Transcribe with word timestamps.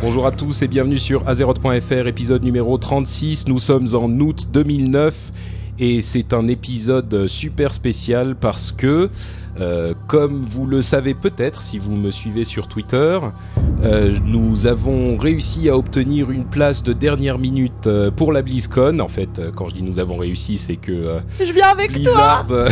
Bonjour 0.00 0.26
à 0.26 0.30
tous 0.30 0.62
et 0.62 0.68
bienvenue 0.68 1.00
sur 1.00 1.28
azeroth.fr, 1.28 2.06
épisode 2.06 2.44
numéro 2.44 2.78
36. 2.78 3.48
Nous 3.48 3.58
sommes 3.58 3.88
en 3.96 4.08
août 4.20 4.46
2009 4.52 5.32
et 5.80 6.02
c'est 6.02 6.32
un 6.32 6.46
épisode 6.46 7.26
super 7.26 7.72
spécial 7.72 8.36
parce 8.36 8.70
que, 8.70 9.10
euh, 9.60 9.94
comme 10.06 10.44
vous 10.44 10.66
le 10.66 10.82
savez 10.82 11.14
peut-être 11.14 11.62
si 11.62 11.78
vous 11.78 11.96
me 11.96 12.10
suivez 12.10 12.44
sur 12.44 12.68
Twitter, 12.68 13.18
euh, 13.82 14.14
nous 14.24 14.66
avons 14.66 15.16
réussi 15.16 15.68
à 15.68 15.76
obtenir 15.76 16.30
une 16.30 16.44
place 16.44 16.82
de 16.82 16.92
dernière 16.92 17.38
minute 17.38 17.86
euh, 17.86 18.10
pour 18.10 18.32
la 18.32 18.42
BlizzCon. 18.42 18.98
En 19.00 19.08
fait, 19.08 19.40
quand 19.56 19.68
je 19.68 19.76
dis 19.76 19.82
nous 19.82 19.98
avons 19.98 20.16
réussi, 20.16 20.58
c'est 20.58 20.76
que 20.76 21.18
Je 21.38 21.52
viens 21.52 21.68
avec 21.68 21.92
Blizzard, 21.92 22.46
euh, 22.50 22.68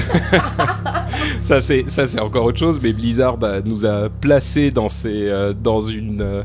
ça 1.41 1.61
c'est 1.61 1.89
ça 1.89 2.07
c'est 2.07 2.21
encore 2.21 2.45
autre 2.45 2.59
chose, 2.59 2.79
mais 2.83 2.93
Blizzard 2.93 3.39
bah, 3.39 3.61
nous 3.65 3.87
a 3.87 4.09
placé 4.09 4.71
dans 4.71 4.89
ces 4.89 5.31
dans 5.63 5.81
une 5.81 6.45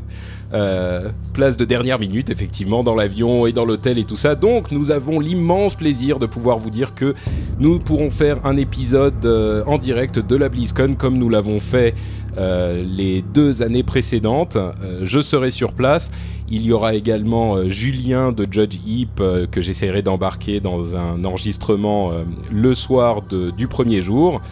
euh, 0.52 1.10
place 1.32 1.56
de 1.56 1.64
dernière 1.64 1.98
minute, 1.98 2.30
effectivement, 2.30 2.84
dans 2.84 2.94
l'avion 2.94 3.46
et 3.46 3.52
dans 3.52 3.64
l'hôtel 3.64 3.98
et 3.98 4.04
tout 4.04 4.16
ça. 4.16 4.34
Donc, 4.34 4.70
nous 4.70 4.90
avons 4.90 5.18
l'immense 5.18 5.74
plaisir 5.74 6.18
de 6.18 6.26
pouvoir 6.26 6.58
vous 6.58 6.70
dire 6.70 6.94
que 6.94 7.14
nous 7.58 7.78
pourrons 7.78 8.10
faire 8.10 8.44
un 8.44 8.56
épisode 8.56 9.24
euh, 9.24 9.64
en 9.66 9.78
direct 9.78 10.18
de 10.18 10.36
la 10.36 10.48
BlizzCon 10.48 10.94
comme 10.96 11.18
nous 11.18 11.28
l'avons 11.28 11.60
fait 11.60 11.94
euh, 12.36 12.84
les 12.86 13.22
deux 13.22 13.62
années 13.62 13.82
précédentes. 13.82 14.58
Je 15.02 15.20
serai 15.20 15.50
sur 15.50 15.72
place. 15.72 16.10
Il 16.48 16.62
y 16.62 16.72
aura 16.72 16.94
également 16.94 17.68
Julien 17.68 18.30
de 18.30 18.46
Judge 18.48 18.78
Heap 18.86 19.22
que 19.50 19.62
j'essaierai 19.62 20.02
d'embarquer 20.02 20.60
dans 20.60 20.94
un 20.94 21.24
enregistrement 21.24 22.12
le 22.52 22.74
soir 22.74 23.22
du 23.22 23.66
premier 23.66 24.02
jour. 24.02 24.42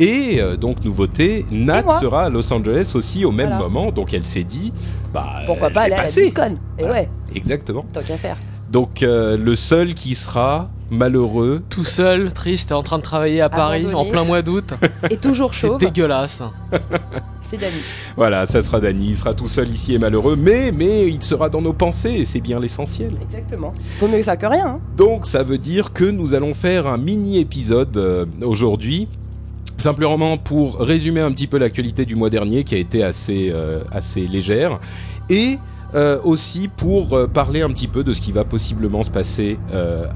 Et 0.00 0.40
euh, 0.40 0.56
donc 0.56 0.82
nouveauté, 0.84 1.44
Nat 1.52 1.84
sera 2.00 2.24
à 2.24 2.28
Los 2.30 2.50
Angeles 2.52 2.92
aussi 2.94 3.24
au 3.24 3.30
même 3.32 3.48
Voilà. 3.50 3.62
moment. 3.62 3.92
Donc 3.92 4.14
elle 4.14 4.24
s'est 4.26 4.44
dit, 4.44 4.72
bah 5.12 5.26
Pourquoi 5.46 5.68
euh, 5.68 5.70
pas 5.70 5.80
je 5.82 5.84
aller 5.86 5.94
à 5.94 5.96
la 5.98 6.02
passer. 6.04 6.20
BlizzCon 6.22 6.54
Et 6.78 6.82
Voilà. 6.82 6.92
ouais, 6.94 7.08
Exactement. 7.34 7.84
tant 7.92 8.00
qu'à 8.00 8.16
faire. 8.16 8.36
Donc 8.70 9.02
euh, 9.02 9.36
le 9.36 9.54
seul 9.56 9.94
qui 9.94 10.14
sera 10.14 10.70
malheureux, 10.90 11.62
Tout 11.68 11.84
seul, 11.84 12.32
triste, 12.32 12.72
en 12.72 12.82
train 12.82 12.96
de 12.98 13.02
travailler 13.02 13.40
à 13.42 13.48
Paris 13.50 13.80
Abandonné. 13.80 14.08
en 14.08 14.10
plein 14.10 14.24
mois 14.24 14.42
d'août. 14.42 14.72
Et 15.10 15.16
toujours 15.18 15.52
C'est 15.54 15.66
chauve, 15.66 15.78
dégueulasse. 15.78 16.42
c'est 17.50 17.58
Dani. 17.58 17.74
voilà, 18.16 18.46
ça 18.46 18.62
sera 18.62 18.80
Dany. 18.80 19.08
Il 19.08 19.16
sera 19.16 19.34
tout 19.34 19.48
seul 19.48 19.68
ici 19.68 19.94
et 19.94 19.98
malheureux, 19.98 20.34
mais 20.36 20.72
mais 20.72 21.06
il 21.08 21.22
sera 21.22 21.48
dans 21.48 21.60
nos 21.62 21.72
pensées 21.72 22.10
et 22.10 22.24
c'est 22.24 22.40
bien 22.40 22.58
l'essentiel. 22.58 23.12
Exactement. 23.22 23.72
Vaut 24.00 24.08
mieux 24.08 24.22
ça 24.22 24.36
que 24.36 24.46
rien. 24.46 24.66
Hein. 24.66 24.80
Donc 24.96 25.26
ça 25.26 25.42
veut 25.42 25.58
dire 25.58 25.92
que 25.92 26.04
nous 26.04 26.34
allons 26.34 26.54
faire 26.54 26.86
un 26.86 26.96
mini 26.98 27.38
épisode 27.38 27.96
euh, 27.96 28.24
aujourd'hui. 28.42 29.08
Simplement 29.80 30.36
pour 30.36 30.78
résumer 30.78 31.22
un 31.22 31.32
petit 31.32 31.46
peu 31.46 31.56
l'actualité 31.56 32.04
du 32.04 32.14
mois 32.14 32.28
dernier 32.28 32.64
qui 32.64 32.74
a 32.74 32.78
été 32.78 33.02
assez, 33.02 33.50
euh, 33.50 33.82
assez 33.90 34.26
légère. 34.26 34.78
Et 35.30 35.56
euh, 35.94 36.20
aussi 36.22 36.68
pour 36.68 37.14
euh, 37.14 37.26
parler 37.26 37.62
un 37.62 37.70
petit 37.70 37.86
peu 37.88 38.04
de 38.04 38.12
ce 38.12 38.20
qui 38.20 38.30
va 38.30 38.44
possiblement 38.44 39.02
se 39.02 39.10
passer 39.10 39.58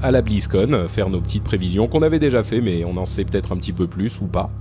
à 0.03 0.11
la 0.11 0.21
BlizzCon, 0.21 0.85
faire 0.87 1.09
nos 1.09 1.19
petites 1.19 1.43
prévisions 1.43 1.87
qu'on 1.87 2.03
avait 2.03 2.19
déjà 2.19 2.43
fait 2.43 2.61
mais 2.61 2.85
on 2.85 2.95
en 2.97 3.07
sait 3.07 3.25
peut-être 3.25 3.53
un 3.53 3.57
petit 3.57 3.73
peu 3.73 3.87
plus 3.87 4.21
ou 4.21 4.27
pas. 4.27 4.51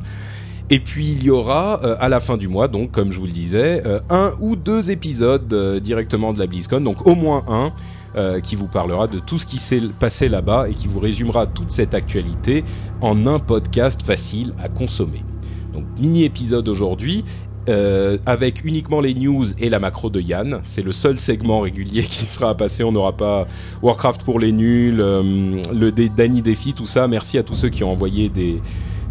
Et 0.71 0.81
puis 0.81 1.09
il 1.09 1.23
y 1.23 1.31
aura 1.31 1.75
à 1.75 2.09
la 2.09 2.21
fin 2.21 2.39
du 2.39 2.49
mois, 2.49 2.69
donc 2.69 2.91
comme 2.91 3.13
je 3.13 3.19
vous 3.19 3.27
le 3.27 3.33
disais, 3.33 3.83
un 4.09 4.33
ou 4.41 4.57
deux 4.57 4.91
épisodes 4.91 5.79
directement 5.83 6.33
de 6.33 6.39
la 6.39 6.47
BlizzCon, 6.47 6.81
donc 6.81 7.07
au 7.07 7.15
moins 7.15 7.45
un, 7.49 7.75
euh, 8.17 8.41
qui 8.41 8.55
vous 8.57 8.67
parlera 8.69 9.07
de 9.09 9.19
tout 9.19 9.39
ce 9.39 9.47
qui 9.47 9.59
s'est 9.59 9.81
passé 9.99 10.29
là-bas 10.29 10.69
et 10.69 10.75
qui 10.75 10.87
vous 10.87 11.01
résumera 11.01 11.47
toute 11.47 11.71
cette 11.71 11.95
actualité 11.95 12.63
en 13.01 13.27
un 13.27 13.39
podcast 13.39 14.03
facile 14.03 14.53
à 14.59 14.69
consommer. 14.69 15.25
Donc 15.73 15.85
mini 15.99 16.25
épisode 16.25 16.69
aujourd'hui. 16.69 17.25
euh, 17.71 18.19
avec 18.27 18.63
uniquement 18.67 19.01
les 19.01 19.15
news 19.15 19.47
et 19.59 19.71
la 19.71 19.79
macro 19.79 20.11
de 20.11 20.21
Yann. 20.21 20.61
C'est 20.65 20.83
le 20.83 20.93
seul 20.93 21.19
segment 21.19 21.61
régulier 21.61 22.03
qui 22.03 22.27
sera 22.27 22.51
à 22.51 22.55
passer. 22.55 22.85
On 22.85 22.93
n'aura 22.93 23.17
pas 23.17 23.47
Warcraft 23.81 24.23
pour 24.23 24.39
les 24.39 24.53
nuls, 24.53 25.01
euh, 25.01 25.63
le 25.73 25.91
dé- 25.91 26.11
Danny 26.11 26.43
Défi, 26.43 26.75
tout 26.75 26.85
ça. 26.85 27.09
Merci 27.09 27.39
à 27.39 27.43
tous 27.43 27.55
ceux 27.55 27.71
qui 27.71 27.83
ont 27.83 27.91
envoyé 27.91 28.29
des, 28.29 28.61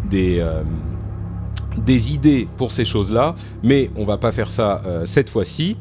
des, 0.08 0.40
idées 2.14 2.46
pour 2.56 2.70
ces 2.70 2.84
choses-là, 2.84 3.34
mais 3.64 3.90
on 3.96 4.04
va 4.04 4.18
pas 4.18 4.30
faire 4.30 4.48
ça 4.50 4.82
cette 5.04 5.30
fois-ci. 5.30 5.76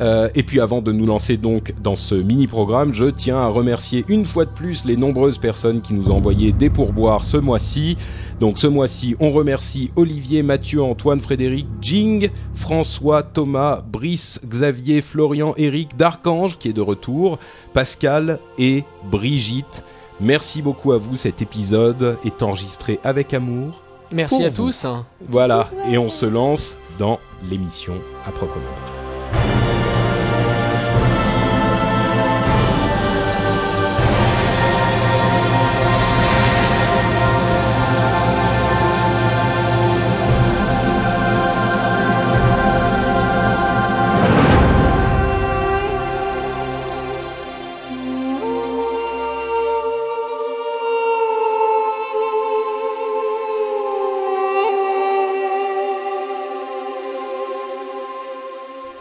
Euh, 0.00 0.28
et 0.34 0.42
puis 0.42 0.60
avant 0.60 0.80
de 0.80 0.92
nous 0.92 1.06
lancer 1.06 1.36
donc 1.36 1.74
dans 1.82 1.94
ce 1.94 2.14
mini-programme, 2.14 2.92
je 2.92 3.06
tiens 3.06 3.38
à 3.38 3.48
remercier 3.48 4.04
une 4.08 4.24
fois 4.24 4.44
de 4.44 4.50
plus 4.50 4.84
les 4.84 4.96
nombreuses 4.96 5.38
personnes 5.38 5.82
qui 5.82 5.94
nous 5.94 6.10
ont 6.10 6.16
envoyé 6.16 6.52
des 6.52 6.70
pourboires 6.70 7.24
ce 7.24 7.36
mois-ci. 7.36 7.96
Donc 8.38 8.58
ce 8.58 8.66
mois-ci, 8.66 9.14
on 9.20 9.30
remercie 9.30 9.90
Olivier, 9.96 10.42
Mathieu, 10.42 10.82
Antoine, 10.82 11.20
Frédéric, 11.20 11.66
Jing, 11.80 12.30
François, 12.54 13.22
Thomas, 13.22 13.82
Brice, 13.92 14.40
Xavier, 14.46 15.02
Florian, 15.02 15.54
Eric, 15.56 15.96
D'Archange 15.96 16.56
qui 16.58 16.68
est 16.68 16.72
de 16.72 16.80
retour, 16.80 17.38
Pascal 17.74 18.38
et 18.58 18.84
Brigitte. 19.10 19.84
Merci 20.20 20.60
beaucoup 20.62 20.92
à 20.92 20.98
vous, 20.98 21.16
cet 21.16 21.40
épisode 21.40 22.18
est 22.24 22.42
enregistré 22.42 23.00
avec 23.04 23.32
amour. 23.32 23.82
Merci 24.12 24.44
à 24.44 24.50
vous. 24.50 24.68
tous. 24.68 24.86
Voilà, 25.28 25.70
et 25.90 25.96
on 25.96 26.10
se 26.10 26.26
lance 26.26 26.76
dans 26.98 27.18
l'émission 27.48 27.94
à 28.26 28.30
proprement 28.30 28.99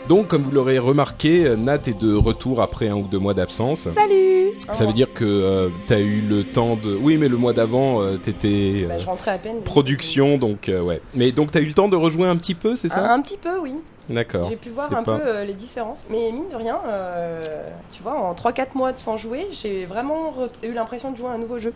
Donc, 0.09 0.27
comme 0.27 0.41
vous 0.41 0.49
l'aurez 0.49 0.79
remarqué, 0.79 1.55
Nat 1.55 1.81
est 1.85 1.93
de 2.01 2.15
retour 2.15 2.61
après 2.63 2.87
un 2.87 2.95
ou 2.95 3.03
deux 3.03 3.19
mois 3.19 3.35
d'absence. 3.35 3.81
Salut 3.81 4.53
Ça 4.73 4.85
veut 4.87 4.91
dire 4.93 5.13
que 5.13 5.23
euh, 5.23 5.69
t'as 5.85 5.99
eu 5.99 6.21
le 6.21 6.43
temps 6.43 6.75
de. 6.75 6.95
Oui, 6.95 7.17
mais 7.17 7.27
le 7.27 7.37
mois 7.37 7.53
d'avant, 7.53 8.01
euh, 8.01 8.17
t'étais 8.17 8.85
Bah, 8.87 8.95
euh, 8.95 8.99
Je 8.99 9.05
rentrais 9.05 9.31
à 9.31 9.37
peine. 9.37 9.61
production, 9.61 10.39
donc 10.39 10.67
euh, 10.67 10.81
ouais. 10.81 10.99
Mais 11.13 11.31
donc 11.31 11.51
t'as 11.51 11.59
eu 11.61 11.65
le 11.65 11.75
temps 11.75 11.89
de 11.89 11.95
rejouer 11.95 12.27
un 12.27 12.37
petit 12.37 12.55
peu, 12.55 12.75
c'est 12.75 12.89
ça? 12.89 13.13
Un 13.13 13.21
petit 13.21 13.37
peu, 13.37 13.59
oui. 13.61 13.75
D'accord. 14.09 14.49
J'ai 14.49 14.55
pu 14.55 14.69
voir 14.69 14.91
un 14.91 15.03
pas- 15.03 15.19
peu 15.19 15.27
euh, 15.27 15.45
les 15.45 15.53
différences. 15.53 16.03
Mais 16.09 16.31
mine 16.31 16.49
de 16.51 16.55
rien, 16.55 16.79
euh, 16.87 17.67
tu 17.91 18.01
vois, 18.01 18.15
en 18.19 18.33
3-4 18.33 18.75
mois 18.75 18.91
de 18.91 18.97
sans 18.97 19.15
jouer, 19.15 19.45
j'ai 19.51 19.85
vraiment 19.85 20.33
eu 20.63 20.73
l'impression 20.73 21.11
de 21.11 21.17
jouer 21.17 21.27
à 21.27 21.33
un 21.33 21.37
nouveau 21.37 21.59
jeu. 21.59 21.71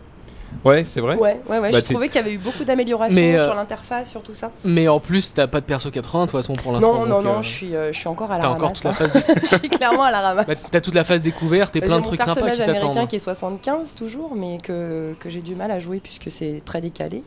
Ouais, 0.64 0.84
c'est 0.88 1.00
vrai. 1.00 1.16
Ouais, 1.16 1.40
ouais, 1.48 1.58
ouais. 1.58 1.70
Bah, 1.70 1.78
j'ai 1.78 1.82
t'es- 1.82 1.92
trouvé 1.94 2.08
qu'il 2.08 2.16
y 2.16 2.18
avait 2.24 2.32
eu 2.32 2.38
beaucoup 2.38 2.64
d'améliorations 2.64 3.16
euh, 3.18 3.44
sur 3.46 3.54
l'interface, 3.54 4.10
sur 4.10 4.22
tout 4.22 4.32
ça. 4.32 4.50
Mais 4.64 4.88
en 4.88 4.98
plus, 5.00 5.34
t'as 5.34 5.46
pas 5.46 5.60
de 5.60 5.66
perso 5.66 5.90
80 5.90 6.20
de 6.26 6.30
toute 6.30 6.40
façon 6.40 6.54
pour 6.54 6.72
l'instant. 6.72 7.00
Non, 7.00 7.06
non, 7.06 7.22
non, 7.22 7.38
euh, 7.38 7.42
je 7.42 7.48
suis, 7.48 7.76
euh, 7.76 7.92
je 7.92 7.98
suis 7.98 8.08
encore 8.08 8.30
à 8.32 8.36
la 8.38 8.42
T'as 8.42 8.48
ramasse. 8.48 8.62
encore 8.62 8.72
toute 8.72 8.84
la 8.84 8.90
hein. 8.90 8.94
phase. 8.94 9.12
Je 9.50 9.56
suis 9.58 9.68
clairement 9.68 10.04
à 10.04 10.10
la 10.10 10.20
ramasse. 10.20 10.46
Bah, 10.46 10.54
t'as 10.70 10.80
toute 10.80 10.94
la 10.94 11.04
phase 11.04 11.20
découverte 11.22 11.76
et 11.76 11.80
J'ai 11.80 11.86
plein 11.86 11.98
de 11.98 12.04
trucs 12.04 12.20
sympas 12.22 12.34
personnage 12.34 12.56
qui 12.56 12.62
américain 12.62 12.88
t'attendent. 12.88 13.08
qui 13.08 13.16
est 13.16 13.20
75 13.20 13.94
toujours, 13.94 14.34
mais 14.34 14.58
que, 14.62 15.14
que 15.20 15.28
j'ai 15.30 15.40
du 15.42 15.54
mal 15.54 15.70
à 15.70 15.78
jouer 15.80 16.00
puisque 16.02 16.30
c'est 16.30 16.62
très 16.64 16.80
décalé. 16.80 17.22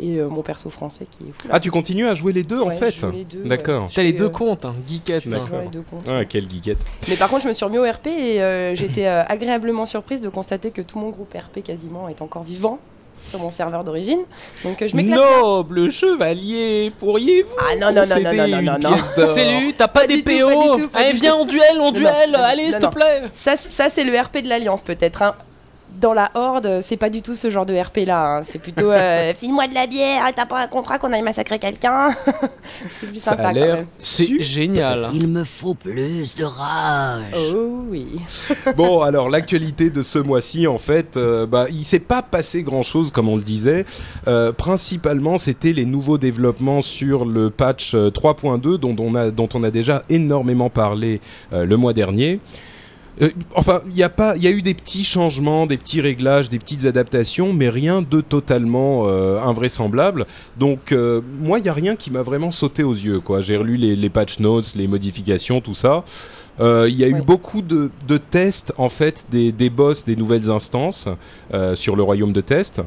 Et 0.00 0.16
euh, 0.16 0.28
mon 0.28 0.42
perso 0.42 0.70
français 0.70 1.06
qui 1.10 1.22
est 1.24 1.32
fou. 1.40 1.48
Ah, 1.50 1.60
tu 1.60 1.70
continues 1.70 2.08
à 2.08 2.14
jouer 2.16 2.32
les 2.32 2.42
deux 2.42 2.60
en 2.60 2.66
Ouais, 2.66 2.76
fait 2.76 2.90
je 2.90 3.00
joue 3.00 3.10
les 3.12 3.24
deux, 3.24 3.42
D'accord. 3.44 3.82
ouais. 3.84 3.88
T'as 3.94 4.02
les 4.02 4.12
deux 4.12 4.24
euh, 4.24 4.28
comptes, 4.28 4.64
hein, 4.64 4.74
geekette. 4.88 5.22
je 5.24 5.30
D'accord. 5.30 5.46
joue 5.46 5.54
les 5.62 5.68
deux 5.68 5.84
comptes. 5.88 6.04
Ah, 6.08 6.24
quelle 6.24 6.50
geekette. 6.50 6.78
Mais 7.08 7.14
par 7.16 7.28
contre, 7.30 7.42
je 7.44 7.48
me 7.48 7.52
suis 7.52 7.64
remis 7.64 7.78
au 7.78 7.84
RP 7.88 8.08
et 8.08 8.42
euh, 8.42 8.74
j'étais 8.74 9.06
euh, 9.06 9.22
agréablement 9.28 9.86
surprise 9.86 10.20
de 10.20 10.28
constater 10.28 10.72
que 10.72 10.82
tout 10.82 10.98
mon 10.98 11.10
groupe 11.10 11.32
RP 11.32 11.62
quasiment 11.62 12.08
est 12.08 12.20
encore 12.22 12.42
vivant. 12.42 12.78
sur 13.28 13.38
mon 13.38 13.50
serveur 13.50 13.84
d'origine. 13.84 14.18
Donc 14.64 14.82
euh, 14.82 14.88
je 14.88 14.96
m'éclate. 14.96 15.16
bien. 15.16 15.40
Noble 15.42 15.90
chevalier, 15.92 16.92
pourriez-vous 16.98 17.48
Ah, 17.60 17.76
non, 17.76 17.92
non, 17.92 18.02
non, 18.06 18.20
non, 18.20 18.48
non, 18.48 18.62
non, 18.62 18.78
non. 18.90 19.26
Salut, 19.26 19.72
t'as 19.78 19.86
pas, 19.88 20.00
Pas 20.00 20.06
des 20.08 20.22
tout, 20.22 20.30
PO 20.30 20.48
pas 20.48 20.76
du 20.76 20.82
tout, 20.82 20.88
pas 20.88 20.98
Allez, 20.98 21.12
viens 21.12 21.34
en 21.34 21.44
duel, 21.44 21.62
en 21.78 21.84
Non, 21.84 21.92
duel 21.92 22.30
non, 22.32 22.38
non, 22.38 22.44
Allez, 22.44 22.64
non, 22.64 22.70
s'il 22.72 22.80
te 22.80 22.84
non. 22.86 22.90
plaît 22.90 23.22
Ça, 23.32 23.56
ça 23.56 23.88
c'est 23.90 24.02
le 24.04 24.18
RP 24.18 24.38
de 24.42 24.48
l'Alliance 24.48 24.82
peut-être. 24.82 25.22
hein. 25.22 25.34
Dans 26.00 26.12
la 26.12 26.30
Horde, 26.34 26.80
c'est 26.82 26.96
pas 26.96 27.08
du 27.10 27.22
tout 27.22 27.34
ce 27.34 27.50
genre 27.50 27.66
de 27.66 27.74
RP 27.74 27.98
là. 28.06 28.38
hein. 28.38 28.42
C'est 28.46 28.58
plutôt 28.58 28.90
euh, 28.90 29.32
file-moi 29.38 29.68
de 29.68 29.74
la 29.74 29.86
bière, 29.86 30.24
t'as 30.34 30.46
pas 30.46 30.62
un 30.62 30.66
contrat 30.66 30.98
qu'on 30.98 31.12
aille 31.12 31.22
massacrer 31.22 31.58
quelqu'un. 31.58 32.08
c'est 33.00 33.06
plus 33.06 33.18
Ça 33.18 33.30
sympa 33.30 33.42
a 33.42 33.46
quand 33.46 33.52
l'air 33.52 33.76
même. 33.76 33.86
C'est 33.98 34.42
génial. 34.42 35.10
Il 35.14 35.28
me 35.28 35.44
faut 35.44 35.74
plus 35.74 36.34
de 36.34 36.44
rage. 36.44 37.22
Oh 37.54 37.82
oui. 37.88 38.06
Bon, 38.76 39.02
alors 39.02 39.30
l'actualité 39.30 39.90
de 39.90 40.02
ce 40.02 40.18
mois-ci, 40.18 40.66
en 40.66 40.78
fait, 40.78 41.16
euh, 41.16 41.46
bah, 41.46 41.66
il 41.70 41.84
s'est 41.84 42.00
pas 42.00 42.22
passé 42.22 42.62
grand-chose, 42.62 43.12
comme 43.12 43.28
on 43.28 43.36
le 43.36 43.42
disait. 43.42 43.84
Euh, 44.26 44.52
principalement, 44.52 45.38
c'était 45.38 45.72
les 45.72 45.84
nouveaux 45.84 46.18
développements 46.18 46.82
sur 46.82 47.24
le 47.24 47.50
patch 47.50 47.94
euh, 47.94 48.10
3.2, 48.10 48.78
dont 48.78 48.96
on 48.98 49.14
a 49.14 49.30
dont 49.30 49.48
on 49.54 49.62
a 49.62 49.70
déjà 49.70 50.02
énormément 50.08 50.70
parlé 50.70 51.20
euh, 51.52 51.64
le 51.64 51.76
mois 51.76 51.92
dernier. 51.92 52.40
Euh, 53.22 53.30
enfin, 53.54 53.82
il 53.90 53.96
y 53.96 54.02
a 54.02 54.08
pas, 54.08 54.36
il 54.36 54.42
y 54.42 54.46
a 54.46 54.50
eu 54.50 54.62
des 54.62 54.74
petits 54.74 55.04
changements, 55.04 55.66
des 55.66 55.76
petits 55.76 56.00
réglages, 56.00 56.48
des 56.48 56.58
petites 56.58 56.84
adaptations, 56.84 57.52
mais 57.52 57.68
rien 57.68 58.02
de 58.02 58.20
totalement 58.20 59.04
euh, 59.06 59.40
invraisemblable. 59.40 60.26
Donc, 60.58 60.92
euh, 60.92 61.20
moi, 61.40 61.58
il 61.58 61.66
y 61.66 61.68
a 61.68 61.72
rien 61.72 61.96
qui 61.96 62.10
m'a 62.10 62.22
vraiment 62.22 62.50
sauté 62.50 62.82
aux 62.82 62.92
yeux. 62.92 63.20
Quoi, 63.20 63.40
j'ai 63.40 63.56
relu 63.56 63.76
les, 63.76 63.96
les 63.96 64.10
patch 64.10 64.40
notes, 64.40 64.74
les 64.74 64.88
modifications, 64.88 65.60
tout 65.60 65.74
ça. 65.74 66.04
Il 66.60 66.94
y 66.96 67.02
a 67.02 67.08
eu 67.08 67.20
beaucoup 67.20 67.62
de, 67.62 67.90
de 68.06 68.16
tests 68.16 68.72
en 68.78 68.88
fait 68.88 69.24
des, 69.28 69.50
des 69.50 69.70
boss 69.70 70.04
des 70.04 70.14
nouvelles 70.14 70.50
instances 70.50 71.08
sur 71.74 71.96
le 71.96 72.02
royaume 72.04 72.32
de 72.32 72.40
test 72.40 72.80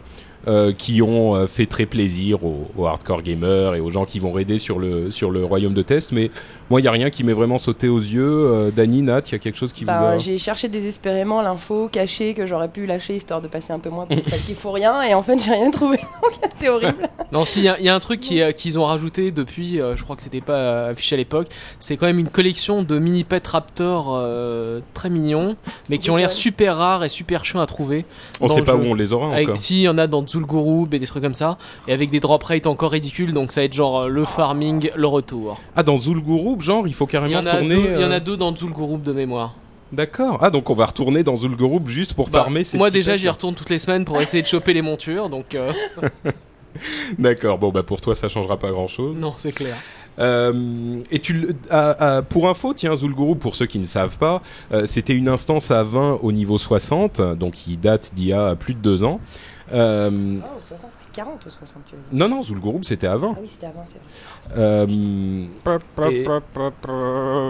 euh, 0.47 0.71
qui 0.71 1.01
ont 1.01 1.35
euh, 1.35 1.45
fait 1.45 1.65
très 1.65 1.85
plaisir 1.85 2.45
aux, 2.45 2.69
aux 2.77 2.85
hardcore 2.85 3.21
gamers 3.21 3.75
et 3.75 3.81
aux 3.81 3.89
gens 3.89 4.05
qui 4.05 4.19
vont 4.19 4.31
raider 4.31 4.57
sur 4.57 4.79
le 4.79 5.11
sur 5.11 5.29
le 5.29 5.43
royaume 5.43 5.73
de 5.73 5.81
test. 5.81 6.13
Mais 6.13 6.31
moi, 6.69 6.81
il 6.81 6.83
y 6.83 6.87
a 6.87 6.91
rien 6.91 7.09
qui 7.09 7.23
m'est 7.23 7.33
vraiment 7.33 7.57
sauté 7.57 7.87
aux 7.87 7.99
yeux. 7.99 8.47
Euh, 8.51 8.71
Dany, 8.71 9.01
Nat, 9.01 9.21
il 9.27 9.31
y 9.31 9.35
a 9.35 9.39
quelque 9.39 9.57
chose 9.57 9.73
qui 9.73 9.83
vous 9.83 9.87
Bah, 9.91 10.09
a 10.11 10.17
J'ai 10.17 10.37
cherché 10.37 10.67
désespérément 10.67 11.41
l'info 11.41 11.89
cachée 11.91 12.33
que 12.33 12.45
j'aurais 12.45 12.69
pu 12.69 12.85
lâcher 12.85 13.15
histoire 13.15 13.41
de 13.41 13.47
passer 13.47 13.73
un 13.73 13.79
peu 13.79 13.89
moins 13.89 14.05
pour 14.05 14.17
celle 14.27 14.41
qui 14.41 14.53
faut 14.53 14.71
rien 14.71 15.01
et 15.03 15.13
en 15.13 15.23
fait 15.23 15.37
j'ai 15.39 15.51
rien 15.51 15.71
trouvé 15.71 15.97
donc 16.23 16.51
c'est 16.59 16.69
horrible. 16.69 17.07
Non, 17.31 17.45
si, 17.45 17.59
il 17.59 17.65
y, 17.65 17.69
a- 17.69 17.79
il 17.79 17.85
y 17.85 17.89
a 17.89 17.95
un 17.95 17.99
truc 17.99 18.19
qui, 18.19 18.41
euh, 18.41 18.51
qu'ils 18.51 18.79
ont 18.79 18.85
rajouté 18.85 19.31
depuis, 19.31 19.79
euh, 19.81 19.95
je 19.95 20.03
crois 20.03 20.15
que 20.15 20.21
c'était 20.23 20.41
pas 20.41 20.53
euh, 20.53 20.91
affiché 20.91 21.15
à 21.15 21.17
l'époque, 21.17 21.47
c'est 21.79 21.97
quand 21.97 22.05
même 22.05 22.19
une 22.19 22.29
collection 22.29 22.83
de 22.83 22.99
mini 22.99 23.23
pet 23.23 23.45
raptor 23.45 24.13
euh, 24.15 24.79
très 24.93 25.09
mignons, 25.09 25.55
mais 25.89 25.97
qui 25.97 26.09
ont 26.11 26.15
l'air 26.15 26.31
super 26.31 26.77
rares 26.77 27.03
et 27.03 27.09
super 27.09 27.43
chiants 27.45 27.59
à 27.59 27.65
trouver. 27.65 28.05
On 28.41 28.47
sait 28.49 28.61
pas 28.61 28.73
jeu. 28.73 28.79
où 28.79 28.83
on 28.83 28.93
les 28.93 29.13
aura 29.13 29.33
Avec, 29.33 29.47
encore. 29.49 29.57
si, 29.59 29.79
il 29.79 29.81
y 29.83 29.89
en 29.89 29.97
a 29.97 30.07
dans 30.07 30.25
Zul'Gurub 30.25 30.93
et 30.93 30.99
des 30.99 31.05
trucs 31.07 31.23
comme 31.23 31.33
ça, 31.33 31.57
et 31.87 31.93
avec 31.93 32.09
des 32.09 32.19
drop 32.19 32.43
rates 32.43 32.65
encore 32.67 32.91
ridicules, 32.91 33.33
donc 33.33 33.51
ça 33.51 33.61
va 33.61 33.65
être 33.65 33.73
genre 33.73 34.07
le 34.07 34.23
farming, 34.25 34.89
le 34.95 35.07
retour. 35.07 35.59
Ah, 35.75 35.83
dans 35.83 35.99
Zul'Gurub, 35.99 36.56
genre, 36.61 36.87
il 36.87 36.93
faut 36.93 37.05
Il 37.05 37.11
carrément 37.11 37.39
retourner. 37.39 37.75
deux, 37.75 37.81
il 37.95 38.01
y 38.01 38.05
en 38.05 38.11
euh, 38.11 38.15
a 38.15 38.19
deux 38.19 38.37
dans 38.37 38.55
Zul'Gurub 38.55 39.01
de 39.03 39.11
mémoire. 39.13 39.55
D'accord. 39.91 40.39
Ah, 40.41 40.49
donc 40.49 40.69
on 40.69 40.73
va 40.75 40.85
retourner 40.87 41.23
dans 41.23 41.37
Zul'Gurub 41.37 41.87
juste 41.87 42.13
pour 42.13 42.29
Bah, 42.29 42.39
farmer 42.39 42.63
ces 42.65 42.77
moi 42.77 42.89
déjà 42.89 43.15
j'y 43.15 43.29
retourne 43.29 43.55
toutes 43.55 43.69
les 43.69 43.79
semaines 43.79 44.03
pour 44.03 44.21
essayer 44.21 44.43
de 44.43 44.47
choper 44.47 44.73
les 44.73 44.81
montures, 44.81 45.29
donc 45.29 45.55
euh, 45.55 45.71
D'accord. 47.17 47.57
Bon, 47.57 47.69
bah 47.69 47.83
pour 47.83 48.01
toi, 48.01 48.13
ça 48.15 48.27
changera 48.29 48.57
pas 48.57 48.69
grand-chose. 48.71 49.15
non 49.15 49.33
c'est 49.37 49.51
clair. 49.51 49.77
Euh, 50.19 50.97
et 51.11 51.19
tu, 51.19 51.33
le- 51.33 51.55
à- 51.69 52.17
à- 52.17 52.21
pour 52.21 52.49
info, 52.49 52.73
tiens, 52.73 52.95
Zul'Gurub, 52.95 53.37
pour 53.37 53.55
ceux 53.55 53.65
qui 53.67 53.79
ne 53.79 53.85
savent 53.85 54.17
pas, 54.17 54.41
euh, 54.71 54.85
c'était 54.87 55.13
une 55.13 55.29
instance 55.29 55.69
à 55.71 55.83
20 55.83 56.19
au 56.23 56.31
niveau 56.31 56.57
60, 56.57 57.21
donc 57.37 57.53
qui 57.53 57.77
date 57.77 58.11
d'il 58.15 58.27
y 58.27 58.33
a 58.33 58.55
plus 58.55 58.73
de 58.73 58.79
deux 58.79 59.03
ans. 59.03 59.19
Euh, 59.73 60.37
Oh, 60.43 60.47
60, 60.59 60.89
40 61.17 61.43
ou 61.47 61.49
60 61.49 61.83
tu 61.87 61.95
veux 61.95 62.01
dire. 62.01 62.09
non, 62.11 62.29
non, 62.29 62.43
Zul'Gurub, 62.43 62.83
c'était 62.83 63.07
à 63.07 63.17
20. 63.17 63.33
Ah 63.35 63.39
oui 63.41 63.47
c'était 63.49 63.65
avant 63.65 63.83
c'est 63.91 64.53
vrai. 64.53 64.61
Euh, 64.61 65.47
Et- 66.11 66.27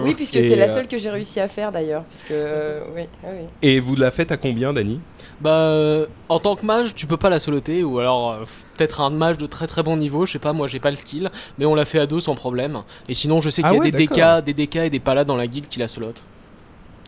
Oui 0.04 0.14
puisque 0.14 0.34
c'est 0.42 0.56
la 0.56 0.70
euh, 0.70 0.74
seule 0.74 0.88
que 0.88 0.96
j'ai 0.96 1.10
réussi 1.10 1.38
à 1.38 1.48
faire 1.48 1.70
d'ailleurs 1.70 2.04
puisque 2.04 2.30
euh, 2.30 2.80
oui, 2.96 3.02
oui, 3.24 3.44
et 3.60 3.78
vous 3.78 3.94
la 3.94 4.10
faites 4.10 4.32
à 4.32 4.38
combien, 4.38 4.72
Dany? 4.72 5.00
Bah, 5.42 5.50
euh, 5.50 6.06
en 6.30 6.40
tant 6.40 6.56
que 6.56 6.64
mage, 6.64 6.94
tu 6.94 7.06
peux 7.06 7.18
pas 7.18 7.28
la 7.28 7.40
soloter, 7.40 7.84
ou 7.84 7.98
alors 7.98 8.30
euh, 8.32 8.44
peut-être 8.76 9.02
un 9.02 9.10
mage 9.10 9.36
de 9.36 9.46
très 9.46 9.66
très 9.66 9.82
bon 9.82 9.98
niveau, 9.98 10.24
je 10.24 10.32
sais 10.32 10.38
pas, 10.38 10.54
moi 10.54 10.66
j'ai 10.66 10.80
pas 10.80 10.90
le 10.90 10.96
skill, 10.96 11.30
mais 11.58 11.66
on 11.66 11.74
l'a 11.74 11.84
fait 11.84 11.98
à 11.98 12.06
deux 12.06 12.20
sans 12.20 12.34
problème. 12.34 12.82
Et 13.08 13.14
sinon, 13.14 13.40
je 13.42 13.50
sais 13.50 13.62
Ah 13.64 13.68
qu'il 13.68 13.76
y 13.76 13.80
a 13.80 13.84
ouais, 13.84 13.90
des. 13.90 14.06
DK, 14.06 14.44
des 14.44 14.66
DK 14.66 14.76
et 14.76 14.90
des 14.90 14.98
palas 15.00 15.24
dans 15.24 15.36
la 15.36 15.46
guilde 15.46 15.68
qui 15.68 15.78
la 15.78 15.88
solotent. 15.88 16.22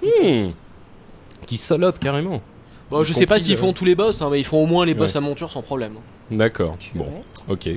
Hmm. 0.02 0.50
Qui 1.46 1.56
solote 1.56 1.98
carrément. 1.98 2.42
Bon, 2.90 3.04
je 3.04 3.12
sais 3.12 3.26
pas 3.26 3.38
s'ils 3.38 3.56
font 3.56 3.72
tous 3.72 3.84
les 3.84 3.94
boss, 3.94 4.20
hein, 4.22 4.28
mais 4.30 4.40
ils 4.40 4.44
font 4.44 4.62
au 4.62 4.66
moins 4.66 4.84
les 4.84 4.94
boss 4.94 5.12
Ouais. 5.12 5.18
à 5.18 5.20
monture 5.20 5.50
sans 5.50 5.62
problème. 5.62 5.94
D'accord. 6.30 6.76
Bon, 6.94 7.06
ok. 7.48 7.68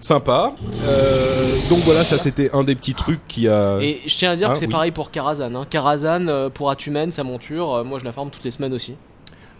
Sympa. 0.00 0.54
Euh, 0.84 1.56
donc 1.70 1.78
voilà, 1.80 2.02
ça 2.02 2.18
c'était 2.18 2.50
un 2.52 2.64
des 2.64 2.74
petits 2.74 2.94
trucs 2.94 3.20
qui 3.28 3.46
a. 3.48 3.78
Et 3.80 4.00
je 4.04 4.16
tiens 4.16 4.32
à 4.32 4.36
dire 4.36 4.48
Ah, 4.50 4.52
que 4.52 4.58
c'est 4.58 4.66
oui. 4.66 4.72
pareil 4.72 4.90
pour 4.90 5.12
Karazhan. 5.12 5.54
Hein. 5.54 5.64
Karazhan, 5.70 6.26
euh, 6.26 6.48
pour 6.48 6.70
Atumen, 6.70 7.12
sa 7.12 7.22
monture, 7.22 7.72
euh, 7.72 7.84
moi 7.84 8.00
je 8.00 8.04
la 8.04 8.12
forme 8.12 8.30
toutes 8.30 8.42
les 8.42 8.50
semaines 8.50 8.72
aussi. 8.72 8.96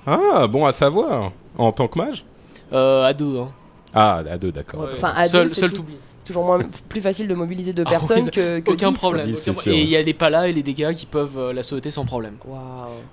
Ah, 0.05 0.49
bon 0.49 0.67
à 0.67 0.73
savoir. 0.73 1.31
En 1.57 1.71
tant 1.71 1.87
que 1.87 1.97
mage? 1.99 2.25
Euh, 2.73 3.05
à 3.05 3.13
deux, 3.13 3.39
hein. 3.39 3.49
Ah, 3.95 4.23
à 4.29 4.37
deux, 4.39 4.51
d'accord. 4.51 4.81
Ouais. 4.81 4.89
Enfin, 4.97 5.13
à 5.15 5.29
seul 5.29 5.47
deux, 5.47 5.55
c'est 5.55 5.61
seul 5.61 5.73
tout-. 5.73 5.85
Toujours 6.25 6.45
moins 6.45 6.61
plus 6.89 7.01
facile 7.01 7.29
de 7.29 7.35
mobiliser 7.35 7.73
deux 7.73 7.85
Ah, 7.87 7.91
personnes 7.91 8.25
oui, 8.25 8.31
que, 8.31 8.59
que 8.61 8.71
Aucun 8.73 8.91
10. 8.93 8.97
problème. 8.99 9.31
aucun 9.31 9.53
sûr. 9.53 9.73
Et 9.73 9.81
il 9.83 9.89
y 9.89 9.97
a 9.97 10.03
les 10.03 10.15
palas 10.15 10.49
et 10.49 10.53
les 10.53 10.63
dégâts 10.63 10.93
qui 10.95 11.07
peuvent 11.07 11.39
euh, 11.39 11.53
la 11.53 11.63
sauter 11.63 11.91
sans 11.91 12.05
problème. 12.05 12.35
Waouh. 12.47 12.61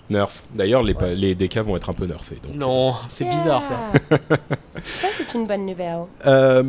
Nerf. 0.09 0.29
D'ailleurs, 0.53 0.83
les, 0.83 0.93
pa- 0.93 1.13
les 1.13 1.35
DK 1.35 1.57
vont 1.59 1.75
être 1.77 1.89
un 1.89 1.93
peu 1.93 2.05
nerfés. 2.05 2.37
Donc. 2.43 2.55
Non, 2.55 2.93
c'est 3.09 3.25
bizarre 3.25 3.65
ça. 3.65 3.79
ça 4.83 5.07
c'est 5.17 5.33
une 5.37 5.45
bonne 5.47 5.65
nouvelle. 5.65 5.99
Euh, 6.25 6.63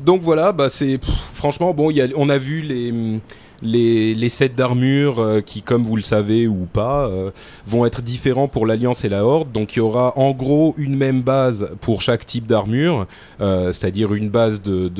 donc 0.00 0.22
voilà, 0.22 0.52
bah 0.52 0.68
c'est 0.68 0.98
franchement 1.34 1.72
bon. 1.72 1.90
il 1.90 1.96
Y 1.96 2.02
a, 2.02 2.06
on 2.16 2.28
a 2.28 2.38
vu 2.38 2.62
les 2.62 3.20
les, 3.62 4.28
sets 4.28 4.50
d'armure 4.50 5.18
euh, 5.18 5.40
qui, 5.40 5.62
comme 5.62 5.82
vous 5.82 5.96
le 5.96 6.02
savez 6.02 6.46
ou 6.46 6.66
pas, 6.72 7.06
euh, 7.06 7.30
vont 7.66 7.84
être 7.84 8.02
différents 8.02 8.48
pour 8.48 8.66
l'Alliance 8.66 9.04
et 9.04 9.08
la 9.08 9.24
Horde. 9.24 9.52
Donc 9.52 9.74
il 9.74 9.78
y 9.78 9.82
aura 9.82 10.16
en 10.18 10.32
gros 10.32 10.74
une 10.78 10.96
même 10.96 11.22
base 11.22 11.70
pour 11.80 12.02
chaque 12.02 12.26
type 12.26 12.46
d'armure, 12.46 13.06
euh, 13.40 13.72
c'est-à-dire 13.72 14.14
une 14.14 14.30
base 14.30 14.62
de, 14.62 14.90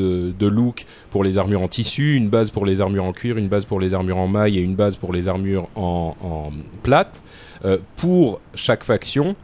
look 0.40 0.84
pour 1.10 1.24
les 1.24 1.38
armures 1.38 1.62
en 1.62 1.68
tissu, 1.68 2.16
une 2.16 2.28
base 2.28 2.50
pour 2.50 2.66
les 2.66 2.80
armures 2.80 3.04
en 3.04 3.12
cuir, 3.12 3.36
une 3.36 3.48
base 3.48 3.64
pour 3.64 3.80
les 3.80 3.94
armures 3.94 4.18
en 4.18 4.28
maille 4.28 4.58
et 4.58 4.62
une 4.62 4.74
base 4.74 4.96
pour 4.96 5.12
les 5.12 5.28
armures 5.28 5.68
en, 5.76 6.16
en 6.20 6.50
plate 6.82 7.22
pour 7.96 8.40
chaque 8.54 8.82
faction. 8.82 9.36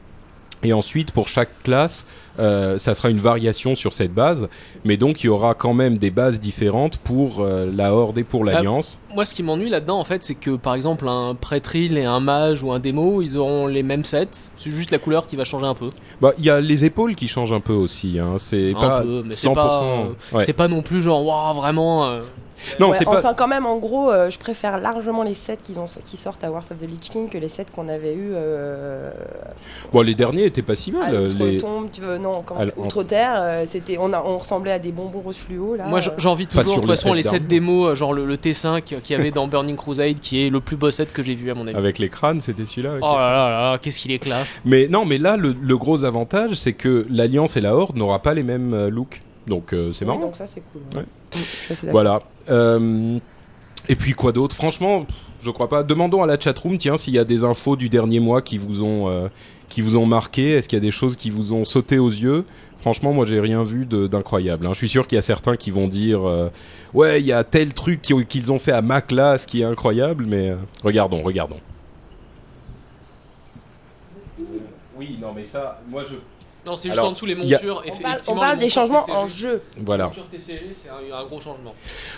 Et 0.63 0.73
ensuite, 0.73 1.13
pour 1.13 1.29
chaque 1.29 1.63
classe, 1.63 2.07
euh, 2.39 2.79
ça 2.79 2.95
sera 2.95 3.11
une 3.11 3.19
variation 3.19 3.75
sur 3.75 3.93
cette 3.93 4.13
base, 4.13 4.49
mais 4.85 4.97
donc 4.97 5.23
il 5.23 5.27
y 5.27 5.29
aura 5.29 5.55
quand 5.55 5.75
même 5.75 5.97
des 5.99 6.11
bases 6.11 6.41
différentes 6.41 6.99
pour 6.99 7.41
euh, 7.41 7.71
la 7.73 7.95
Horde 7.95 8.19
et 8.19 8.25
pour 8.25 8.45
l'Alliance. 8.45 8.99
Moi, 9.15 9.25
ce 9.25 9.35
qui 9.35 9.43
m'ennuie 9.43 9.71
là-dedans, 9.71 9.99
en 9.99 10.05
fait, 10.05 10.23
c'est 10.23 10.35
que 10.35 10.57
par 10.57 10.75
exemple, 10.75 11.09
un 11.09 11.35
prêtril 11.35 11.97
et 11.97 12.05
un 12.05 12.21
mage 12.21 12.63
ou 12.63 12.73
un 12.73 12.79
démo, 12.79 13.23
ils 13.23 13.37
auront 13.37 13.67
les 13.67 13.83
mêmes 13.83 14.05
sets. 14.05 14.51
C'est 14.59 14.71
juste 14.71 14.91
la 14.91 14.99
couleur 14.99 15.27
qui 15.27 15.37
va 15.37 15.45
changer 15.45 15.67
un 15.67 15.75
peu. 15.75 15.91
Bah, 16.21 16.33
il 16.39 16.45
y 16.45 16.51
a 16.51 16.61
les 16.61 16.85
épaules 16.85 17.15
qui 17.15 17.29
changent 17.29 17.53
un 17.53 17.61
peu 17.61 17.73
aussi. 17.75 18.19
Hein. 18.19 18.35
C'est 18.39 18.75
pas 18.79 19.03
peu, 19.03 19.23
mais 19.25 19.35
c'est 19.35 19.49
100%. 19.49 19.55
pas, 19.55 19.83
euh, 19.83 20.05
ouais. 20.33 20.45
C'est 20.45 20.53
pas 20.53 20.69
non 20.69 20.83
plus 20.83 21.01
genre, 21.03 21.25
waouh, 21.25 21.55
vraiment. 21.55 22.19
Euh, 22.59 22.75
Non, 22.81 22.91
Ouais, 22.91 22.97
c'est 22.99 23.05
pas. 23.05 23.19
enfin, 23.19 23.35
quand 23.35 23.49
même, 23.49 23.67
en 23.67 23.77
gros, 23.79 24.11
euh, 24.11 24.31
je 24.31 24.39
préfère 24.39 24.79
largement 24.79 25.23
les 25.23 25.35
sets 25.35 25.59
qu'ils 25.63 25.79
ont, 25.81 25.87
qui 26.05 26.17
sortent 26.17 26.43
à 26.45 26.51
Wars 26.51 26.65
of 26.71 26.79
the 26.79 26.83
Lich 26.89 27.11
King 27.11 27.29
que 27.29 27.39
les 27.39 27.49
sets 27.49 27.67
qu'on 27.75 27.89
avait 27.89 28.15
eu 28.15 28.31
euh, 28.35 29.11
Bon, 29.93 30.03
les 30.03 30.15
derniers 30.15 30.45
étaient 30.45 30.63
pas 30.63 30.75
si 30.75 30.93
mal. 30.93 31.15
euh, 31.15 31.29
les... 31.29 31.57
Outre-Tombe, 31.57 31.89
tu 31.93 32.01
veux- 32.01 32.19
non, 32.19 32.43
comment 32.45 32.61
À 32.61 32.65
c'est- 32.65 32.69
l- 32.71 32.75
Outre-Terre. 32.77 33.33
euh, 33.37 33.65
c'était, 33.71 33.97
on, 33.99 34.13
a, 34.13 34.23
on 34.25 34.39
ressemblait 34.39 34.73
à 34.73 34.79
des 34.79 34.93
bonbons 34.93 35.21
rose 35.21 35.37
fluo 35.37 35.77
là. 35.77 35.87
Moi, 35.87 36.01
euh. 36.07 36.11
j'envie 36.19 36.47
toujours, 36.47 36.77
de 36.77 36.81
toute 36.81 36.91
façon, 36.91 37.09
set 37.09 37.17
les 37.17 37.23
sets 37.23 37.41
euh, 37.87 37.95
genre 37.95 38.13
le, 38.13 38.25
le 38.27 38.37
T5 38.37 38.83
qu'il 38.83 39.17
y 39.17 39.19
avait 39.19 39.31
dans 39.31 39.47
Burning 39.49 39.77
Crusade, 39.77 40.21
qui 40.21 40.47
est 40.47 40.51
le 40.51 40.61
plus 40.61 40.77
beau 40.77 40.91
set 40.91 41.13
que 41.13 41.23
j'ai 41.23 41.35
vu 41.35 41.51
à 41.51 41.55
mon 41.55 41.67
avis. 41.67 41.77
Avec 41.77 41.99
les 41.99 42.09
crânes, 42.09 42.41
c'était 42.41 42.67
celui-là. 42.67 42.95
Oh 43.01 43.17
là 43.17 43.31
là 43.31 43.71
là, 43.73 43.79
qu'est-ce 43.79 44.01
qu'il 44.01 44.13
est 44.13 44.19
classe. 44.19 44.61
Mais 44.65 44.89
non, 44.89 45.05
mais 45.05 45.19
là, 45.19 45.37
le, 45.37 45.55
le 45.61 45.77
gros 45.79 46.05
avantage, 46.05 46.55
c'est 46.55 46.73
que 46.73 47.07
l'Alliance 47.11 47.57
et 47.57 47.61
la 47.61 47.75
Horde 47.77 47.97
n'aura 47.97 48.21
pas 48.21 48.35
les 48.35 48.43
mêmes 48.43 48.75
euh, 48.75 48.91
looks. 48.91 49.23
Donc 49.47 49.73
euh, 49.73 49.93
c'est 49.93 50.05
Oui, 50.05 50.09
marrant. 50.13 50.21
donc 50.27 50.37
ça, 50.37 50.47
c'est 50.47 50.63
cool. 50.73 50.83
Ouais. 50.95 51.05
Mm. 51.35 51.91
Voilà. 51.91 52.23
Euh, 52.51 53.19
et 53.89 53.95
puis 53.95 54.13
quoi 54.13 54.33
d'autre? 54.33 54.57
Franchement, 54.57 55.05
pff, 55.05 55.17
je 55.41 55.51
crois 55.51 55.69
pas. 55.69 55.83
Demandons 55.83 56.23
à 56.23 56.27
la 56.27 56.39
chatroom, 56.39 56.79
tiens, 56.79 56.97
s'il 56.97 57.15
y 57.15 57.19
a 57.19 57.25
des 57.25 57.45
infos 57.45 57.77
du 57.77 57.89
dernier 57.89 58.21
mois 58.21 58.43
qui 58.43 58.59
vous 58.59 58.83
ont 58.83 59.09
euh, 59.09 59.29
qui 59.69 59.81
vous 59.83 59.97
ont 59.97 60.07
marqué. 60.07 60.53
Est-ce 60.53 60.69
qu'il 60.69 60.77
y 60.77 60.81
a 60.81 60.85
des 60.85 60.91
choses 60.91 61.17
qui 61.17 61.31
vous 61.31 61.53
ont 61.53 61.65
sauté 61.65 61.99
aux 61.99 62.09
yeux? 62.11 62.45
Franchement, 62.81 63.13
moi, 63.13 63.27
j'ai 63.27 63.41
rien 63.41 63.65
vu 63.65 63.85
de- 63.85 64.07
d'incroyable. 64.07 64.67
hein. 64.67 64.71
Je 64.73 64.79
suis 64.79 64.89
sûr 64.89 65.07
qu'il 65.09 65.17
y 65.17 65.19
a 65.19 65.23
certains 65.23 65.57
qui 65.57 65.73
vont 65.73 65.89
dire, 65.89 66.25
euh, 66.27 66.49
ouais, 66.95 67.21
il 67.21 67.27
y 67.27 67.33
a 67.33 67.43
tel 67.43 67.75
truc 67.75 68.01
qui- 68.01 68.27
qu'ils 68.27 68.53
ont 68.53 68.61
fait 68.61 68.71
à 68.73 68.83
ma 68.83 69.01
classe 69.01 69.45
qui 69.45 69.63
est 69.63 69.65
incroyable, 69.65 70.25
mais 70.29 70.51
euh, 70.51 70.57
regardons, 70.85 71.23
regardons. 71.23 71.59
Oui, 74.97 75.19
non, 75.21 75.33
mais 75.35 75.45
ça, 75.45 75.81
moi, 75.89 76.05
je 76.09 76.17
Non, 76.67 76.77
c'est 76.77 76.89
juste 76.89 76.99
Alors, 76.99 77.11
en 77.11 77.13
dessous 77.13 77.27
les 77.27 77.35
a- 77.35 77.37
montures. 77.37 77.83
On 78.29 78.35
parle, 78.35 78.57
on 78.57 78.61
des 78.61 78.69
changements 78.69 79.01
TCG. 79.03 79.17
en 79.19 79.29
jeu. 79.29 79.63
Voilà. 79.85 80.05
Les 80.05 80.09
montures 80.21 80.27
TCG, 80.31 80.67
c'est 80.73 80.89
un, 80.89 81.17
un 81.17 81.25
gros 81.27 81.41
changement. 81.41 81.75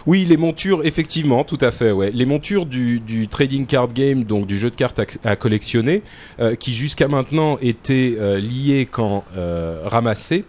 Oui, 0.07 0.25
les 0.25 0.37
montures, 0.37 0.85
effectivement, 0.85 1.45
tout 1.45 1.59
à 1.61 1.71
fait. 1.71 1.93
Ouais, 1.93 2.11
les 2.13 2.27
montures 2.27 2.65
du, 2.67 3.01
du 3.01 3.29
trading 3.29 3.67
card 3.67 3.93
game, 3.93 4.25
donc 4.25 4.47
du 4.47 4.59
jeu 4.59 4.71
de 4.71 4.77
cartes 4.77 4.99
à, 5.01 5.05
à 5.25 5.37
collectionner, 5.37 6.03
euh, 6.41 6.55
qui 6.55 6.75
jusqu'à 6.75 7.09
maintenant 7.09 7.59
étaient 7.61 8.17
euh, 8.19 8.39
liées 8.39 8.89
quand 8.91 9.25
euh, 9.37 9.83
ramassées, 9.85 10.45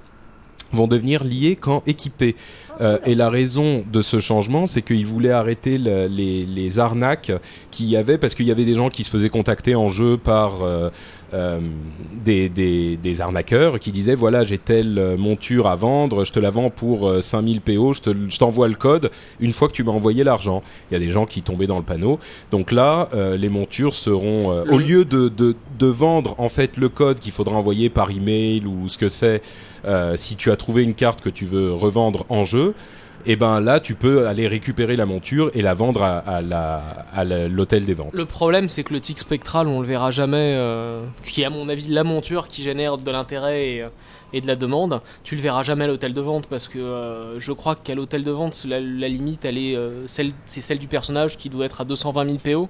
vont 0.71 0.87
devenir 0.87 1.23
liées 1.23 1.55
quand 1.55 1.81
équipées. 1.87 2.35
Euh, 2.79 2.99
et 3.05 3.15
la 3.15 3.29
raison 3.29 3.83
de 3.91 4.01
ce 4.01 4.19
changement, 4.19 4.67
c'est 4.67 4.81
qu'ils 4.83 5.05
voulaient 5.05 5.31
arrêter 5.31 5.77
le- 5.77 6.05
les, 6.07 6.45
les 6.45 6.79
arnaques 6.79 7.31
qu'il 7.71 7.87
y 7.87 7.97
avait, 7.97 8.17
parce 8.17 8.35
qu'il 8.35 8.45
y 8.47 8.51
avait 8.51 8.63
des 8.65 8.75
gens 8.75 8.89
qui 8.89 9.03
se 9.03 9.09
faisaient 9.09 9.29
contacter 9.29 9.75
en 9.75 9.89
jeu 9.89 10.15
par 10.17 10.61
euh, 10.63 10.89
euh, 11.33 11.59
des, 12.23 12.49
des, 12.49 12.97
des 12.97 13.21
arnaqueurs 13.21 13.79
qui 13.79 13.91
disaient 13.91 14.15
voilà 14.15 14.43
j'ai 14.43 14.57
telle 14.57 14.97
euh, 14.97 15.17
monture 15.17 15.67
à 15.67 15.75
vendre, 15.75 16.25
je 16.25 16.31
te 16.31 16.39
la 16.39 16.49
vends 16.49 16.69
pour 16.69 17.07
euh, 17.07 17.21
5000 17.21 17.61
PO, 17.61 17.93
je 17.93 18.01
te- 18.01 18.15
je 18.29 18.37
t'envoie 18.37 18.67
le 18.67 18.75
code 18.75 19.11
une 19.39 19.53
fois 19.53 19.67
que 19.67 19.73
tu 19.73 19.83
m'as 19.83 19.91
envoyé 19.91 20.23
l'argent. 20.23 20.61
Il 20.89 20.93
y 20.93 20.97
a 20.97 20.99
des 20.99 21.11
gens 21.11 21.25
qui 21.25 21.41
tombaient 21.41 21.67
dans 21.67 21.77
le 21.77 21.83
panneau. 21.83 22.19
Donc 22.51 22.71
là, 22.71 23.09
euh, 23.13 23.37
les 23.37 23.49
montures 23.49 23.93
seront 23.93 24.51
euh, 24.51 24.63
au 24.71 24.77
lieu 24.77 25.05
de, 25.05 25.29
de, 25.29 25.55
de 25.77 25.87
vendre 25.87 26.35
en 26.39 26.49
fait 26.49 26.77
le 26.77 26.89
code 26.89 27.19
qu'il 27.19 27.31
faudra 27.31 27.55
envoyer 27.55 27.89
par 27.89 28.11
email 28.11 28.65
ou 28.65 28.87
ce 28.87 28.97
que 28.97 29.09
c'est 29.09 29.41
euh, 29.85 30.15
si 30.17 30.35
tu 30.35 30.51
as 30.51 30.55
trouvé 30.55 30.83
une 30.83 30.93
carte 30.93 31.21
que 31.21 31.29
tu 31.29 31.45
veux 31.45 31.73
revendre 31.73 32.25
en 32.29 32.43
jeu. 32.43 32.73
Et 33.25 33.35
ben 33.35 33.59
là, 33.59 33.79
tu 33.79 33.95
peux 33.95 34.27
aller 34.27 34.47
récupérer 34.47 34.95
la 34.95 35.05
monture 35.05 35.51
et 35.53 35.61
la 35.61 35.73
vendre 35.73 36.03
à, 36.03 37.23
l'hôtel 37.23 37.85
des 37.85 37.93
ventes. 37.93 38.13
Le 38.13 38.25
problème, 38.25 38.69
c'est 38.69 38.83
que 38.83 38.93
le 38.93 38.99
tic 38.99 39.19
spectral, 39.19 39.67
on 39.67 39.81
le 39.81 39.87
verra 39.87 40.11
jamais, 40.11 40.55
euh, 40.57 41.05
qui 41.23 41.41
est 41.41 41.45
à 41.45 41.49
mon 41.49 41.69
avis 41.69 41.87
la 41.89 42.03
monture 42.03 42.47
qui 42.47 42.63
génère 42.63 42.97
de 42.97 43.11
l'intérêt 43.11 43.69
et, 43.69 43.81
euh, 43.83 43.89
et 44.33 44.41
de 44.41 44.47
la 44.47 44.55
demande. 44.55 45.01
Tu 45.23 45.35
le 45.35 45.41
verras 45.41 45.63
jamais 45.63 45.85
à 45.85 45.87
l'hôtel 45.87 46.13
de 46.13 46.21
vente 46.21 46.47
parce 46.47 46.67
que 46.67 46.79
euh, 46.79 47.39
je 47.39 47.51
crois 47.51 47.75
qu'à 47.75 47.95
l'hôtel 47.95 48.23
de 48.23 48.31
vente, 48.31 48.63
la, 48.65 48.79
la 48.79 49.07
limite, 49.07 49.45
elle 49.45 49.57
est, 49.57 49.77
celle, 50.07 50.31
c'est 50.45 50.61
celle 50.61 50.79
du 50.79 50.87
personnage 50.87 51.37
qui 51.37 51.49
doit 51.49 51.65
être 51.65 51.81
à 51.81 51.85
220 51.85 52.25
000 52.25 52.37
PO. 52.37 52.69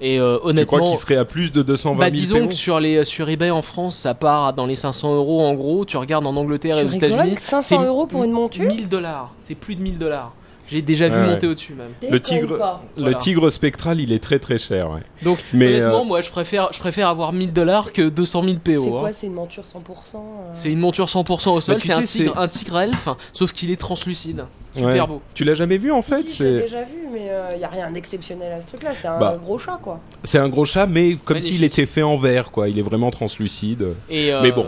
Et 0.00 0.20
euh, 0.20 0.34
Tu 0.34 0.40
crois 0.40 0.50
honnêtement, 0.50 0.84
qu'il 0.90 0.98
serait 0.98 1.16
à 1.16 1.24
plus 1.24 1.52
de 1.52 1.62
220 1.62 1.98
bah 1.98 2.04
000 2.06 2.14
disons 2.14 2.48
que 2.48 2.54
sur 2.54 2.80
les 2.80 3.04
sur 3.04 3.28
eBay 3.28 3.50
en 3.50 3.62
France, 3.62 3.96
ça 3.98 4.14
part 4.14 4.52
dans 4.52 4.66
les 4.66 4.76
500 4.76 5.14
euros 5.14 5.40
en 5.40 5.54
gros. 5.54 5.84
Tu 5.84 5.96
regardes 5.96 6.26
en 6.26 6.36
Angleterre 6.36 6.78
et 6.78 6.84
aux 6.84 6.90
États-Unis, 6.90 7.20
rigoles 7.20 7.38
500 7.38 7.62
c'est 7.62 7.86
euros 7.86 8.06
pour 8.06 8.24
une 8.24 8.32
monture 8.32 8.66
1000 8.66 8.88
dollars. 8.88 9.32
C'est 9.40 9.54
plus 9.54 9.74
de 9.74 9.82
1000 9.82 9.98
dollars. 9.98 10.32
J'ai 10.70 10.82
déjà 10.82 11.08
vu 11.08 11.14
Ouais, 11.16 11.26
monter 11.26 11.46
ouais. 11.46 11.52
au-dessus 11.52 11.74
même. 11.74 11.90
Le 12.10 12.20
tigre-. 12.20 12.80
Le 12.96 13.14
tigre 13.14 13.50
spectral, 13.50 14.00
il 14.00 14.12
est 14.12 14.22
très 14.22 14.38
très 14.38 14.58
cher. 14.58 14.90
ouais. 14.90 15.00
Donc 15.22 15.38
Mais, 15.52 15.76
honnêtement, 15.80 16.02
euh, 16.02 16.04
moi 16.04 16.20
je 16.20 16.30
préfère 16.30 16.68
je 16.72 16.78
préfère 16.78 17.08
avoir 17.08 17.32
1000 17.32 17.52
dollars 17.52 17.92
que 17.92 18.08
200 18.08 18.42
000 18.42 18.54
C'est 18.66 18.74
PO. 18.74 18.90
quoi 18.90 19.08
hein. 19.08 19.12
C'est 19.14 19.26
une 19.26 19.34
monture 19.34 19.64
100% 19.64 20.16
euh, 20.16 20.18
C'est 20.54 20.70
une 20.70 20.80
monture 20.80 21.06
100% 21.06 21.50
au 21.54 21.60
sol, 21.60 21.74
Bah, 21.76 21.80
tu 21.80 21.88
c'est 21.88 21.92
un 21.94 22.02
tigre, 22.02 22.32
c'est- 22.34 22.38
un 22.40 22.48
tigre 22.48 22.80
elfe, 22.80 23.08
sauf 23.32 23.52
qu'il 23.52 23.70
est 23.70 23.76
translucide. 23.80 24.44
Super 24.74 24.88
Ouais. 25.04 25.06
beau. 25.06 25.22
Tu 25.34 25.44
l'as 25.44 25.54
jamais 25.54 25.78
vu 25.78 25.90
en 25.90 26.02
Si, 26.02 26.10
fait 26.10 26.28
si, 26.28 26.36
je 26.38 26.44
l'ai 26.44 26.56
C'est 26.58 26.62
déjà 26.64 26.82
vu, 26.82 27.08
mais 27.10 27.30
il 27.54 27.58
n'y 27.58 27.64
a 27.64 27.68
rien 27.68 27.90
d'exceptionnel 27.90 28.52
à 28.52 28.60
ce 28.60 28.66
truc-là. 28.68 28.90
C'est 28.94 29.08
un 29.08 29.18
Bah. 29.18 29.38
gros 29.42 29.58
chat, 29.58 29.78
quoi. 29.82 30.00
c'est 30.22 30.38
un 30.38 30.48
gros 30.50 30.66
chat, 30.66 30.86
mais 30.86 31.16
comme 31.24 31.40
s'il 31.40 31.64
était 31.64 31.86
fait 31.86 32.02
en 32.02 32.16
verre, 32.18 32.50
quoi. 32.50 32.68
Il 32.68 32.78
est 32.78 32.82
vraiment 32.82 33.10
translucide. 33.10 33.86
Et, 34.10 34.34
euh, 34.34 34.42
Mais 34.42 34.52
bon. 34.52 34.66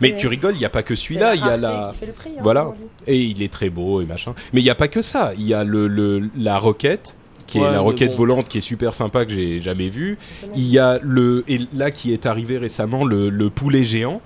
Mais 0.00 0.16
tu 0.16 0.26
rigoles, 0.28 0.54
il 0.54 0.58
n'y 0.60 0.64
a 0.64 0.70
pas 0.70 0.82
que 0.82 0.94
celui-là. 0.96 1.34
Il 1.34 1.40
y 1.40 1.48
a 1.48 1.56
la 1.56 1.90
qui 1.92 1.98
fait 2.00 2.06
le 2.06 2.12
prix, 2.12 2.30
hein, 2.36 2.40
Voilà. 2.42 2.68
et 3.06 3.18
il 3.18 3.42
est 3.42 3.52
très 3.52 3.70
beau 3.70 4.00
et 4.00 4.04
machin. 4.06 4.34
Mais 4.52 4.60
il 4.60 4.64
n'y 4.64 4.70
a 4.70 4.74
pas 4.74 4.88
que 4.88 5.02
ça. 5.02 5.32
Il 5.38 5.46
y 5.46 5.54
a 5.54 5.64
le, 5.64 5.88
le 5.88 6.30
la 6.38 6.58
roquette 6.58 7.16
qui 7.46 7.58
est 7.58 7.70
la 7.70 7.80
roquette 7.80 8.12
bon. 8.12 8.18
volante 8.18 8.46
qui 8.48 8.58
est 8.58 8.60
super 8.60 8.94
sympa 8.94 9.24
que 9.24 9.32
j'ai 9.32 9.58
jamais 9.58 9.88
vue. 9.88 10.18
Il 10.54 10.68
y 10.68 10.78
a 10.78 10.98
le 11.02 11.44
et 11.48 11.58
là 11.74 11.90
qui 11.90 12.12
est 12.12 12.26
arrivé 12.26 12.58
récemment 12.58 13.04
le, 13.04 13.28
le 13.30 13.50
poulet 13.50 13.84
géant. 13.84 14.20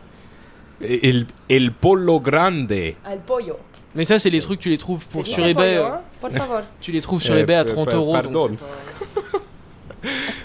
Et, 0.83 1.09
et 1.09 1.13
le, 1.13 1.27
et 1.49 1.59
le 1.61 1.71
pollo 1.71 2.21
grande. 2.21 2.71
Ah, 3.05 3.11
pollo. 3.27 3.57
Mais 3.95 4.05
ça, 4.05 4.19
c'est 4.19 4.29
les 4.29 4.41
trucs, 4.41 4.59
tu 4.59 4.69
les 4.71 4.77
trouves 4.77 5.07
pour, 5.07 5.25
sur 5.27 5.47
eBay. 5.47 5.77
pollo, 5.77 5.89
euh, 5.89 5.95
hein, 5.95 6.01
por 6.21 6.31
favor. 6.33 6.61
Tu 6.81 6.91
les 6.91 7.01
trouves 7.01 7.23
sur 7.23 7.33
Euh, 7.35 7.39
eBay 7.43 7.55
à 7.55 7.61
euh, 7.61 7.65
30 7.65 7.89
pa- 7.91 7.95
euros. 7.97 8.13
pardon. 8.13 8.49
donc 8.49 8.59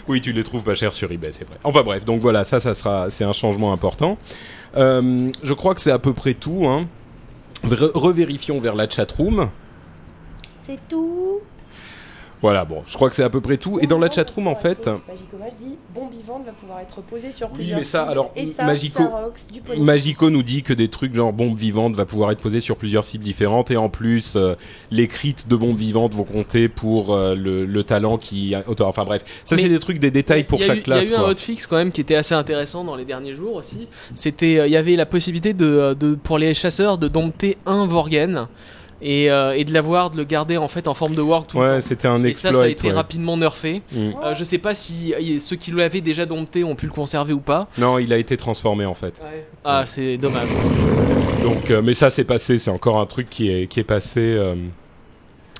Oui, 0.07 0.21
tu 0.21 0.31
les 0.31 0.43
trouves 0.43 0.63
pas 0.63 0.75
chers 0.75 0.93
sur 0.93 1.11
eBay, 1.11 1.31
c'est 1.31 1.47
vrai. 1.47 1.57
Enfin 1.63 1.83
bref, 1.83 2.05
donc 2.05 2.19
voilà, 2.21 2.43
ça, 2.43 2.59
ça 2.59 2.73
sera, 2.73 3.09
c'est 3.09 3.23
un 3.23 3.33
changement 3.33 3.71
important. 3.73 4.17
Euh, 4.77 5.31
je 5.43 5.53
crois 5.53 5.75
que 5.75 5.81
c'est 5.81 5.91
à 5.91 5.99
peu 5.99 6.13
près 6.13 6.33
tout. 6.33 6.65
Hein. 6.67 6.87
Re- 7.65 7.91
revérifions 7.93 8.59
vers 8.59 8.75
la 8.75 8.89
chatroom. 8.89 9.49
C'est 10.61 10.79
tout. 10.87 11.39
Voilà, 12.41 12.63
bon, 12.63 12.83
je 12.87 12.93
crois 12.95 13.09
que 13.09 13.15
c'est 13.15 13.23
à 13.23 13.29
peu 13.29 13.41
près 13.41 13.57
tout. 13.57 13.79
Et 13.81 13.87
dans 13.87 13.99
la 13.99 14.09
chatroom, 14.09 14.47
en 14.47 14.55
fait, 14.55 14.87
Magico 14.87 15.37
Mage 15.37 15.51
dit 15.59 15.75
Bombe 15.93 16.11
vivante 16.11 16.45
va 16.45 16.53
pouvoir 16.53 16.79
être 16.79 17.01
posée 17.01 17.33
sur 17.33 17.47
Oui, 17.49 17.55
plusieurs 17.55 17.79
mais 17.79 17.83
ça, 17.83 17.99
cibles, 18.01 18.11
alors, 18.11 18.31
et 18.37 18.47
ça, 18.55 18.63
Magico- 18.63 19.03
du. 19.75 19.81
Magico 19.81 20.29
nous 20.29 20.41
dit 20.43 20.63
que 20.63 20.71
des 20.71 20.87
trucs 20.87 21.13
genre 21.13 21.33
bombe 21.33 21.57
vivante 21.57 21.95
va 21.95 22.05
pouvoir 22.05 22.31
être 22.31 22.39
posé 22.39 22.61
sur 22.61 22.77
plusieurs 22.77 23.03
cibles 23.03 23.25
différentes. 23.25 23.71
Et 23.71 23.77
en 23.77 23.89
plus, 23.89 24.35
euh, 24.37 24.55
les 24.89 25.07
crits 25.07 25.35
de 25.49 25.55
bombe 25.57 25.75
vivante 25.75 26.13
vont 26.13 26.23
compter 26.23 26.69
pour 26.69 27.13
euh, 27.13 27.35
le, 27.35 27.65
le 27.65 27.83
talent 27.83 28.17
qui. 28.17 28.53
Enfin 28.79 29.03
bref, 29.03 29.23
ça 29.43 29.57
c'est 29.57 29.67
des 29.67 29.79
trucs, 29.79 29.99
des 29.99 30.11
détails 30.11 30.45
pour 30.45 30.61
chaque 30.61 30.79
eu- 30.79 30.81
classe. 30.83 31.05
Il 31.05 31.09
y 31.09 31.11
a 31.11 31.15
eu 31.15 31.17
un 31.17 31.23
quoi. 31.23 31.29
hotfix 31.31 31.67
quand 31.67 31.75
même 31.77 31.91
qui 31.91 31.99
était 31.99 32.15
assez 32.15 32.35
intéressant 32.35 32.85
dans 32.85 32.95
les 32.95 33.05
derniers 33.05 33.33
jours 33.35 33.55
aussi. 33.55 33.87
C'était, 34.15 34.59
euh, 34.59 34.67
il 34.67 34.71
y 34.71 34.77
avait 34.77 34.95
la 34.95 35.05
possibilité 35.05 35.53
de, 35.53 35.93
de 35.99 36.15
pour 36.15 36.37
les 36.37 36.53
chasseurs 36.53 36.97
de 36.97 37.09
dompter 37.09 37.57
un 37.65 37.85
Vorgen 37.85 38.47
et, 39.01 39.31
euh, 39.31 39.55
et 39.55 39.63
de 39.63 39.73
l'avoir, 39.73 40.11
de 40.11 40.17
le 40.17 40.23
garder 40.23 40.57
en 40.57 40.67
fait 40.67 40.87
en 40.87 40.93
forme 40.93 41.15
de 41.15 41.21
Warg 41.21 41.45
tout 41.47 41.57
le 41.57 41.63
Ouais, 41.63 41.75
temps. 41.75 41.81
c'était 41.87 42.07
un 42.07 42.23
Et 42.23 42.27
exploit. 42.27 42.51
ça, 42.53 42.59
ça 42.59 42.65
a 42.65 42.67
été 42.67 42.87
ouais. 42.87 42.93
rapidement 42.93 43.37
nerfé. 43.37 43.81
Mm. 43.91 43.97
Euh, 44.23 44.33
je 44.33 44.43
sais 44.43 44.57
pas 44.57 44.75
si 44.75 45.13
euh, 45.13 45.39
ceux 45.39 45.55
qui 45.55 45.71
l'avaient 45.71 46.01
déjà 46.01 46.25
dompté 46.25 46.63
ont 46.63 46.75
pu 46.75 46.85
le 46.85 46.91
conserver 46.91 47.33
ou 47.33 47.39
pas. 47.39 47.67
Non, 47.77 47.97
il 47.99 48.11
a 48.13 48.17
été 48.17 48.35
transformé 48.37 48.85
en 48.85 48.93
fait. 48.93 49.21
Ah, 49.63 49.83
c'est 49.85 50.17
dommage. 50.17 50.49
Donc, 51.43 51.71
euh, 51.71 51.81
mais 51.81 51.93
ça 51.93 52.09
c'est 52.09 52.23
passé, 52.25 52.57
c'est 52.57 52.71
encore 52.71 52.99
un 52.99 53.05
truc 53.05 53.29
qui 53.29 53.49
est, 53.49 53.67
qui 53.67 53.79
est 53.79 53.83
passé 53.85 54.19
euh, 54.19 54.55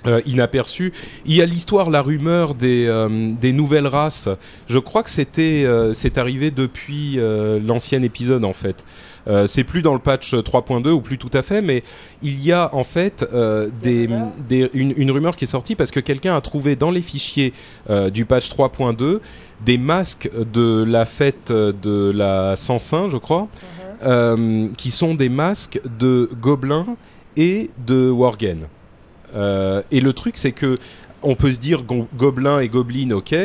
euh, 0.07 0.21
inaperçu. 0.25 0.93
Il 1.25 1.35
y 1.35 1.41
a 1.41 1.45
l'histoire, 1.45 1.89
la 1.89 2.01
rumeur 2.01 2.53
des, 2.55 2.85
euh, 2.87 3.29
des 3.31 3.53
nouvelles 3.53 3.87
races. 3.87 4.29
Je 4.67 4.79
crois 4.79 5.03
que 5.03 5.09
c'était, 5.09 5.63
euh, 5.65 5.93
c'est 5.93 6.17
arrivé 6.17 6.51
depuis 6.51 7.15
euh, 7.19 7.59
l'ancien 7.65 8.01
épisode 8.03 8.45
en 8.45 8.53
fait. 8.53 8.83
Euh, 9.27 9.47
c'est 9.47 9.63
plus 9.63 9.81
dans 9.81 9.93
le 9.93 9.99
patch 9.99 10.33
3.2 10.33 10.89
ou 10.89 11.01
plus 11.01 11.17
tout 11.17 11.29
à 11.33 11.41
fait, 11.41 11.61
mais 11.61 11.83
il 12.21 12.43
y 12.43 12.51
a 12.51 12.73
en 12.73 12.83
fait 12.83 13.25
euh, 13.33 13.69
Des 13.81 14.09
des, 14.47 14.69
une, 14.73 14.93
une 14.97 15.11
rumeur 15.11 15.35
qui 15.35 15.43
est 15.45 15.47
sortie 15.47 15.75
parce 15.75 15.91
que 15.91 15.99
quelqu'un 15.99 16.35
a 16.35 16.41
trouvé 16.41 16.75
dans 16.75 16.91
les 16.91 17.01
fichiers 17.01 17.53
euh, 17.89 18.09
du 18.09 18.25
patch 18.25 18.49
3.2 18.49 19.19
des 19.65 19.77
masques 19.77 20.29
de 20.53 20.83
la 20.83 21.05
fête 21.05 21.51
de 21.51 22.11
la 22.15 22.55
Sansin, 22.55 23.09
je 23.09 23.17
crois, 23.17 23.49
euh, 24.05 24.67
qui 24.77 24.89
sont 24.91 25.15
des 25.15 25.27
masques 25.29 25.81
de 25.99 26.29
gobelins 26.41 26.85
et 27.35 27.69
de 27.85 28.09
worgen. 28.09 28.67
Et 29.35 29.99
le 30.01 30.13
truc, 30.13 30.37
c'est 30.37 30.53
que 30.53 30.75
on 31.21 31.35
peut 31.35 31.51
se 31.51 31.59
dire 31.59 31.83
go- 31.83 32.07
gobelins 32.17 32.59
et 32.61 32.69
gobelines, 32.69 33.11
ok, 33.13 33.35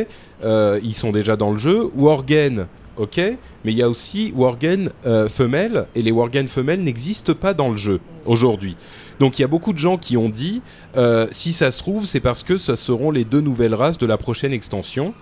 ils 0.44 0.94
sont 0.94 1.10
déjà 1.10 1.34
dans 1.36 1.50
le 1.50 1.58
jeu. 1.58 1.90
Worgen, 1.96 2.66
ok, 2.96 3.18
mais 3.18 3.72
il 3.72 3.76
y 3.76 3.82
a 3.82 3.88
aussi 3.88 4.32
worgen 4.34 4.90
euh, 5.06 5.28
femelles 5.28 5.86
et 5.94 6.02
les 6.02 6.12
worgen 6.12 6.48
femelles 6.48 6.82
n'existent 6.82 7.34
pas 7.34 7.54
dans 7.54 7.70
le 7.70 7.76
jeu 7.76 8.00
aujourd'hui. 8.26 8.76
Donc 9.20 9.38
il 9.38 9.42
y 9.42 9.44
a 9.44 9.48
beaucoup 9.48 9.72
de 9.72 9.78
gens 9.78 9.96
qui 9.96 10.16
ont 10.16 10.28
dit, 10.28 10.62
euh, 10.96 11.26
si 11.30 11.52
ça 11.52 11.70
se 11.70 11.78
trouve, 11.78 12.06
c'est 12.06 12.20
parce 12.20 12.42
que 12.42 12.56
ce 12.56 12.76
seront 12.76 13.10
les 13.10 13.24
deux 13.24 13.40
nouvelles 13.40 13.74
races 13.74 13.98
de 13.98 14.06
la 14.06 14.18
prochaine 14.18 14.52
extension. 14.52 15.14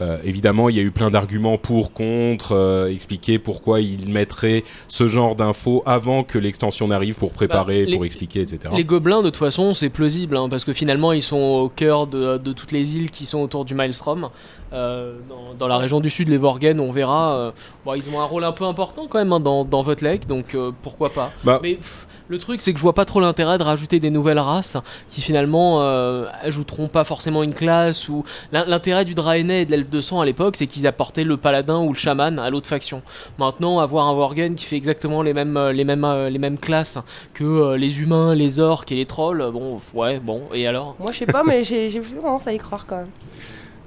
Euh, 0.00 0.18
évidemment, 0.24 0.68
il 0.68 0.76
y 0.76 0.78
a 0.78 0.82
eu 0.82 0.90
plein 0.90 1.10
d'arguments 1.10 1.58
pour, 1.58 1.92
contre, 1.92 2.52
euh, 2.52 2.88
expliquer 2.88 3.38
pourquoi 3.38 3.80
ils 3.80 4.08
mettraient 4.08 4.62
ce 4.86 5.08
genre 5.08 5.34
d'infos 5.34 5.82
avant 5.86 6.22
que 6.24 6.38
l'extension 6.38 6.88
n'arrive 6.88 7.16
pour 7.16 7.32
préparer, 7.32 7.84
Bah, 7.84 7.90
les- 7.90 7.96
pour 7.96 8.04
expliquer, 8.04 8.40
etc. 8.42 8.72
Les 8.76 8.84
gobelins, 8.84 9.18
de 9.22 9.28
toute 9.30 9.36
façon, 9.36 9.74
c'est 9.74 9.88
plausible, 9.90 10.36
hein, 10.36 10.48
parce 10.48 10.64
que 10.64 10.72
finalement, 10.72 11.12
ils 11.12 11.22
sont 11.22 11.36
au 11.36 11.68
cœur 11.68 12.06
de, 12.06 12.38
de 12.38 12.52
toutes 12.52 12.72
les 12.72 12.96
îles 12.96 13.10
qui 13.10 13.26
sont 13.26 13.40
autour 13.40 13.64
du 13.64 13.74
Maelstrom. 13.74 14.28
Euh, 14.72 15.14
dans, 15.28 15.54
dans 15.58 15.66
la 15.68 15.78
région 15.78 16.00
du 16.00 16.10
sud, 16.10 16.28
les 16.28 16.36
Vorgen, 16.36 16.78
on 16.80 16.92
verra. 16.92 17.36
euh, 17.38 17.50
bon, 17.86 17.94
ils 17.94 18.04
ont 18.14 18.20
un 18.20 18.24
rôle 18.24 18.44
un 18.44 18.52
peu 18.52 18.64
important 18.64 19.06
quand 19.08 19.18
même 19.18 19.32
hein, 19.32 19.40
dans, 19.40 19.64
dans 19.64 19.82
votre 19.82 20.04
lake, 20.04 20.26
donc 20.26 20.54
euh, 20.54 20.72
pourquoi 20.82 21.08
pas. 21.10 21.32
Bah- 21.42 21.58
Mais 21.62 21.74
pff, 21.76 22.06
le 22.28 22.38
truc, 22.38 22.60
c'est 22.60 22.72
que 22.72 22.78
je 22.78 22.82
vois 22.82 22.94
pas 22.94 23.04
trop 23.06 23.20
l'intérêt 23.20 23.56
de 23.58 23.62
rajouter 23.62 24.00
des 24.00 24.10
nouvelles 24.10 24.38
races 24.38 24.76
qui 25.10 25.20
finalement 25.22 25.82
euh, 25.82 26.26
ajouteront 26.42 26.88
pas 26.88 27.04
forcément 27.04 27.42
une 27.42 27.54
classe. 27.54 28.08
ou 28.08 28.24
L'in- 28.52 28.66
L'intérêt 28.66 29.04
du 29.04 29.14
Draenei 29.14 29.62
et 29.62 29.64
de 29.64 29.70
l'Elfe 29.70 29.88
de 29.88 30.00
sang 30.00 30.20
à 30.20 30.26
l'époque, 30.26 30.56
c'est 30.56 30.66
qu'ils 30.66 30.86
apportaient 30.86 31.24
le 31.24 31.36
paladin 31.38 31.78
ou 31.80 31.92
le 31.92 31.98
chaman 31.98 32.38
à 32.38 32.50
l'autre 32.50 32.66
faction. 32.68 33.02
Maintenant, 33.38 33.78
avoir 33.80 34.06
un 34.08 34.12
Worgen 34.12 34.54
qui 34.54 34.64
fait 34.66 34.76
exactement 34.76 35.22
les 35.22 35.32
mêmes, 35.32 35.56
euh, 35.56 35.72
les 35.72 35.84
mêmes, 35.84 36.04
euh, 36.04 36.28
les 36.28 36.38
mêmes 36.38 36.58
classes 36.58 36.98
que 37.34 37.44
euh, 37.44 37.76
les 37.76 38.00
humains, 38.00 38.34
les 38.34 38.60
orques 38.60 38.92
et 38.92 38.96
les 38.96 39.06
trolls, 39.06 39.50
bon, 39.52 39.80
ouais, 39.94 40.18
bon, 40.20 40.42
et 40.52 40.66
alors? 40.66 40.96
Moi, 40.98 41.12
je 41.12 41.18
sais 41.20 41.26
pas, 41.26 41.42
mais 41.44 41.64
j'ai 41.64 41.88
plutôt 42.00 42.20
tendance 42.20 42.46
à 42.46 42.52
y 42.52 42.58
croire 42.58 42.86
quand 42.86 42.96
même. 42.96 43.10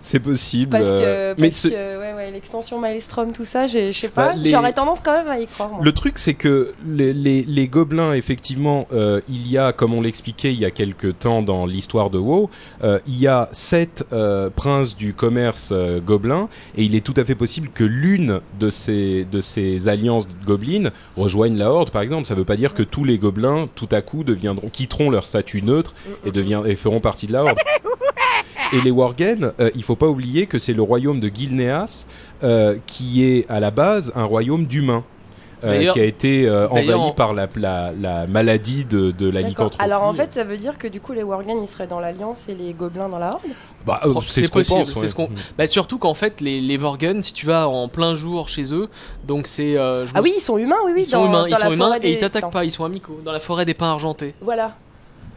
C'est 0.02 0.20
possible. 0.20 0.72
Parce 0.72 0.84
euh, 0.88 1.36
que. 1.36 1.42
Parce 1.42 1.64
ouais, 1.66 2.14
ouais, 2.16 2.32
l'extension 2.32 2.80
Maelstrom, 2.80 3.34
tout 3.34 3.46
ça, 3.46 3.68
je 3.68 3.92
sais 3.92 4.08
pas. 4.08 4.30
Bah, 4.30 4.34
les- 4.36 4.50
J'aurais 4.50 4.74
tendance 4.74 5.00
quand 5.00 5.18
même 5.18 5.28
à 5.30 5.40
y 5.40 5.48
croire. 5.48 5.70
moi. 5.70 5.80
Le 5.84 5.92
truc, 5.92 6.18
c'est 6.18 6.34
que 6.34 6.74
les, 6.86 7.14
les- 7.14 7.44
les 7.44 7.68
gobelins, 7.68 8.14
effectivement, 8.14 8.88
euh, 8.94 9.22
il 9.30 9.48
y 9.48 9.58
a, 9.58 9.74
comme 9.74 9.94
on 9.94 10.02
l'expliquait 10.02 10.54
il 10.54 10.60
y 10.60 10.66
a 10.66 10.72
quelques 10.72 11.20
temps 11.20 11.42
dans 11.42 11.66
l'histoire 11.66 12.10
de 12.10 12.18
WoW, 12.18 12.50
euh, 12.84 13.00
il 13.08 13.20
y 13.20 13.28
a 13.28 13.50
sept 13.52 14.06
euh, 14.12 14.50
princes 14.50 14.96
du 14.96 15.14
commerce 15.14 15.74
gobelin, 16.06 16.50
et 16.76 16.84
il 16.84 16.96
est 16.96 17.06
tout 17.06 17.14
à 17.18 17.24
fait 17.26 17.36
possible 17.36 17.70
que 17.74 17.84
l'une 17.84 18.42
de 18.60 18.70
ces, 18.70 19.26
de 19.32 19.42
ces 19.42 19.88
alliances 19.88 20.28
gobelines 20.46 20.92
rejoigne 21.16 21.58
la 21.58 21.72
Horde, 21.72 21.92
par 21.92 22.02
exemple. 22.02 22.26
Ça 22.26 22.34
ne 22.34 22.40
veut 22.40 22.46
pas 22.46 22.56
dire 22.56 22.74
que 22.74 22.84
tous 22.84 23.04
les 23.04 23.18
gobelins, 23.18 23.70
tout 23.76 23.90
à 23.92 24.02
coup, 24.02 24.24
deviendront, 24.24 24.70
quitteront 24.70 25.10
leur 25.10 25.24
statut 25.24 25.62
neutre 25.62 25.94
et, 26.26 26.32
devient, 26.32 26.62
et 26.66 26.76
feront 26.76 27.00
partie 27.00 27.28
de 27.28 27.34
la 27.34 27.44
Horde. 27.44 27.58
Et 28.74 28.82
les 28.82 28.92
Worgen, 28.92 29.52
euh, 29.60 29.70
il 29.76 29.84
faut 29.84 29.96
pas 29.96 30.08
oublier 30.08 30.46
que 30.46 30.58
c'est 30.60 30.74
le 30.74 30.82
royaume 30.82 31.20
de 31.20 31.28
Gilneas 31.34 32.06
euh, 32.44 32.78
qui 32.88 33.24
est 33.26 33.50
à 33.50 33.60
la 33.60 33.72
base 33.72 34.12
un 34.16 34.24
royaume 34.24 34.66
d'humains. 34.66 35.04
euh, 35.64 35.92
qui 35.92 36.00
a 36.00 36.06
été 36.06 36.48
euh, 36.50 36.68
envahi 36.70 36.92
en- 36.94 37.12
par 37.12 37.34
la, 37.36 37.48
la, 37.56 37.92
la 37.92 38.26
maladie 38.26 38.84
de, 38.84 39.12
de 39.12 39.30
la 39.30 39.42
lycanthropie. 39.42 39.84
Alors 39.84 40.02
en 40.02 40.12
fait, 40.12 40.34
ça 40.34 40.44
veut 40.44 40.58
dire 40.58 40.80
que 40.80 40.88
du 40.88 41.00
coup, 41.00 41.14
les 41.14 41.22
Worgen 41.22 41.58
ils 41.62 41.68
seraient 41.68 41.86
dans 41.86 42.00
l'Alliance 42.00 42.46
et 42.50 42.56
les 42.56 42.74
Gobelins 42.74 43.10
dans 43.10 43.20
la 43.20 43.34
Horde 43.36 43.42
Bah, 43.86 44.02
euh, 44.06 44.14
c'est 44.26 44.42
ce 44.42 44.48
qu'on 44.48 44.58
possible, 44.60 44.80
pense. 44.80 44.90
c'est 44.94 45.00
ouais. 45.02 45.08
ce 45.08 45.14
qu'on- 45.14 45.30
Bah 45.60 45.68
surtout 45.68 46.00
qu'en 46.00 46.16
fait 46.16 46.42
les, 46.42 46.62
les 46.62 46.78
Vorgen, 46.78 47.22
si 47.22 47.34
tu 47.34 47.46
vas 47.46 47.68
en 47.70 47.88
plein 47.90 48.16
jour 48.16 48.50
chez 48.50 48.74
eux, 48.74 48.90
donc 49.28 49.46
c'est 49.46 49.78
euh, 49.78 50.08
Ah 50.16 50.22
oui, 50.24 50.34
ils 50.36 50.42
sont 50.42 50.58
humains, 50.58 50.78
oui, 50.86 50.94
oui. 50.96 51.02
ils 51.02 51.06
sont 51.06 51.18
dans- 51.22 51.26
humains, 51.28 51.40
dans 51.42 51.46
ils 51.46 51.52
la 51.52 51.58
sont 51.58 51.72
humains 51.74 51.96
et 52.02 52.12
ils 52.14 52.18
t'attaquent 52.18 52.52
pas, 52.52 52.66
ils 52.66 52.72
sont 52.72 52.86
amicaux 52.86 53.20
dans 53.24 53.32
la 53.32 53.40
forêt 53.40 53.66
des 53.66 53.76
pins 53.76 53.92
argentés. 53.92 54.34
Voilà. 54.42 54.76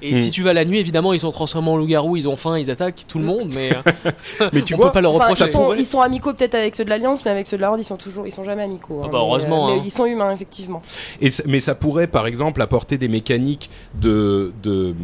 Et 0.03 0.13
Hmm. 0.15 0.17
si 0.17 0.31
tu 0.31 0.43
vas 0.43 0.53
la 0.53 0.65
nuit, 0.65 0.79
évidemment, 0.79 1.13
ils 1.15 1.21
sont 1.21 1.31
transformés 1.33 1.71
en 1.71 1.77
loups-garous, 1.77 2.17
ils 2.17 2.29
ont 2.29 2.37
faim, 2.37 2.59
ils 2.59 2.71
attaquent 2.71 3.05
tout 3.09 3.19
le 3.19 3.25
monde, 3.25 3.53
mais 3.55 3.71
euh, 3.73 4.11
Mais 4.53 4.63
tu 4.63 4.75
on 4.75 4.77
vois, 4.77 4.87
peut 4.89 4.95
pas 4.95 5.01
leur 5.01 5.15
Enfin, 5.15 5.25
reprocher. 5.29 5.45
ils, 5.47 5.53
sont, 5.53 5.75
ils 5.75 5.87
sont 5.87 6.01
amicaux 6.01 6.35
peut-être 6.35 6.55
avec 6.57 6.77
ceux 6.77 6.85
de 6.85 6.91
l'Alliance, 6.91 7.25
mais 7.25 7.31
avec 7.31 7.47
ceux 7.47 7.57
de 7.57 7.63
la 7.63 7.71
Horde, 7.71 7.81
ils 7.81 7.85
sont 7.85 7.97
toujours, 7.97 8.27
ils 8.27 8.33
sont 8.33 8.45
jamais 8.45 8.63
amicaux. 8.65 9.01
Ah 9.03 9.07
hein, 9.07 9.09
bah, 9.11 9.19
mais, 9.21 9.25
heureusement, 9.27 9.67
mais 9.69 9.79
hein. 9.79 9.83
ils 9.85 9.91
sont 9.91 10.05
humains, 10.05 10.33
effectivement. 10.33 10.83
Et 11.23 11.31
mais 11.47 11.61
ça 11.61 11.75
pourrait, 11.75 12.07
par 12.07 12.27
exemple, 12.27 12.61
apporter 12.61 12.99
des 12.99 13.09
mécaniques 13.09 13.71
de, 13.95 14.53
de, 14.63 14.95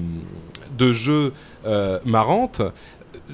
de 0.76 0.92
jeu 0.92 1.32
euh, 1.66 1.98
marrantes, 2.04 2.60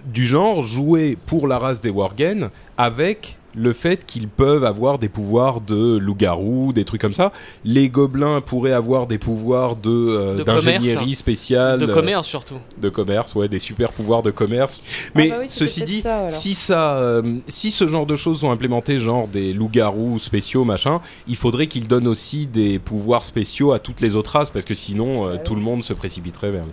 du 0.05 0.25
genre 0.27 0.63
jouer 0.63 1.17
pour 1.27 1.49
la 1.49 1.59
race 1.59 1.81
des 1.81 1.91
Worgen 1.91 2.51
avec 2.77 3.39
le 3.57 3.73
fait 3.73 4.05
qu'ils 4.07 4.29
peuvent 4.29 4.65
avoir 4.65 4.99
des 4.99 5.09
pouvoirs 5.09 5.61
de 5.61 5.97
loup-garou, 5.97 6.73
des 6.73 6.85
trucs 6.85 7.01
comme 7.01 7.13
ça. 7.15 7.33
Les 7.65 7.89
gobelins 7.89 8.41
pourraient 8.41 8.73
avoir 8.73 9.07
des 9.07 9.19
pouvoirs 9.19 9.77
de 9.77 9.91
euh, 9.91 10.35
De 10.37 10.43
d'ingénierie 10.45 10.95
commerce. 10.95 11.19
spéciale, 11.19 11.79
de 11.81 11.87
euh, 11.87 11.95
commerce 11.95 12.27
surtout. 12.29 12.57
de 12.81 12.89
commerce, 12.89 13.35
ouais, 13.35 13.49
des 13.49 13.59
super 13.59 13.93
pouvoirs 13.93 14.23
de 14.23 14.31
commerce. 14.31 14.81
Mais 15.15 15.31
bah 15.31 15.37
oui, 15.41 15.47
c'est 15.49 15.61
ceci 15.67 15.85
dit, 15.85 16.01
ça, 16.03 16.29
si 16.29 16.55
ça, 16.55 16.97
euh, 16.99 17.39
si 17.49 17.71
ce 17.71 17.89
genre 17.89 18.07
de 18.07 18.15
choses 18.17 18.41
sont 18.41 18.51
implémentées, 18.51 18.99
genre 18.99 19.27
des 19.27 19.53
loups-garous 19.53 20.19
spéciaux, 20.19 20.65
machin, 20.65 21.01
il 21.27 21.37
faudrait 21.37 21.67
qu'ils 21.67 21.89
donnent 21.89 22.09
aussi 22.09 22.47
des 22.47 22.79
pouvoirs 22.79 23.25
spéciaux 23.25 23.73
à 23.73 23.79
toutes 23.79 24.01
les 24.01 24.15
autres 24.17 24.33
races, 24.33 24.51
parce 24.51 24.65
que 24.65 24.75
sinon, 24.75 25.27
euh, 25.27 25.33
Ouais. 25.33 25.43
tout 25.43 25.55
le 25.55 25.61
monde 25.63 25.83
se 25.83 25.93
précipiterait 25.95 26.51
vers. 26.51 26.65
les- 26.65 26.71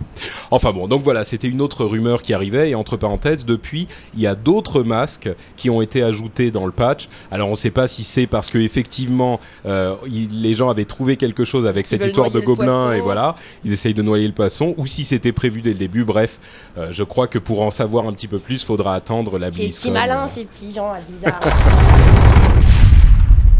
Enfin 0.50 0.72
bon, 0.72 0.86
donc 0.88 1.02
voilà, 1.02 1.24
c'était 1.24 1.48
une 1.48 1.60
autre 1.60 1.84
rumeur 1.84 2.20
qui 2.22 2.34
arrivait, 2.34 2.70
et 2.70 2.74
entre 2.74 2.96
parenthèses, 2.96 3.44
depuis, 3.46 3.88
il 4.14 4.20
y 4.20 4.26
a 4.26 4.34
d'autres 4.34 4.82
masques 4.82 5.30
qui 5.56 5.70
ont 5.70 5.80
été 5.80 6.02
ajoutés 6.02 6.50
dans 6.50 6.66
le 6.66 6.72
patch. 6.74 7.08
Alors 7.30 7.48
on 7.48 7.52
ne 7.52 7.56
sait 7.56 7.70
pas 7.70 7.86
si 7.86 8.04
c'est 8.04 8.26
parce 8.26 8.50
que 8.50 8.58
effectivement, 8.58 9.40
euh, 9.66 9.94
il- 10.06 10.42
les 10.42 10.54
gens 10.54 10.68
avaient 10.68 10.84
trouvé 10.84 11.16
quelque 11.16 11.44
chose 11.44 11.66
avec 11.66 11.86
cette 11.86 12.04
histoire 12.04 12.30
de 12.30 12.40
gobelins, 12.40 12.92
et 12.92 13.00
voilà, 13.00 13.36
ils 13.64 13.72
essayent 13.72 13.94
de 13.94 14.02
noyer 14.02 14.26
le 14.26 14.34
poisson, 14.34 14.74
ou 14.76 14.86
si 14.86 15.04
c'était 15.04 15.32
prévu 15.32 15.62
dès 15.62 15.70
le 15.70 15.78
début. 15.78 16.04
Bref, 16.04 16.38
euh, 16.76 16.88
je 16.90 17.02
crois 17.04 17.26
que 17.28 17.38
pour 17.38 17.62
en 17.62 17.70
savoir 17.70 18.06
un 18.06 18.12
petit 18.12 18.28
peu 18.28 18.38
plus, 18.38 18.62
faudra 18.64 18.94
attendre 18.94 19.38
la 19.38 19.50
C'est 19.50 19.58
BlizzCon. 19.62 19.82
si 19.82 19.90
malin, 19.90 20.24
euh. 20.24 20.28
ces 20.34 20.44
petits 20.44 20.72
gens 20.72 20.92
à 20.92 20.98
bizarre. 21.00 21.40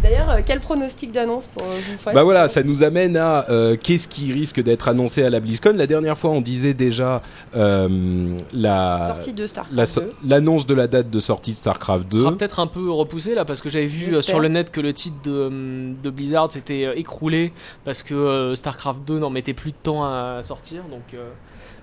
D'ailleurs, 0.04 0.30
euh, 0.30 0.40
quel 0.44 0.60
pronostic 0.60 1.10
d'annonce 1.12 1.46
pour 1.46 1.66
euh, 1.66 1.80
vous 2.04 2.12
Bah 2.12 2.22
voilà, 2.22 2.46
ça 2.48 2.62
nous 2.62 2.82
amène 2.82 3.16
à 3.16 3.48
euh, 3.50 3.76
qu'est-ce 3.82 4.06
qui 4.06 4.32
risque 4.32 4.62
d'être 4.62 4.86
annoncé 4.88 5.22
à 5.24 5.30
la 5.30 5.40
BlizzCon. 5.40 5.72
La 5.74 5.86
dernière 5.86 6.18
fois, 6.18 6.30
on 6.30 6.42
disait 6.42 6.74
déjà 6.74 7.22
euh, 7.56 8.36
la 8.52 9.06
Sortie 9.14 9.32
de 9.32 9.46
StarCraft 9.46 9.76
la 9.76 9.86
so- 9.86 10.00
2. 10.02 10.12
l'annonce 10.26 10.66
de 10.66 10.74
la 10.74 10.86
date 10.86 11.08
de 11.10 11.20
sortie 11.20 11.52
de 11.52 11.56
StarCraft 11.56 12.04
Ce 12.12 12.18
sera 12.18 12.30
2. 12.30 12.36
peut-être 12.36 12.60
un 12.60 12.66
peu 12.66 12.90
repoussé 12.90 13.34
là 13.34 13.44
parce 13.46 13.62
que 13.62 13.70
j'avais 13.70 13.86
vu 13.86 14.04
J'espère. 14.06 14.22
sur 14.22 14.40
le 14.40 14.48
net 14.48 14.70
que 14.70 14.80
le 14.82 14.92
titre 14.92 15.16
de, 15.24 15.92
de 16.02 16.10
Blizzard 16.10 16.52
s'était 16.52 16.98
écroulé 16.98 17.52
parce 17.84 18.02
que 18.02 18.14
euh, 18.14 18.56
StarCraft 18.56 19.00
2 19.06 19.18
n'en 19.20 19.30
mettait 19.30 19.54
plus 19.54 19.70
de 19.72 19.76
temps 19.82 20.04
à 20.04 20.40
sortir 20.42 20.82
donc 20.90 21.02
euh, 21.14 21.30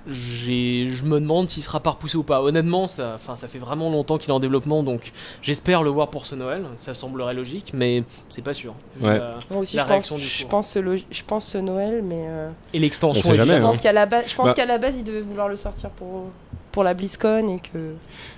je 0.08 1.04
me 1.04 1.20
demande 1.20 1.48
s'il 1.48 1.62
sera 1.64 1.80
pas 1.80 1.92
repoussé 1.92 2.18
ou 2.18 2.24
pas. 2.24 2.42
Honnêtement, 2.42 2.88
ça 2.88 3.18
fait 3.48 3.60
vraiment 3.60 3.90
longtemps 3.90 4.18
qu'il 4.18 4.30
est 4.30 4.34
en 4.34 4.40
développement 4.40 4.84
donc 4.84 5.12
j'espère 5.42 5.84
le 5.84 5.90
voir 5.90 6.10
pour 6.10 6.26
ce 6.26 6.36
Noël, 6.36 6.64
ça 6.78 6.94
semblerait 6.94 7.34
logique 7.34 7.72
mais 7.74 8.04
c'est 8.30 8.44
pas 8.44 8.54
sûr. 8.54 8.74
Vu 9.00 9.08
Ouais. 9.08 9.18
la- 9.20 9.38
Moi 9.52 9.62
aussi, 9.62 9.76
la 9.78 9.84
je 9.84 9.88
réaction 9.88 10.16
pense, 10.16 10.22
du 10.24 10.28
je 10.30 10.46
pense, 10.48 10.70
ce 10.70 10.80
logi- 10.80 11.06
je 11.12 11.24
pense 11.26 11.46
ce 11.46 11.58
Noël, 11.58 12.02
mais 12.04 12.26
euh, 12.28 12.50
Et 12.74 12.80
l'extension 12.80 13.22
je 13.34 13.60
pense 13.62 13.80
qu'à 13.82 13.94
la 13.94 14.06
base, 14.06 14.26
je 14.28 14.36
pense 14.36 14.46
Bah. 14.48 14.54
qu'à 14.54 14.66
la 14.66 14.78
base, 14.78 14.96
ils 14.98 15.04
devaient 15.04 15.22
vouloir 15.22 15.48
le 15.48 15.58
sortir 15.58 15.90
pour 15.92 16.26
pour 16.72 16.86
la 16.86 16.94
BlizzCon 16.94 17.50
et 17.50 17.60
que 17.60 17.96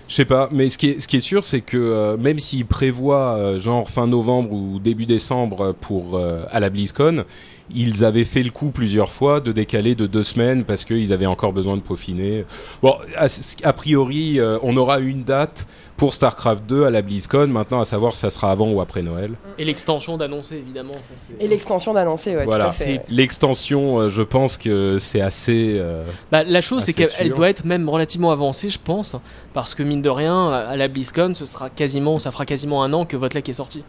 Je 0.07 0.15
sais 0.15 0.25
pas, 0.25 0.49
mais 0.51 0.67
ce 0.69 0.79
qui 0.79 0.89
est, 0.89 0.99
ce 0.99 1.07
qui 1.07 1.17
est 1.17 1.21
sûr, 1.21 1.43
c'est 1.43 1.61
que 1.61 1.77
euh, 1.77 2.17
même 2.17 2.39
s'ils 2.39 2.65
prévoient 2.65 3.35
euh, 3.35 3.59
genre 3.59 3.87
fin 3.91 4.07
novembre 4.07 4.51
ou 4.53 4.79
début 4.79 5.05
décembre 5.05 5.73
pour 5.79 6.17
euh, 6.17 6.43
à 6.49 6.59
la 6.59 6.71
BlizzCon, 6.71 7.25
ils 7.75 8.05
avaient 8.05 8.25
fait 8.25 8.43
le 8.43 8.49
coup 8.51 8.71
plusieurs 8.71 9.11
fois 9.11 9.39
de 9.39 9.51
décaler 9.51 9.95
de 9.95 10.05
deux 10.05 10.23
semaines 10.23 10.63
parce 10.63 10.85
qu'ils 10.85 11.13
avaient 11.13 11.25
encore 11.25 11.53
besoin 11.53 11.75
de 11.77 11.81
peaufiner. 11.81 12.45
Bon, 12.81 12.95
a, 13.17 13.27
a 13.63 13.73
priori, 13.73 14.39
euh, 14.39 14.57
on 14.63 14.77
aura 14.77 14.99
une 14.99 15.23
date 15.23 15.67
pour 15.97 16.13
StarCraft 16.13 16.65
2 16.65 16.85
à 16.85 16.89
la 16.89 17.01
BlizzCon. 17.01 17.47
Maintenant, 17.47 17.79
à 17.79 17.85
savoir 17.85 18.13
si 18.15 18.21
ça 18.21 18.29
sera 18.29 18.51
avant 18.51 18.69
ou 18.71 18.81
après 18.81 19.01
Noël. 19.03 19.33
Et 19.59 19.65
l'extension 19.65 20.17
d'annoncer 20.17 20.55
évidemment 20.55 20.93
ça 20.93 21.13
et 21.39 21.47
l'extension 21.47 21.93
d'annoncer, 21.93 22.35
ouais, 22.35 22.45
voilà, 22.45 22.65
tout 22.65 22.69
à 22.69 22.73
fait. 22.73 22.91
ouais. 22.93 23.01
l'extension, 23.09 23.99
euh, 23.99 24.09
je 24.09 24.21
pense 24.23 24.57
que 24.57 24.97
c'est 24.99 25.21
assez. 25.21 25.75
euh, 25.77 26.05
Bah, 26.31 26.43
la 26.43 26.61
chose, 26.61 26.83
c'est 26.83 26.93
qu'elle 26.93 27.33
doit 27.33 27.49
être 27.49 27.65
même 27.65 27.87
relativement 27.89 28.31
avancée, 28.31 28.69
je 28.69 28.79
pense, 28.83 29.15
parce 29.53 29.75
que 29.75 29.83
mine 29.83 30.01
de 30.01 30.09
rien, 30.09 30.49
à 30.49 30.75
la 30.75 30.87
BlizzCon, 30.87 31.33
ce 31.35 31.45
sera 31.45 31.69
quasiment, 31.69 32.17
ça 32.19 32.31
fera 32.31 32.45
quasiment 32.45 32.83
un 32.83 32.91
an 32.93 33.05
que 33.05 33.15
votre 33.17 33.33
est 33.37 33.53
sorti. 33.53 33.83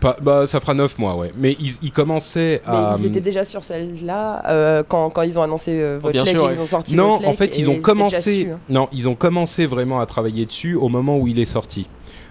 Pas, 0.00 0.16
bah, 0.20 0.46
ça 0.46 0.60
fera 0.60 0.74
neuf 0.74 0.98
mois, 0.98 1.14
ouais. 1.16 1.32
Mais 1.36 1.56
ils, 1.60 1.74
ils 1.82 1.92
commençaient 1.92 2.60
Mais 2.66 2.72
à. 2.72 2.96
ils 2.98 3.06
étaient 3.06 3.20
déjà 3.20 3.44
sur 3.44 3.64
celle-là 3.64 4.42
euh, 4.48 4.82
quand, 4.86 5.10
quand 5.10 5.22
ils 5.22 5.38
ont 5.38 5.42
annoncé 5.42 5.78
euh, 5.80 5.98
Oh, 6.02 6.10
bien 6.10 6.24
votre 6.24 6.32
sûr, 6.36 6.50
ils 6.50 6.56
ouais. 6.56 6.62
ont 6.62 6.66
sorti 6.66 6.94
Non, 6.96 7.16
votre 7.18 7.28
en 7.28 7.32
fait, 7.34 7.58
ils 7.58 7.68
ont 7.70 7.80
commencé. 7.80 8.44
dessus, 8.44 8.50
hein. 8.52 8.58
Non, 8.68 8.88
ils 8.92 9.08
ont 9.08 9.14
commencé 9.14 9.66
vraiment 9.66 10.00
à 10.00 10.06
travailler 10.06 10.46
dessus 10.46 10.74
au 10.74 10.88
moment 10.88 11.18
où 11.18 11.28
il 11.28 11.38
est 11.38 11.44
sorti. 11.44 11.86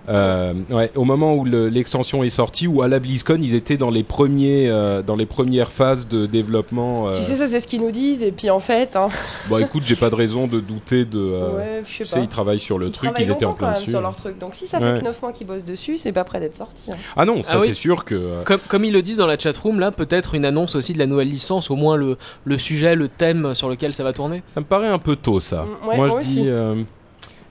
Euh, 0.07 0.53
ouais, 0.71 0.91
au 0.95 1.03
moment 1.03 1.35
où 1.35 1.45
le- 1.45 1.67
l'extension 1.69 2.23
est 2.23 2.29
sortie, 2.29 2.65
ou 2.65 2.81
à 2.81 2.87
la 2.87 2.97
BlizzCon, 2.97 3.37
ils 3.39 3.53
étaient 3.53 3.77
dans 3.77 3.91
les 3.91 4.01
premiers, 4.01 4.67
euh, 4.67 5.03
dans 5.03 5.15
les 5.15 5.27
premières 5.27 5.71
phases 5.71 6.07
de 6.07 6.25
développement. 6.25 7.09
euh, 7.09 7.13
Tu 7.13 7.23
sais, 7.23 7.35
ça 7.35 7.47
c'est 7.47 7.59
ce 7.59 7.67
qu'ils 7.67 7.81
nous 7.81 7.91
disent, 7.91 8.23
et 8.23 8.31
puis 8.31 8.49
en 8.49 8.57
fait, 8.59 8.95
hein, 8.95 9.09
Bon, 9.49 9.59
écoute, 9.59 9.83
j'ai 9.85 9.95
pas 9.95 10.09
de 10.09 10.15
raison 10.15 10.47
de 10.47 10.59
douter 10.59 11.05
de. 11.05 11.19
euh, 11.19 11.57
ouais, 11.57 11.81
je 11.85 11.89
tu 11.89 11.97
sais 11.97 12.05
sais, 12.05 12.15
pas. 12.17 12.23
ils 12.23 12.27
travaillent 12.27 12.59
sur 12.59 12.79
le 12.79 12.87
Ils 12.87 12.91
truc, 12.91 13.11
ils 13.19 13.29
étaient 13.29 13.45
en 13.45 13.53
plein 13.53 13.67
quand 13.67 13.71
même 13.73 13.79
dessus. 13.81 13.91
sur 13.91 14.01
leur 14.01 14.15
truc. 14.15 14.39
Donc 14.39 14.55
si 14.55 14.65
ça 14.65 14.79
fait 14.79 14.93
Ouais. 14.93 14.99
que 14.99 15.03
9 15.03 15.21
mois 15.21 15.31
qu'ils 15.31 15.45
bossent 15.45 15.65
dessus, 15.65 15.97
c'est 15.97 16.11
pas 16.11 16.23
prêt 16.23 16.39
d'être 16.39 16.57
sorti. 16.57 16.91
hein. 16.91 16.95
Ah 17.15 17.25
non, 17.25 17.43
ça 17.43 17.51
Ah 17.53 17.59
oui. 17.61 17.67
c'est 17.67 17.73
sûr 17.75 18.03
que. 18.03 18.43
Comme, 18.45 18.59
comme 18.67 18.85
ils 18.85 18.93
le 18.93 19.03
disent 19.03 19.17
dans 19.17 19.27
la 19.27 19.37
chatroom, 19.37 19.79
là, 19.79 19.91
peut-être 19.91 20.33
une 20.33 20.45
annonce 20.45 20.73
aussi 20.75 20.93
de 20.93 20.97
la 20.99 21.05
nouvelle 21.05 21.29
licence, 21.29 21.69
au 21.69 21.75
moins 21.75 21.97
le, 21.97 22.17
le 22.45 22.57
sujet, 22.57 22.95
le 22.95 23.09
thème 23.09 23.53
sur 23.53 23.69
lequel 23.69 23.93
ça 23.93 24.03
va 24.03 24.11
tourner. 24.11 24.41
Ça 24.47 24.59
me 24.59 24.65
paraît 24.65 24.87
un 24.87 24.97
peu 24.97 25.15
tôt, 25.15 25.39
ça. 25.39 25.65
Mm, 25.83 25.87
ouais, 25.89 25.97
moi, 25.97 26.07
moi 26.07 26.07
je 26.09 26.13
aussi. 26.25 26.41
dis. 26.41 26.49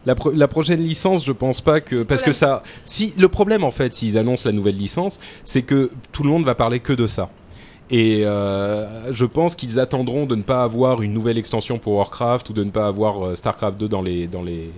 La, 0.09 0.14
pro- 0.14 0.33
la 0.33 0.49
prochaine 0.49 0.81
licence, 0.83 1.25
je 1.25 1.33
pense 1.33 1.61
pas 1.61 1.81
que 1.81 2.03
parce 2.03 2.23
que 2.23 2.33
ça. 2.33 2.62
Si 2.85 3.14
le 3.18 3.29
problème 3.29 3.62
en 3.62 3.71
fait, 3.71 3.92
s'ils 3.94 4.16
annoncent 4.18 4.49
la 4.49 4.53
nouvelle 4.53 4.77
licence, 4.77 5.21
c'est 5.44 5.62
que 5.62 5.90
tout 6.12 6.23
le 6.25 6.31
monde 6.31 6.44
va 6.44 6.55
parler 6.55 6.81
que 6.81 6.92
de 6.92 7.07
ça. 7.07 7.29
Et 7.90 8.23
euh, 8.27 9.12
je 9.12 9.25
pense 9.25 9.55
qu'ils 9.55 9.79
attendront 9.81 10.27
de 10.27 10.35
ne 10.35 10.42
pas 10.42 10.62
avoir 10.62 11.01
une 11.03 11.12
nouvelle 11.12 11.38
extension 11.38 11.79
pour 11.79 11.94
Warcraft 11.94 12.51
ou 12.51 12.53
de 12.53 12.64
ne 12.64 12.71
pas 12.71 12.87
avoir 12.87 13.25
euh, 13.25 13.35
Starcraft 13.35 13.79
2 13.79 13.88
dans 13.88 14.03
les 14.03 14.27
dans 14.27 14.42
les 14.42 14.71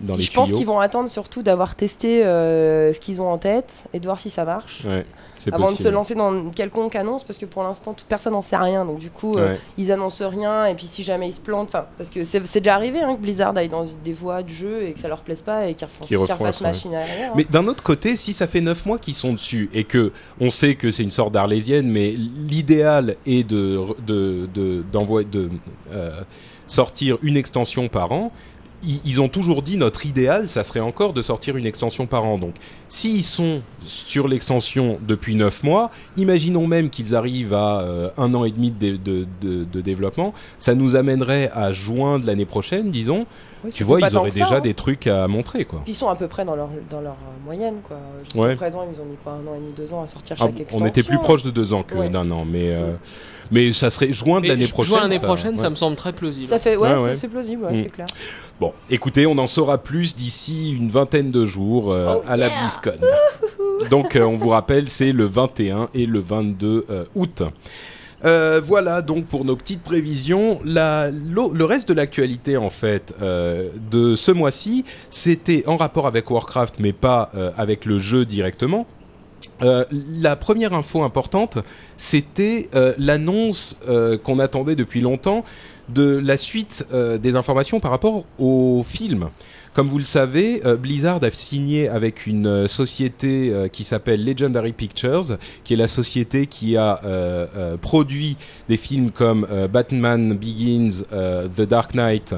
dans 0.00 0.16
les 0.16 0.22
Je 0.22 0.32
pense 0.32 0.50
qu'ils 0.52 0.66
vont 0.66 0.78
attendre 0.80 1.08
surtout 1.10 1.42
d'avoir 1.42 1.74
testé 1.74 2.24
euh, 2.24 2.92
ce 2.94 3.00
qu'ils 3.00 3.20
ont 3.20 3.30
en 3.30 3.38
tête 3.38 3.70
et 3.92 4.00
de 4.00 4.04
voir 4.06 4.18
si 4.18 4.30
ça 4.30 4.44
marche. 4.44 4.82
Ouais, 4.86 5.04
Avant 5.52 5.72
de 5.72 5.76
se 5.76 5.88
lancer 5.88 6.14
dans 6.14 6.32
une 6.32 6.52
quelconque 6.52 6.94
annonce, 6.96 7.24
parce 7.24 7.38
que 7.38 7.46
pour 7.46 7.62
l'instant, 7.62 7.92
toute 7.94 8.06
personne 8.06 8.32
n'en 8.32 8.42
sait 8.42 8.56
rien. 8.56 8.84
Donc 8.84 8.98
du 8.98 9.10
coup, 9.10 9.36
euh, 9.36 9.54
ils 9.78 9.92
annoncent 9.92 10.28
rien. 10.28 10.64
Et 10.66 10.74
puis 10.74 10.86
si 10.86 11.04
jamais 11.04 11.28
ils 11.28 11.32
se 11.34 11.40
plantent, 11.40 11.68
enfin, 11.68 11.86
parce 11.98 12.10
que 12.10 12.24
c'est 12.24 12.40
déjà 12.60 12.74
arrivé 12.74 13.00
hein, 13.00 13.14
que 13.14 13.20
Blizzard 13.20 13.56
aille 13.56 13.68
dans 13.68 13.84
des 14.04 14.12
voies 14.12 14.42
du 14.42 14.54
jeu 14.54 14.82
et 14.84 14.92
que 14.92 15.00
ça 15.00 15.08
leur 15.08 15.20
plaise 15.20 15.42
pas 15.42 15.66
et 15.68 15.74
qu'ils 15.74 16.16
refassent 16.16 16.38
ça, 16.58 16.64
ouais. 16.64 16.70
machine 16.70 16.94
arrière. 16.94 17.30
hein. 17.30 17.34
Mais 17.36 17.44
d'un 17.44 17.66
autre 17.68 17.82
côté, 17.82 18.16
si 18.16 18.32
ça 18.32 18.46
fait 18.46 18.60
9 18.60 18.86
mois 18.86 18.98
qu'ils 18.98 19.14
sont 19.14 19.32
dessus 19.32 19.70
et 19.72 19.84
que 19.84 20.12
on 20.40 20.50
sait 20.50 20.74
que 20.74 20.90
c'est 20.90 21.02
une 21.02 21.10
sorte 21.10 21.32
d'arlésienne, 21.32 21.88
mais 21.90 22.10
l'idéal 22.10 23.16
est 23.26 23.48
de, 23.48 23.80
de, 24.06 24.48
de, 24.54 24.84
d'envoyer, 24.92 25.26
de 25.30 25.50
euh, 25.92 26.20
sortir 26.66 27.18
une 27.22 27.36
extension 27.36 27.88
par 27.88 28.12
an, 28.12 28.32
ils, 29.04 29.20
ont 29.20 29.28
toujours 29.28 29.62
dit 29.62 29.76
notre 29.76 30.06
idéal, 30.06 30.48
ça 30.48 30.62
serait 30.64 30.80
encore 30.80 31.12
de 31.12 31.22
sortir 31.22 31.56
une 31.56 31.66
extension 31.66 32.06
par 32.06 32.24
an. 32.24 32.38
Donc, 32.38 32.54
s'ils 32.88 33.24
sont 33.24 33.60
sur 33.84 34.28
l'extension 34.28 34.98
depuis 35.06 35.34
9 35.34 35.62
mois, 35.62 35.90
imaginons 36.16 36.66
même 36.66 36.90
qu'ils 36.90 37.14
arrivent 37.14 37.54
à 37.54 37.80
euh, 37.80 38.10
un 38.16 38.34
an 38.34 38.44
et 38.44 38.50
demi 38.50 38.70
de- 38.70 38.96
de 38.96 39.80
développement, 39.80 40.34
ça 40.58 40.74
nous 40.74 40.94
amènerait 40.96 41.50
à 41.52 41.72
juin 41.72 42.18
de 42.18 42.26
l'année 42.26 42.44
prochaine, 42.46 42.90
disons. 42.90 43.26
Oui, 43.66 43.72
tu 43.72 43.84
vois, 43.84 44.00
ils 44.00 44.16
auraient 44.16 44.32
ça, 44.32 44.38
déjà 44.44 44.56
hein. 44.56 44.60
des 44.60 44.74
trucs 44.74 45.06
à 45.06 45.28
montrer, 45.28 45.64
quoi. 45.64 45.80
Puis 45.84 45.92
ils 45.92 45.96
sont 45.96 46.08
à 46.08 46.16
peu 46.16 46.26
près 46.28 46.44
dans 46.44 46.56
leur, 46.56 46.68
dans 46.90 47.00
leur 47.00 47.12
euh, 47.12 47.44
moyenne, 47.44 47.76
quoi. 47.86 47.98
Jusqu'à 48.24 48.38
Ouais. 48.40 48.56
présent, 48.56 48.86
ils 48.92 49.00
ont 49.00 49.04
mis 49.04 49.16
quoi, 49.22 49.32
un 49.32 49.46
an 49.46 49.54
et 49.54 49.58
demi, 49.58 49.72
deux 49.76 49.92
ans 49.92 50.02
à 50.02 50.06
sortir 50.06 50.36
Ah, 50.38 50.44
chaque 50.46 50.60
extension. 50.60 50.84
on 50.84 50.88
était 50.88 51.02
plus 51.02 51.18
proche 51.18 51.42
de 51.42 51.50
deux 51.50 51.72
ans 51.72 51.82
que 51.82 51.94
Ouais. 51.94 52.08
d'un 52.08 52.30
an, 52.30 52.44
mais 52.44 52.70
euh, 52.70 52.94
mais 53.50 53.72
ça 53.72 53.90
serait 53.90 54.12
juin 54.12 54.40
de 54.40 54.48
l'année 54.48 54.66
prochaine. 54.66 54.94
juin 54.94 55.02
l'année 55.02 55.18
prochaine, 55.20 55.52
ouais. 55.54 55.60
ça 55.60 55.70
me 55.70 55.76
semble 55.76 55.96
très 55.96 56.12
plausible. 56.12 56.46
Ça 56.48 56.58
fait, 56.58 56.76
ouais, 56.76 56.88
Ouais, 56.88 56.96
c'est- 56.98 57.04
ouais. 57.04 57.14
c'est 57.16 57.28
plausible, 57.28 57.64
ouais, 57.64 57.72
Mm. 57.72 57.76
c'est 57.84 57.90
clair. 57.90 58.06
Bon, 58.60 58.72
écoutez, 58.90 59.26
on 59.26 59.36
en 59.38 59.46
saura 59.46 59.78
plus 59.78 60.16
d'ici 60.16 60.72
une 60.74 60.88
vingtaine 60.88 61.30
de 61.30 61.44
jours 61.46 61.92
euh, 61.92 62.16
Oh, 62.18 62.22
à 62.26 62.36
la 62.36 62.46
yeah 62.48 62.54
BlizzCon. 62.62 63.06
Donc, 63.90 64.16
euh, 64.16 64.24
on 64.24 64.36
vous 64.36 64.48
rappelle, 64.48 64.88
c'est 64.88 65.12
le 65.12 65.26
21 65.26 65.88
et 65.94 66.06
le 66.06 66.18
22 66.20 66.86
euh, 66.90 67.04
août. 67.14 67.42
Euh, 68.24 68.60
voilà 68.64 69.02
donc 69.02 69.26
pour 69.26 69.44
nos 69.44 69.56
petites 69.56 69.82
prévisions. 69.82 70.58
Le 70.64 71.64
reste 71.64 71.88
de 71.88 71.94
l'actualité 71.94 72.56
en 72.56 72.70
fait 72.70 73.14
euh, 73.20 73.68
de 73.90 74.16
ce 74.16 74.32
mois-ci, 74.32 74.84
c'était 75.10 75.64
en 75.66 75.76
rapport 75.76 76.06
avec 76.06 76.30
Warcraft, 76.30 76.80
mais 76.80 76.92
pas 76.92 77.30
euh, 77.34 77.50
avec 77.56 77.84
le 77.84 77.98
jeu 77.98 78.24
directement. 78.24 78.86
La 79.60 80.36
première 80.36 80.74
info 80.74 81.02
importante, 81.02 81.58
c'était 81.96 82.68
l'annonce 82.98 83.78
qu'on 84.22 84.38
attendait 84.38 84.76
depuis 84.76 85.00
longtemps 85.00 85.44
de 85.88 86.20
la 86.22 86.36
suite 86.36 86.84
des 86.92 87.36
informations 87.36 87.80
par 87.80 87.90
rapport 87.90 88.24
au 88.38 88.82
film. 88.86 89.30
Comme 89.76 89.88
vous 89.88 89.98
le 89.98 90.04
savez, 90.04 90.62
euh, 90.64 90.76
Blizzard 90.76 91.22
a 91.22 91.30
signé 91.30 91.86
avec 91.86 92.26
une 92.26 92.46
euh, 92.46 92.66
société 92.66 93.50
euh, 93.50 93.68
qui 93.68 93.84
s'appelle 93.84 94.24
Legendary 94.24 94.72
Pictures, 94.72 95.36
qui 95.64 95.74
est 95.74 95.76
la 95.76 95.86
société 95.86 96.46
qui 96.46 96.78
a 96.78 96.98
produit 97.82 98.38
des 98.70 98.78
films 98.78 99.10
comme 99.10 99.46
Batman 99.70 100.32
Begins, 100.32 101.02
The 101.10 101.60
Dark 101.60 101.92
Knight 101.92 102.34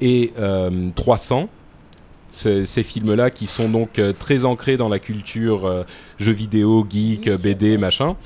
et 0.00 0.32
euh, 0.40 0.88
300. 0.96 1.48
Ces, 2.30 2.82
films-là 2.82 3.30
qui 3.30 3.46
sont 3.46 3.68
donc 3.68 4.00
très 4.18 4.44
ancrés 4.44 4.76
dans 4.76 4.88
la 4.88 4.98
culture 4.98 5.66
euh, 5.66 5.84
jeux 6.18 6.32
vidéo, 6.32 6.86
geek, 6.88 7.28
BD, 7.28 7.78
machin. 7.78 8.16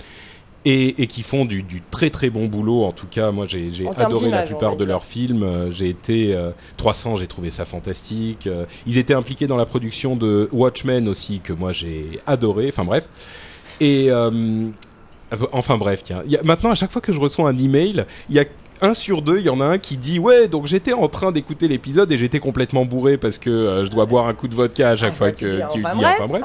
Et, 0.67 1.03
et 1.03 1.07
qui 1.09 1.23
font 1.23 1.45
du, 1.45 1.63
du 1.63 1.83
très 1.91 2.09
très 2.09 2.31
bon 2.31 2.47
boulot. 2.47 2.85
En 2.85 2.93
tout 2.93 3.07
cas, 3.07 3.31
moi 3.33 3.45
j'ai 3.47 3.71
adoré 4.07 4.31
la 4.31 4.43
plupart 4.47 4.77
de 4.77 4.85
leurs 4.85 5.05
films. 5.05 5.43
Euh, 5.43 5.71
J'ai 5.71 5.91
été 5.91 6.35
euh, 6.35 6.53
300, 6.79 7.17
j'ai 7.17 7.27
trouvé 7.27 7.51
ça 7.51 7.67
fantastique. 7.67 8.47
Euh, 8.47 8.65
ils 8.87 8.97
étaient 8.97 9.13
impliqués 9.15 9.47
dans 9.47 9.59
la 9.59 9.67
production 9.67 10.17
de 10.17 10.49
Watchmen 10.53 11.07
aussi, 11.09 11.41
que 11.41 11.53
moi 11.53 11.73
j'ai 11.73 12.19
adoré. 12.27 12.69
Enfin 12.69 12.85
bref. 12.85 13.09
Et 13.81 14.07
euh, 14.11 14.69
enfin 15.53 15.77
bref, 15.77 16.03
tiens. 16.03 16.23
Il 16.25 16.31
y 16.33 16.37
a- 16.39 16.43
maintenant, 16.43 16.71
à 16.71 16.75
chaque 16.75 16.91
fois 16.93 17.03
que 17.03 17.13
je 17.13 17.21
reçois 17.21 17.49
un 17.51 17.59
email, 17.59 18.07
il 18.31 18.37
y 18.37 18.39
a 18.39 18.45
un 18.81 18.95
sur 18.95 19.21
deux, 19.23 19.39
il 19.41 19.45
y 19.45 19.51
en 19.51 19.61
a 19.61 19.65
un 19.67 19.79
qui 19.79 19.97
dit 19.97 20.19
ouais 20.19 20.49
donc 20.49 20.67
j'étais 20.67 20.93
en 20.93 21.09
train 21.09 21.31
d'écouter 21.31 21.69
l'épisode 21.69 22.11
et 22.11 22.19
j'étais 22.19 22.41
complètement 22.41 22.85
bourré 22.85 23.17
parce 23.19 23.39
que 23.39 23.49
euh, 23.51 23.85
je 23.85 23.91
dois 23.91 24.05
boire 24.05 24.27
un 24.29 24.35
coup 24.35 24.49
de 24.49 24.55
vodka 24.55 24.91
à 24.91 24.97
chaque 24.97 25.13
Ah, 25.13 25.17
fois 25.17 25.27
bah, 25.29 25.33
que 25.35 25.73
tu 25.73 25.79
dis 25.79 25.85
enfin 25.85 26.27
bref. 26.27 26.43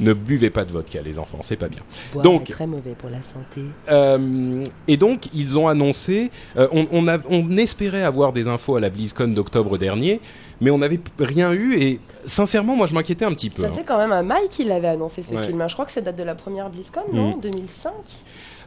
Ne 0.00 0.12
buvez 0.14 0.50
pas 0.50 0.64
de 0.64 0.72
vodka 0.72 1.00
les 1.02 1.18
enfants, 1.18 1.38
c'est 1.42 1.56
pas 1.56 1.68
bien. 1.68 1.80
Boire 2.12 2.24
Donc- 2.24 2.48
est 2.50 2.52
très 2.54 2.66
mauvais 2.66 2.94
pour 2.98 3.10
la 3.10 3.22
santé. 3.22 3.60
Euh, 3.90 4.64
et 4.88 4.96
donc, 4.96 5.26
ils 5.34 5.58
ont 5.58 5.68
annoncé. 5.68 6.30
euh, 6.56 6.68
on, 6.72 6.86
on, 6.92 7.06
a- 7.08 7.18
on 7.28 7.56
espérait 7.56 8.02
avoir 8.02 8.32
des 8.32 8.48
infos 8.48 8.76
à 8.76 8.80
la 8.80 8.88
BlizzCon 8.90 9.28
d'octobre 9.28 9.76
dernier, 9.78 10.20
mais 10.60 10.70
on 10.70 10.78
n'avait 10.78 11.00
rien 11.18 11.52
eu. 11.52 11.76
Et 11.80 12.00
sincèrement, 12.26 12.76
moi, 12.76 12.86
je 12.86 12.94
m'inquiétais 12.94 13.24
un 13.24 13.32
petit 13.34 13.50
peu. 13.50 13.62
Ça 13.62 13.68
hein. 13.68 13.72
fait 13.72 13.84
quand 13.84 13.98
même 13.98 14.12
un 14.12 14.22
Mike 14.22 14.50
qui 14.50 14.64
l'avait 14.64 14.88
annoncé 14.88 15.22
ce 15.22 15.34
Ouais. 15.34 15.46
film. 15.46 15.60
hein. 15.60 15.68
Je 15.68 15.74
crois 15.74 15.84
que 15.86 15.92
ça 15.92 16.00
date 16.00 16.16
de 16.16 16.22
la 16.24 16.34
première 16.34 16.70
BlizzCon, 16.70 17.02
non? 17.12 17.36
Mm. 17.36 17.40
2005 17.42 17.92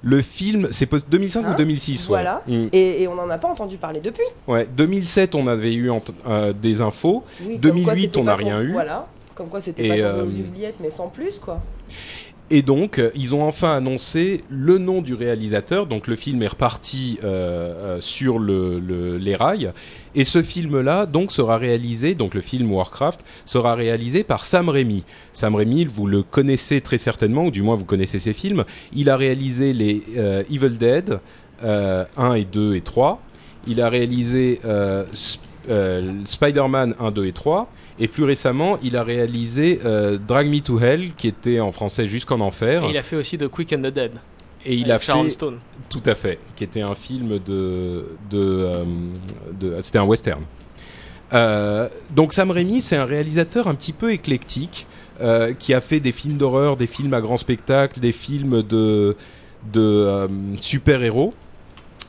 Le 0.06 0.22
film, 0.22 0.68
c'est 0.72 0.86
po- 0.86 0.98
2005 1.10 1.46
ou 1.46 1.50
Hein? 1.52 1.56
2006 1.58 2.02
ouais. 2.04 2.08
Voilà. 2.10 2.42
Mm. 2.48 2.66
et, 2.74 3.04
et 3.04 3.08
on 3.08 3.16
n'en 3.16 3.30
a 3.30 3.38
pas 3.38 3.48
entendu 3.48 3.78
parler 3.78 4.02
depuis. 4.02 4.26
Ouais, 4.48 4.68
2007, 4.76 5.34
on 5.34 5.48
avait 5.48 5.74
eu 5.74 5.90
euh, 6.28 6.52
des 6.54 6.82
infos. 6.82 7.24
Oui, 7.42 7.54
comme 7.54 7.60
2008, 7.62 7.84
quoi 7.86 7.96
c'était 7.96 8.18
on 8.20 8.24
n'a 8.26 8.36
rien 8.36 8.62
eu. 8.62 8.72
Voilà. 8.74 9.08
Comme 9.36 9.50
quoi 9.50 9.62
c'était 9.62 9.86
Et, 9.86 9.90
pas 9.90 9.96
tombé 9.96 10.06
euh, 10.06 10.26
aux 10.26 10.28
oubliettes, 10.48 10.76
mais 10.82 10.92
sans 10.92 11.08
plus, 11.10 11.40
quoi. 11.40 11.62
Et 12.52 12.62
donc, 12.62 13.00
euh, 13.00 13.10
ils 13.16 13.34
ont 13.34 13.44
enfin 13.44 13.74
annoncé 13.78 14.44
le 14.50 14.78
nom 14.78 15.02
du 15.02 15.16
réalisateur. 15.16 15.88
Donc, 15.88 16.08
le 16.08 16.16
film 16.16 16.44
est 16.44 16.48
reparti 16.48 17.18
euh, 17.24 17.96
euh, 17.98 18.02
sur 18.02 18.38
le, 18.38 18.80
le- 18.80 19.18
les 19.18 19.36
rails. 19.36 19.72
Et 20.14 20.24
ce 20.26 20.44
film-là, 20.44 21.06
donc, 21.08 21.32
sera 21.32 21.58
réalisé. 21.58 22.14
Donc, 22.16 22.36
le 22.36 22.42
film 22.42 22.72
Warcraft 22.72 23.22
sera 23.46 23.74
réalisé 23.76 24.24
par 24.24 24.46
Sam 24.46 24.70
Raimi. 24.70 25.04
Sam 25.32 25.56
Raimi, 25.56 25.86
vous 25.86 26.06
le 26.06 26.22
connaissez 26.22 26.82
très 26.82 26.98
certainement, 27.00 27.46
ou 27.46 27.52
du 27.52 27.64
moins 27.64 27.76
vous 27.76 27.86
connaissez 27.86 28.20
ses 28.20 28.34
films. 28.34 28.66
Il 28.94 29.10
a 29.10 29.18
réalisé 29.18 29.74
les 29.74 30.04
euh, 30.18 30.44
Evil 30.52 30.78
Dead 30.78 31.20
euh, 31.64 32.04
1 32.18 32.34
et 32.36 32.46
2 32.46 32.76
et 32.76 32.82
3. 32.82 33.20
Il 33.66 33.82
a 33.82 33.88
réalisé 33.90 34.60
euh, 34.66 35.06
Sp- 35.14 35.40
euh, 35.70 36.12
Spider-Man 36.26 36.94
1, 37.00 37.12
2 37.12 37.26
et 37.26 37.32
3. 37.32 37.70
Et 38.00 38.08
plus 38.08 38.24
récemment, 38.24 38.80
il 38.84 38.98
a 38.98 39.04
réalisé 39.04 39.80
euh, 39.86 40.18
Drag 40.18 40.48
Me 40.48 40.60
to 40.62 40.80
Hell, 40.80 41.14
qui 41.16 41.28
était 41.28 41.60
en 41.60 41.72
français 41.72 42.08
Jusqu'en 42.08 42.40
Enfer. 42.40 42.84
Et 42.86 42.90
il 42.90 42.98
a 42.98 43.04
fait 43.04 43.16
aussi 43.16 43.38
The 43.38 43.48
Quick 43.48 43.74
and 43.74 43.82
the 43.82 43.94
Dead. 43.94 44.12
Et 44.66 44.76
il 44.76 44.92
a 44.92 44.98
Sharon 44.98 45.26
fait 45.26 45.30
Stone. 45.32 45.60
tout 45.90 46.02
à 46.06 46.16
fait, 46.16 46.40
qui 46.56 46.64
était 46.64 46.82
un 46.82 46.96
film 46.96 47.38
de, 47.40 48.06
de, 48.30 48.40
euh, 48.40 48.84
de- 49.60 49.78
c'était 49.82 50.00
un 50.00 50.06
western. 50.06 50.42
Euh, 51.34 51.90
donc 52.16 52.34
Sam 52.34 52.50
Raimi, 52.52 52.82
c'est 52.82 52.96
un 52.96 53.06
réalisateur 53.06 53.68
un 53.68 53.76
petit 53.76 53.94
peu 53.94 54.12
éclectique, 54.12 54.88
qui 55.60 55.74
a 55.74 55.80
fait 55.80 56.00
des 56.02 56.12
films 56.12 56.36
d'horreur, 56.38 56.76
des 56.76 56.88
films 56.88 57.14
à 57.14 57.22
grand 57.22 57.38
spectacle, 57.38 58.00
des 58.02 58.12
films 58.12 58.62
de, 58.62 59.16
de 59.72 60.28
super-héros 60.60 61.34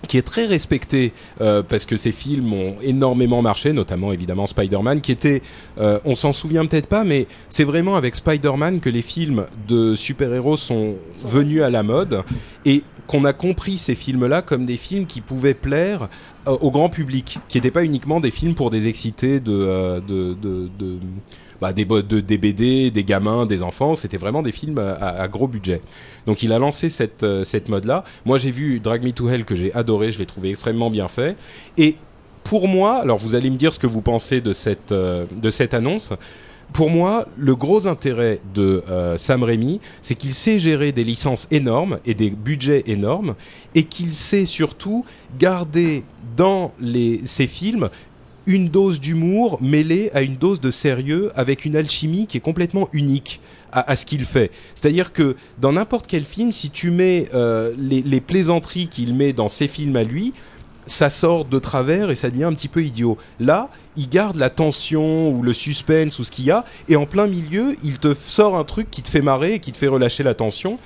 qui 0.06 0.18
est 0.18 0.22
très 0.22 0.46
respecté 0.46 1.12
euh, 1.40 1.62
parce 1.62 1.86
que 1.86 1.96
ses 1.96 2.12
films 2.12 2.52
ont 2.52 2.76
énormément 2.82 3.42
marché, 3.42 3.72
notamment 3.72 4.12
évidemment 4.12 4.46
Spider-Man, 4.46 5.00
qui 5.00 5.12
était, 5.12 5.42
euh, 5.78 5.98
on 6.04 6.14
s'en 6.14 6.32
souvient 6.32 6.64
peut-être 6.66 6.88
pas, 6.88 7.04
mais 7.04 7.26
c'est 7.48 7.64
vraiment 7.64 7.96
avec 7.96 8.14
Spider-Man 8.14 8.80
que 8.80 8.88
les 8.90 9.02
films 9.02 9.46
de 9.68 9.94
super-héros 9.94 10.56
sont 10.56 10.94
venus 11.24 11.62
à 11.62 11.70
la 11.70 11.82
mode 11.82 12.22
et 12.64 12.82
qu'on 13.06 13.24
a 13.24 13.32
compris 13.34 13.76
ces 13.78 13.94
films-là 13.94 14.40
comme 14.40 14.64
des 14.64 14.78
films 14.78 15.04
qui 15.06 15.20
pouvaient 15.20 15.52
plaire 15.54 16.08
euh, 16.48 16.52
au 16.60 16.70
grand 16.70 16.88
public, 16.88 17.38
qui 17.48 17.58
n'étaient 17.58 17.70
pas 17.70 17.84
uniquement 17.84 18.20
des 18.20 18.30
films 18.30 18.54
pour 18.54 18.70
des 18.70 18.88
excités 18.88 19.40
de, 19.40 20.00
de, 20.06 20.34
de- 20.34 20.98
bah, 21.60 21.72
des, 21.72 21.84
de- 21.84 22.20
BD, 22.36 22.90
des 22.90 23.04
gamins, 23.04 23.46
des 23.46 23.62
enfants, 23.62 23.94
c'était 23.94 24.16
vraiment 24.16 24.42
des 24.42 24.52
films 24.52 24.78
à 24.78 25.28
gros 25.28 25.48
budget. 25.48 25.80
Donc 26.26 26.42
il 26.42 26.52
a 26.52 26.58
lancé 26.58 26.88
cette, 26.88 27.22
euh, 27.22 27.44
cette 27.44 27.68
mode-là. 27.68 28.04
Moi 28.24 28.38
j'ai 28.38 28.50
vu 28.50 28.80
Drag 28.80 29.04
Me 29.04 29.12
to 29.12 29.28
Hell 29.28 29.44
que 29.44 29.54
j'ai 29.54 29.72
adoré, 29.74 30.12
je 30.12 30.18
l'ai 30.18 30.26
trouvé 30.26 30.50
extrêmement 30.50 30.90
bien 30.90 31.08
fait. 31.08 31.36
Et 31.76 31.96
pour 32.42 32.68
moi, 32.68 32.96
alors 32.96 33.18
vous 33.18 33.34
allez 33.34 33.50
me 33.50 33.56
dire 33.56 33.72
ce 33.72 33.78
que 33.78 33.86
vous 33.86 34.02
pensez 34.02 34.40
de 34.40 34.52
cette, 34.52 34.92
euh, 34.92 35.24
de 35.32 35.50
cette 35.50 35.74
annonce. 35.74 36.12
Pour 36.72 36.90
moi, 36.90 37.28
le 37.36 37.54
gros 37.54 37.86
intérêt 37.86 38.40
de 38.54 38.82
euh, 38.88 39.16
Sam 39.16 39.42
Raimi, 39.44 39.80
c'est 40.00 40.14
qu'il 40.14 40.32
sait 40.32 40.58
gérer 40.58 40.92
des 40.92 41.04
licences 41.04 41.46
énormes 41.50 41.98
et 42.06 42.14
des 42.14 42.30
budgets 42.30 42.84
énormes, 42.86 43.34
et 43.74 43.84
qu'il 43.84 44.12
sait 44.14 44.46
surtout 44.46 45.04
garder 45.38 46.04
dans 46.36 46.72
les, 46.80 47.20
ses 47.26 47.46
films 47.46 47.90
une 48.46 48.68
dose 48.68 49.00
d'humour 49.00 49.58
mêlée 49.60 50.10
à 50.14 50.22
une 50.22 50.36
dose 50.36 50.60
de 50.60 50.70
sérieux 50.70 51.32
avec 51.34 51.64
une 51.64 51.76
alchimie 51.76 52.26
qui 52.26 52.36
est 52.36 52.40
complètement 52.40 52.88
unique 52.92 53.40
à, 53.72 53.96
ce 53.96 54.06
qu'il 54.06 54.24
fait. 54.24 54.52
C'est-à-dire 54.76 55.12
que 55.12 55.34
dans 55.58 55.72
n'importe 55.72 56.06
quel 56.06 56.24
film, 56.24 56.52
si 56.52 56.70
tu 56.70 56.90
mets 56.90 57.28
euh, 57.34 57.72
les, 57.76 58.02
les 58.02 58.20
plaisanteries 58.20 58.86
qu'il 58.86 59.14
met 59.14 59.32
dans 59.32 59.48
ses 59.48 59.66
films 59.66 59.96
à 59.96 60.04
lui, 60.04 60.32
ça 60.86 61.10
sort 61.10 61.44
de 61.44 61.58
travers 61.58 62.10
et 62.10 62.14
ça 62.14 62.30
devient 62.30 62.44
un 62.44 62.52
petit 62.52 62.68
peu 62.68 62.82
idiot. 62.82 63.18
Là, 63.40 63.70
il 63.96 64.08
garde 64.08 64.36
la 64.36 64.50
tension 64.50 65.30
ou 65.30 65.42
le 65.42 65.52
suspense 65.52 66.18
ou 66.18 66.24
ce 66.24 66.30
qu'il 66.30 66.44
y 66.44 66.50
a, 66.50 66.64
et 66.88 66.96
en 66.96 67.06
plein 67.06 67.26
milieu, 67.26 67.76
il 67.82 67.98
te 67.98 68.14
sort 68.14 68.56
un 68.56 68.64
truc 68.64 68.90
qui 68.90 69.02
te 69.02 69.08
fait 69.08 69.22
marrer 69.22 69.54
et 69.54 69.60
qui 69.60 69.72
te 69.72 69.78
fait 69.78 69.88
relâcher 69.88 70.22
la 70.22 70.34
tension. 70.34 70.78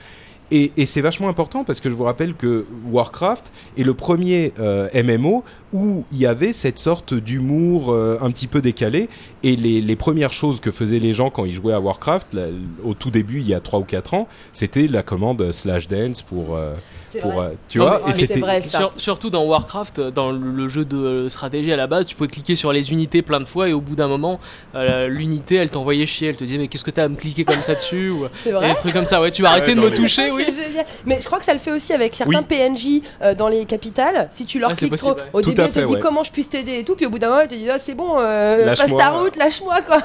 Et, 0.50 0.86
c'est 0.86 1.00
vachement 1.02 1.28
important 1.28 1.64
parce 1.64 1.80
que 1.80 1.90
je 1.90 1.94
vous 1.94 2.04
rappelle 2.04 2.34
que 2.34 2.64
Warcraft 2.86 3.52
est 3.76 3.82
le 3.82 3.94
premier 3.94 4.52
euh, 4.58 4.88
MMO 4.94 5.44
où 5.74 6.04
il 6.10 6.18
y 6.18 6.26
avait 6.26 6.54
cette 6.54 6.78
sorte 6.78 7.12
d'humour 7.12 7.92
euh, 7.92 8.18
un 8.22 8.30
petit 8.30 8.46
peu 8.46 8.62
décalé. 8.62 9.08
Et 9.42 9.56
les, 9.56 9.80
les 9.80 9.96
premières 9.96 10.32
choses 10.32 10.60
que 10.60 10.70
faisaient 10.70 11.00
les 11.00 11.12
gens 11.12 11.30
quand 11.30 11.44
ils 11.44 11.52
jouaient 11.52 11.74
à 11.74 11.80
Warcraft, 11.80 12.36
au 12.82 12.94
tout 12.94 13.10
début, 13.10 13.40
il 13.40 13.48
y 13.48 13.54
a 13.54 13.60
3 13.60 13.80
ou 13.80 13.84
4 13.84 14.14
ans, 14.14 14.28
c'était 14.52 14.86
la 14.86 15.02
commande 15.02 15.52
slash 15.52 15.88
dance 15.88 16.22
pour... 16.22 16.56
euh, 16.56 16.74
pour, 17.20 17.32
vrai. 17.32 17.46
euh, 17.46 17.50
tu 17.68 17.78
Non, 17.78 17.84
vois, 17.86 18.00
mais- 18.04 18.10
et 18.10 18.14
c'est 18.14 18.26
c'était. 18.26 18.68
Sur- 18.68 18.92
surtout 18.96 19.30
dans 19.30 19.44
Warcraft, 19.44 20.00
dans 20.00 20.30
le, 20.32 20.38
le 20.38 20.68
jeu 20.68 20.84
de 20.84 21.28
stratégie 21.28 21.72
à 21.72 21.76
la 21.76 21.86
base, 21.86 22.06
tu 22.06 22.14
pouvais 22.16 22.28
cliquer 22.28 22.56
sur 22.56 22.72
les 22.72 22.92
unités 22.92 23.22
plein 23.22 23.40
de 23.40 23.44
fois 23.44 23.68
et 23.68 23.72
au 23.72 23.80
bout 23.80 23.96
d'un 23.96 24.08
moment, 24.08 24.40
euh, 24.74 25.08
l'unité 25.08 25.56
elle 25.56 25.70
t'envoyait 25.70 26.06
chier, 26.06 26.28
elle 26.28 26.36
te 26.36 26.44
disait 26.44 26.58
mais 26.58 26.68
qu'est-ce 26.68 26.84
que 26.84 26.90
t'as 26.90 27.04
à 27.04 27.08
me 27.08 27.16
cliquer 27.16 27.44
comme 27.44 27.62
ça 27.62 27.74
dessus 27.74 28.10
ou 28.10 28.26
vrai 28.50 28.68
des 28.68 28.74
trucs 28.74 28.92
comme 28.92 29.06
ça. 29.06 29.20
Ouais, 29.20 29.30
tu 29.30 29.42
vas 29.42 29.50
arrêter 29.50 29.70
Ouais, 29.70 29.76
de 29.76 29.80
me 29.80 29.88
les- 29.88 29.96
toucher, 29.96 30.30
oui. 30.30 30.44
C'est 30.46 30.64
génial. 30.68 30.84
Mais 31.06 31.18
je 31.20 31.26
crois 31.26 31.38
que 31.38 31.44
ça 31.44 31.52
le 31.54 31.58
fait 31.58 31.70
aussi 31.72 31.92
avec 31.92 32.14
certains 32.14 32.38
Oui. 32.40 32.44
PNJ 32.48 33.02
euh, 33.22 33.34
dans 33.34 33.48
les 33.48 33.64
capitales. 33.64 34.28
Si 34.32 34.44
tu 34.44 34.58
leur 34.58 34.70
c'est 34.70 34.86
cliques 34.88 34.96
trop, 34.96 35.14
au 35.32 35.40
Tout 35.42 35.50
début 35.50 35.62
elle 35.62 35.70
te 35.72 35.78
dit 35.80 35.94
ouais. 35.94 36.00
comment 36.00 36.22
je 36.22 36.30
puisse 36.32 36.48
t'aider 36.50 36.78
et 36.80 36.84
tout, 36.84 36.94
puis 36.96 37.06
au 37.06 37.10
bout 37.10 37.18
d'un 37.18 37.28
moment 37.28 37.40
elle 37.42 37.48
te 37.48 37.54
dit 37.54 37.68
ah, 37.70 37.78
c'est 37.78 37.94
bon, 37.94 38.18
euh, 38.18 38.66
passe 38.74 38.86
ta 38.96 39.10
route, 39.10 39.36
lâche-moi 39.36 39.80
quoi. 39.82 39.98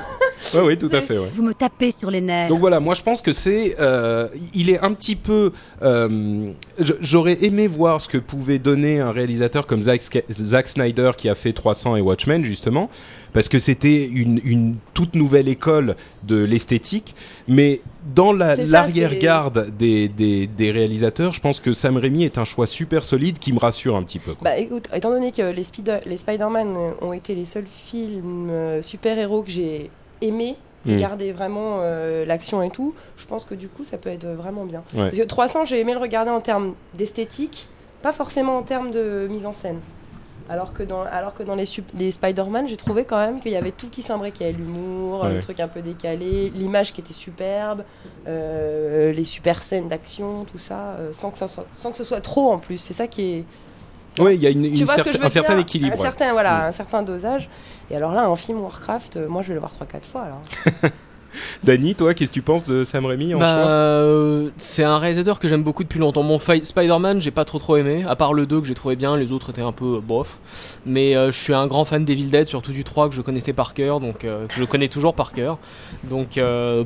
Ouais, 0.53 0.61
oui, 0.61 0.77
tout 0.77 0.89
à 0.91 1.01
fait, 1.01 1.17
ouais. 1.17 1.29
Vous 1.33 1.43
me 1.43 1.53
tapez 1.53 1.91
sur 1.91 2.11
les 2.11 2.21
nerfs. 2.21 2.49
Donc 2.49 2.59
voilà, 2.59 2.79
moi 2.79 2.95
je 2.95 3.01
pense 3.01 3.21
que 3.21 3.31
c'est, 3.31 3.75
euh, 3.79 4.27
il 4.53 4.69
est 4.69 4.79
un 4.79 4.93
petit 4.93 5.15
peu. 5.15 5.51
euh, 5.81 6.51
je- 6.79 6.92
J'aurais 7.01 7.43
aimé 7.43 7.67
voir 7.67 8.01
ce 8.01 8.07
que 8.07 8.17
pouvait 8.17 8.59
donner 8.59 8.99
un 8.99 9.11
réalisateur 9.11 9.65
comme 9.67 9.81
Zack, 9.81 10.67
Snyder 10.67 11.11
qui 11.17 11.29
a 11.29 11.35
fait 11.35 11.53
300 11.53 11.95
et 11.95 12.01
Watchmen 12.01 12.43
justement, 12.43 12.89
parce 13.33 13.49
que 13.49 13.59
c'était 13.59 14.05
une, 14.07 14.39
une 14.43 14.75
toute 14.93 15.15
nouvelle 15.15 15.47
école 15.47 15.95
de 16.23 16.43
l'esthétique. 16.43 17.15
Mais 17.47 17.81
dans 18.15 18.31
la- 18.33 18.55
l'arrière-garde 18.71 19.75
des, 19.77 20.07
des, 20.07 20.47
des 20.47 20.71
réalisateurs, 20.71 21.33
je 21.33 21.41
pense 21.41 21.59
que 21.59 21.73
Sam 21.73 21.97
Raimi 21.97 22.23
est 22.23 22.37
un 22.37 22.45
choix 22.45 22.67
super 22.67 23.03
solide 23.03 23.39
qui 23.39 23.53
me 23.53 23.59
rassure 23.59 23.95
un 23.95 24.03
petit 24.03 24.19
peu. 24.19 24.33
quoi. 24.33 24.43
Bah 24.51 24.57
écoute, 24.57 24.85
étant 24.93 25.09
donné 25.11 25.31
que 25.31 25.41
les, 25.41 25.63
Spider- 25.63 25.99
les 26.05 26.17
Spider-Man 26.17 26.75
ont 27.01 27.13
été 27.13 27.35
les 27.35 27.45
seuls 27.45 27.65
films 27.67 28.49
euh, 28.49 28.81
super-héros 28.81 29.43
que 29.43 29.51
j'ai 29.51 29.89
aimés, 30.21 30.55
Mm. 30.85 30.91
regarder 30.95 31.31
vraiment 31.31 31.77
euh, 31.81 32.25
l'action 32.25 32.61
et 32.61 32.69
tout, 32.69 32.93
je 33.17 33.25
pense 33.25 33.45
que 33.45 33.55
du 33.55 33.67
coup 33.69 33.85
ça 33.85 33.97
peut 33.97 34.09
être 34.09 34.27
vraiment 34.27 34.65
bien. 34.65 34.83
Ouais. 34.93 35.05
Parce 35.09 35.17
que 35.17 35.23
300, 35.23 35.65
j'ai 35.65 35.79
aimé 35.79 35.93
le 35.93 35.99
regarder 35.99 36.31
en 36.31 36.41
termes 36.41 36.73
d'esthétique, 36.93 37.67
pas 38.01 38.11
forcément 38.11 38.57
en 38.57 38.63
termes 38.63 38.91
de 38.91 39.27
mise 39.29 39.45
en 39.45 39.53
scène. 39.53 39.79
Alors 40.49 40.73
que 40.73 40.83
dans, 40.83 41.03
alors 41.03 41.33
que 41.35 41.41
dans 41.43 41.55
les, 41.55 41.63
les 41.97 42.11
Spider-Man, 42.11 42.67
j'ai 42.67 42.75
trouvé 42.75 43.05
quand 43.05 43.15
même 43.17 43.39
qu'il 43.39 43.53
y 43.53 43.55
avait 43.55 43.71
tout 43.71 43.87
qui 43.87 44.01
s'imbriquait. 44.01 44.51
L'humour, 44.51 45.23
Ouais. 45.23 45.33
le 45.35 45.39
truc 45.39 45.61
un 45.61 45.69
peu 45.69 45.81
décalé, 45.81 46.51
l'image 46.53 46.91
qui 46.91 46.99
était 46.99 47.13
superbe, 47.13 47.83
euh, 48.27 49.11
les 49.13 49.23
super 49.25 49.63
scènes 49.63 49.87
d'action, 49.87 50.43
tout 50.51 50.57
ça, 50.57 50.95
euh, 50.99 51.11
sans, 51.13 51.31
que 51.31 51.37
ça 51.37 51.47
soit, 51.47 51.65
sans 51.73 51.91
que 51.91 51.97
ce 51.97 52.03
soit 52.03 52.19
trop 52.19 52.51
en 52.51 52.57
plus. 52.57 52.77
C'est 52.77 52.93
ça 52.93 53.07
qui 53.07 53.21
est, 53.35 53.43
Oui, 54.19 54.35
il 54.35 54.41
y 54.41 54.47
a 54.47 54.49
une, 54.49 54.65
une 54.65 54.75
certain- 54.75 55.23
un 55.23 55.29
certain 55.29 55.57
équilibre. 55.57 55.93
Un 55.93 55.97
ouais. 55.97 56.03
certain, 56.03 56.33
voilà, 56.33 56.57
Mm. 56.57 56.65
un 56.65 56.71
certain 56.73 57.03
dosage. 57.03 57.49
Et 57.91 57.95
alors 57.95 58.11
là, 58.13 58.25
un 58.25 58.35
film 58.35 58.59
Warcraft, 58.61 59.17
euh, 59.17 59.27
moi 59.27 59.41
je 59.41 59.49
vais 59.49 59.53
le 59.55 59.59
voir 59.59 59.71
3-4 59.73 60.05
fois. 60.11 60.21
Alors. 60.23 60.41
Dany, 61.63 61.95
toi, 61.95 62.13
qu'est-ce 62.13 62.29
que 62.29 62.33
tu 62.35 62.41
penses 62.43 62.63
de 62.63 62.83
Sam 62.83 63.07
Raimi 63.07 63.33
en 63.33 63.39
Bah, 63.39 63.67
euh, 63.67 64.51
c'est 64.57 64.83
un 64.83 64.99
réalisateur 64.99 65.39
que 65.39 65.47
j'aime 65.47 65.63
beaucoup 65.63 65.83
depuis 65.83 65.99
longtemps. 65.99 66.21
Mon 66.21 66.37
Spider-Man, 66.39 67.21
j'ai 67.21 67.31
pas 67.31 67.43
trop 67.43 67.57
trop 67.57 67.75
aimé, 67.75 68.05
à 68.07 68.15
part 68.15 68.33
le 68.35 68.45
2 68.45 68.61
que 68.61 68.67
j'ai 68.67 68.75
trouvé 68.75 68.95
bien, 68.95 69.17
les 69.17 69.31
autres 69.31 69.49
étaient 69.49 69.63
un 69.63 69.71
peu 69.71 69.95
euh, 69.95 69.99
bof. 69.99 70.37
Mais 70.85 71.15
euh, 71.15 71.31
je 71.31 71.39
suis 71.39 71.53
un 71.55 71.65
grand 71.65 71.85
fan 71.85 72.05
d'Evil 72.05 72.29
Dead, 72.29 72.47
surtout 72.47 72.71
du 72.71 72.83
3 72.83 73.09
que 73.09 73.15
je 73.15 73.21
connaissais 73.21 73.53
par 73.53 73.73
cœur, 73.73 73.99
donc 73.99 74.25
euh, 74.25 74.45
que 74.45 74.53
je 74.53 74.63
connais 74.63 74.89
toujours 74.89 75.15
par 75.15 75.31
cœur. 75.33 75.57
Donc 76.03 76.37
euh, 76.37 76.83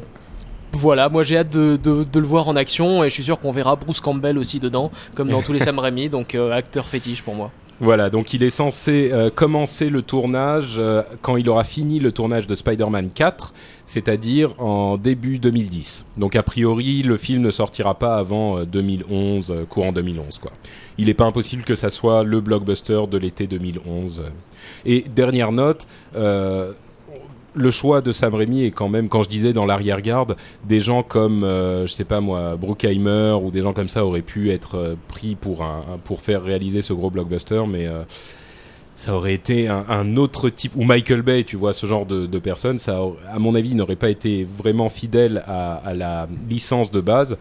voilà, 0.72 1.10
moi 1.10 1.24
j'ai 1.24 1.38
hâte 1.40 1.50
de, 1.50 1.76
de- 1.76 2.04
de 2.06 2.20
le 2.20 2.26
voir 2.28 2.48
en 2.48 2.56
action 2.56 3.04
et 3.04 3.10
je 3.10 3.14
suis 3.14 3.24
sûr 3.24 3.40
qu'on 3.42 3.52
verra 3.52 3.76
Bruce 3.76 4.00
Campbell 4.00 4.38
aussi 4.38 4.62
dedans, 4.62 4.92
comme 5.16 5.30
dans 5.30 5.42
tous 5.42 5.52
les 5.52 5.60
Sam 5.60 5.78
Raimi, 5.80 6.08
donc 6.08 6.36
euh, 6.36 6.52
acteur 6.54 6.86
fétiche 6.86 7.22
pour 7.22 7.36
moi. 7.36 7.52
Voilà, 7.80 8.10
donc 8.10 8.34
il 8.34 8.42
est 8.42 8.50
censé 8.50 9.12
euh, 9.14 9.30
commencer 9.30 9.92
le 9.92 10.02
tournage 10.02 10.78
euh, 10.80 11.04
quand 11.22 11.38
il 11.38 11.48
aura 11.48 11.64
fini 11.64 12.00
le 12.00 12.12
tournage 12.12 12.48
de 12.48 12.56
Spider-Man 12.56 13.12
4, 13.14 13.54
c'est-à-dire 13.86 14.60
en 14.60 14.98
début 14.98 15.38
2010. 15.38 16.06
Donc 16.18 16.36
a 16.36 16.42
priori, 16.42 17.04
le 17.04 17.18
film 17.18 17.44
ne 17.44 17.52
sortira 17.52 17.94
pas 17.94 18.18
avant 18.18 18.58
euh, 18.58 18.66
2011, 18.66 19.52
euh, 19.52 19.66
courant 19.66 19.92
2011 19.92 20.40
quoi. 20.40 20.52
Il 20.98 21.06
n'est 21.06 21.14
pas 21.14 21.26
impossible 21.26 21.64
que 21.64 21.76
ça 21.76 21.92
soit 21.92 22.24
le 22.24 22.42
blockbuster 22.42 23.04
de 23.12 23.18
l'été 23.20 23.46
2011. 23.46 24.24
Et 24.88 25.02
dernière 25.02 25.52
note, 25.52 25.86
le 27.58 27.72
choix 27.72 28.02
de 28.02 28.12
Sam 28.12 28.36
Raimi 28.36 28.64
est 28.64 28.72
quand 28.72 28.90
même, 28.90 29.10
quand 29.10 29.24
je 29.24 29.30
disais 29.30 29.54
dans 29.54 29.66
l'arrière-garde, 29.66 30.36
des 30.66 30.80
gens 30.80 31.04
comme, 31.04 31.44
euh, 31.44 31.88
je 31.88 31.94
sais 31.94 32.06
pas 32.06 32.22
moi, 32.22 32.56
Bruckheimer 32.56 33.38
ou 33.42 33.52
des 33.52 33.62
gens 33.62 33.74
comme 33.74 33.90
ça 33.90 34.06
auraient 34.06 34.22
pu 34.22 34.52
être 34.52 34.76
euh, 34.76 34.96
pris 35.08 35.36
pour 35.36 35.62
faire 36.22 36.44
réaliser 36.44 36.82
ce 36.82 36.94
gros 36.94 37.10
blockbuster, 37.10 37.64
mais 37.68 37.88
euh, 37.88 38.04
ça 38.96 39.14
aurait 39.14 39.34
été 39.34 39.68
un, 39.68 40.18
autre 40.18 40.50
type 40.50 40.74
ou 40.76 40.84
Michael 40.84 41.22
Bay, 41.22 41.44
tu 41.44 41.56
vois, 41.56 41.74
ce 41.74 41.86
genre 41.86 42.06
de, 42.06 42.40
personnes, 42.40 42.80
ça, 42.80 43.00
à 43.30 43.38
mon 43.38 43.54
avis, 43.54 43.76
n'aurait 43.76 43.96
pas 43.96 44.10
été 44.10 44.44
vraiment 44.58 44.90
fidèle 44.90 45.44
à 45.46 45.94
la 45.94 46.28
licence 46.50 46.90
de 46.90 47.00
base. 47.00 47.38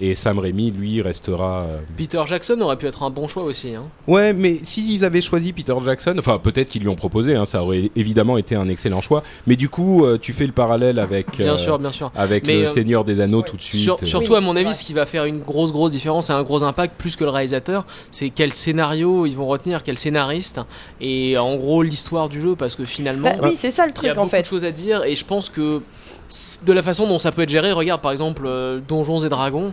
Et 0.00 0.14
Sam 0.14 0.38
Raimi, 0.38 0.70
lui, 0.70 1.02
restera. 1.02 1.62
euh, 1.62 1.78
Peter 1.96 2.22
Jackson 2.26 2.60
aurait 2.60 2.76
pu 2.76 2.86
être 2.86 3.02
un 3.02 3.10
bon 3.10 3.26
choix 3.26 3.42
aussi. 3.42 3.74
Hein. 3.74 3.82
Ouais, 4.06 4.32
mais 4.32 4.60
s'ils 4.62 5.04
avaient 5.04 5.20
choisi 5.20 5.52
Peter 5.52 5.74
Jackson, 5.84 6.14
enfin 6.18 6.38
peut-être 6.38 6.68
qu'ils 6.70 6.82
lui 6.82 6.88
ont 6.88 6.94
proposé, 6.94 7.34
hein, 7.34 7.44
ça 7.44 7.62
aurait 7.64 7.90
évidemment 7.96 8.38
été 8.38 8.54
un 8.54 8.68
excellent 8.68 9.00
choix. 9.00 9.22
Mais 9.48 9.56
du 9.56 9.68
coup, 9.68 10.04
euh, 10.04 10.16
tu 10.16 10.32
fais 10.32 10.46
le 10.46 10.52
parallèle 10.52 10.98
avec 11.00 11.36
Bien 11.38 11.54
euh, 11.54 11.58
sûr, 11.58 11.78
bien 11.78 11.90
sûr. 11.90 12.12
avec 12.14 12.46
Mais, 12.46 12.60
le 12.60 12.64
euh, 12.66 12.68
Seigneur 12.68 13.04
des 13.04 13.20
Anneaux 13.20 13.40
ouais. 13.40 13.48
tout 13.48 13.56
de 13.56 13.62
suite. 13.62 13.82
Sur- 13.82 13.98
surtout 14.04 14.32
Oui, 14.32 14.38
à 14.38 14.40
mon 14.40 14.54
avis, 14.54 14.74
ce 14.74 14.84
qui 14.84 14.92
va 14.92 15.04
faire 15.06 15.24
une 15.24 15.40
grosse 15.40 15.72
grosse 15.72 15.90
différence 15.90 16.30
et 16.30 16.32
un 16.32 16.42
gros 16.44 16.62
impact 16.62 16.94
plus 16.96 17.16
que 17.16 17.24
le 17.24 17.30
réalisateur, 17.30 17.84
c'est 18.10 18.30
quel 18.30 18.52
scénario 18.52 19.26
ils 19.26 19.34
vont 19.34 19.46
retenir, 19.46 19.82
quel 19.82 19.98
scénariste 19.98 20.60
et 21.00 21.36
en 21.38 21.56
gros 21.56 21.82
l'histoire 21.82 22.28
du 22.28 22.40
jeu 22.40 22.54
parce 22.56 22.74
que 22.74 22.84
finalement 22.84 23.34
Bah 23.40 23.48
oui, 23.48 23.56
c'est 23.58 23.70
ça 23.70 23.84
le 23.86 23.92
il 23.92 23.94
y 23.96 24.08
a 24.08 24.10
truc 24.10 24.10
en 24.10 24.14
beaucoup 24.22 24.28
fait. 24.36 24.42
de 24.42 24.46
choses 24.46 24.64
à 24.64 24.70
dire 24.70 25.02
et 25.04 25.16
je 25.16 25.24
pense 25.24 25.48
que 25.50 25.80
de 26.62 26.72
la 26.72 26.82
façon 26.82 27.06
dont 27.06 27.18
ça 27.18 27.32
peut 27.32 27.42
être 27.42 27.48
géré, 27.48 27.72
regarde 27.72 28.00
par 28.00 28.12
exemple 28.12 28.42
euh, 28.46 28.80
Donjons 28.80 29.20
et 29.20 29.28
Dragons. 29.28 29.72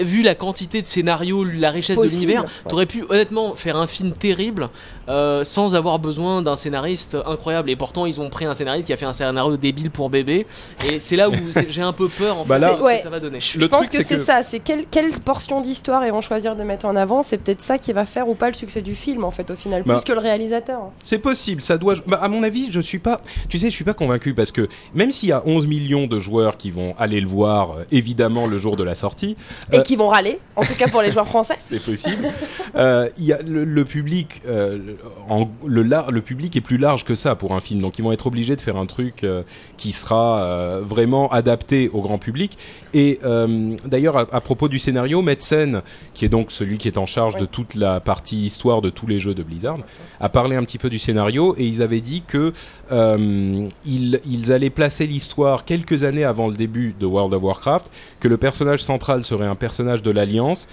Vu 0.00 0.22
la 0.22 0.34
quantité 0.34 0.82
de 0.82 0.86
scénarios, 0.86 1.42
la 1.44 1.70
richesse 1.70 1.96
Possible, 1.96 2.12
de 2.14 2.20
l'univers, 2.20 2.42
ouais. 2.44 2.48
t'aurais 2.68 2.86
pu 2.86 3.04
honnêtement 3.08 3.54
faire 3.54 3.76
un 3.76 3.86
film 3.86 4.12
terrible 4.12 4.68
euh, 5.08 5.42
sans 5.44 5.74
avoir 5.74 5.98
besoin 5.98 6.42
d'un 6.42 6.56
scénariste 6.56 7.16
incroyable. 7.26 7.70
Et 7.70 7.76
pourtant, 7.76 8.04
ils 8.06 8.20
ont 8.20 8.28
pris 8.28 8.44
un 8.44 8.54
scénariste 8.54 8.86
qui 8.86 8.92
a 8.92 8.96
fait 8.96 9.06
un 9.06 9.12
scénario 9.12 9.56
débile 9.56 9.90
pour 9.90 10.10
bébé. 10.10 10.46
Et 10.90 10.98
c'est 11.00 11.16
là 11.16 11.30
où 11.30 11.32
j'ai 11.70 11.80
un 11.82 11.92
peu 11.92 12.08
peur 12.08 12.38
en 12.40 12.44
Bah 12.44 12.56
fait, 12.56 12.60
là- 12.60 12.72
de 12.74 12.78
ce 12.78 12.82
Ouais. 12.82 12.96
que 12.96 13.02
ça 13.04 13.10
va 13.10 13.20
donner. 13.20 13.40
Je 13.40 13.58
Le 13.58 13.68
pense 13.68 13.88
truc, 13.88 13.92
que 14.02 14.06
c'est 14.06 14.16
que- 14.16 14.22
ça, 14.24 14.42
c'est 14.42 14.58
quelle, 14.60 14.84
quelle 14.90 15.10
portion 15.12 15.60
d'histoire 15.60 16.04
ils 16.04 16.10
vont 16.12 16.20
choisir 16.20 16.56
de 16.56 16.62
mettre 16.62 16.84
en 16.86 16.96
avant, 16.96 17.22
c'est 17.22 17.38
peut-être 17.38 17.62
ça 17.62 17.78
qui 17.78 17.92
va 17.92 18.04
faire 18.04 18.28
ou 18.28 18.34
pas 18.34 18.48
le 18.48 18.54
succès 18.54 18.82
du 18.82 18.94
film 18.94 19.24
en 19.24 19.30
fait 19.30 19.50
au 19.50 19.54
final, 19.56 19.82
Bah. 19.86 19.94
plus 19.94 20.04
que 20.04 20.12
le 20.12 20.18
réalisateur. 20.20 20.80
C'est 21.02 21.18
possible, 21.18 21.62
ça 21.62 21.78
doit. 21.78 21.94
Bah, 22.06 22.18
à 22.20 22.28
mon 22.28 22.42
avis, 22.42 22.68
je 22.70 22.80
suis 22.80 22.98
pas. 22.98 23.20
Tu 23.48 23.58
sais, 23.58 23.70
je 23.70 23.74
suis 23.74 23.84
pas 23.84 23.94
convaincu 23.94 24.34
parce 24.34 24.52
que 24.52 24.68
même 24.94 25.10
s'il 25.12 25.28
y 25.28 25.32
a 25.32 25.42
11 25.46 25.66
millions 25.66 26.06
de 26.06 26.18
joueurs 26.18 26.56
qui 26.58 26.70
vont 26.70 26.94
aller 26.98 27.20
le 27.20 27.28
voir, 27.28 27.70
euh, 27.78 27.84
évidemment 27.92 28.46
le 28.46 28.58
jour 28.58 28.76
de 28.76 28.82
la 28.84 28.94
sortie, 28.94 29.36
Et 29.72 29.78
Euh. 29.78 29.82
Qui 29.86 29.94
vont 29.96 30.08
râler, 30.08 30.40
en 30.56 30.62
tout 30.62 30.74
cas 30.74 30.88
pour 30.88 31.00
les 31.00 31.12
joueurs 31.12 31.28
français. 31.28 31.54
c'est 31.56 31.82
possible. 31.82 32.26
euh, 32.74 33.08
y 33.18 33.32
a 33.32 33.38
le, 33.40 33.84
public, 33.84 34.42
euh, 34.46 34.96
en, 35.28 35.48
le 35.64 36.20
public 36.20 36.56
est 36.56 36.60
plus 36.60 36.76
large 36.76 37.04
que 37.04 37.14
ça 37.14 37.36
pour 37.36 37.54
un 37.54 37.60
film, 37.60 37.80
donc 37.80 37.98
ils 37.98 38.02
vont 38.02 38.12
être 38.12 38.26
obligés 38.26 38.56
de 38.56 38.60
faire 38.60 38.76
un 38.76 38.86
truc 38.86 39.22
euh, 39.22 39.42
qui 39.76 39.92
sera 39.92 40.42
euh, 40.42 40.82
vraiment 40.84 41.30
adapté 41.30 41.88
au 41.92 42.00
grand 42.00 42.18
public. 42.18 42.58
Et 42.96 43.18
euh, 43.24 43.76
d'ailleurs, 43.84 44.16
à, 44.16 44.26
à 44.32 44.40
propos 44.40 44.68
du 44.68 44.78
scénario, 44.78 45.20
Metzen, 45.20 45.82
qui 46.14 46.24
est 46.24 46.30
donc 46.30 46.50
celui 46.50 46.78
qui 46.78 46.88
est 46.88 46.96
en 46.96 47.04
charge 47.04 47.36
de 47.36 47.44
toute 47.44 47.74
la 47.74 48.00
partie 48.00 48.38
histoire 48.38 48.80
de 48.80 48.88
tous 48.88 49.06
les 49.06 49.18
jeux 49.18 49.34
de 49.34 49.42
Blizzard, 49.42 49.80
a 50.18 50.30
parlé 50.30 50.56
un 50.56 50.64
petit 50.64 50.78
peu 50.78 50.88
du 50.88 50.98
scénario 50.98 51.54
et 51.58 51.66
ils 51.66 51.82
avaient 51.82 52.00
dit 52.00 52.22
que 52.26 52.54
euh, 52.92 53.68
ils, 53.84 54.18
ils 54.24 54.50
allaient 54.50 54.70
placer 54.70 55.06
l'histoire 55.06 55.66
quelques 55.66 56.04
années 56.04 56.24
avant 56.24 56.48
le 56.48 56.54
début 56.54 56.94
de 56.98 57.04
World 57.04 57.34
of 57.34 57.42
Warcraft, 57.42 57.90
que 58.18 58.28
le 58.28 58.38
personnage 58.38 58.82
central 58.82 59.26
serait 59.26 59.44
un 59.44 59.56
personnage 59.56 60.00
de 60.00 60.10
l'Alliance 60.10 60.66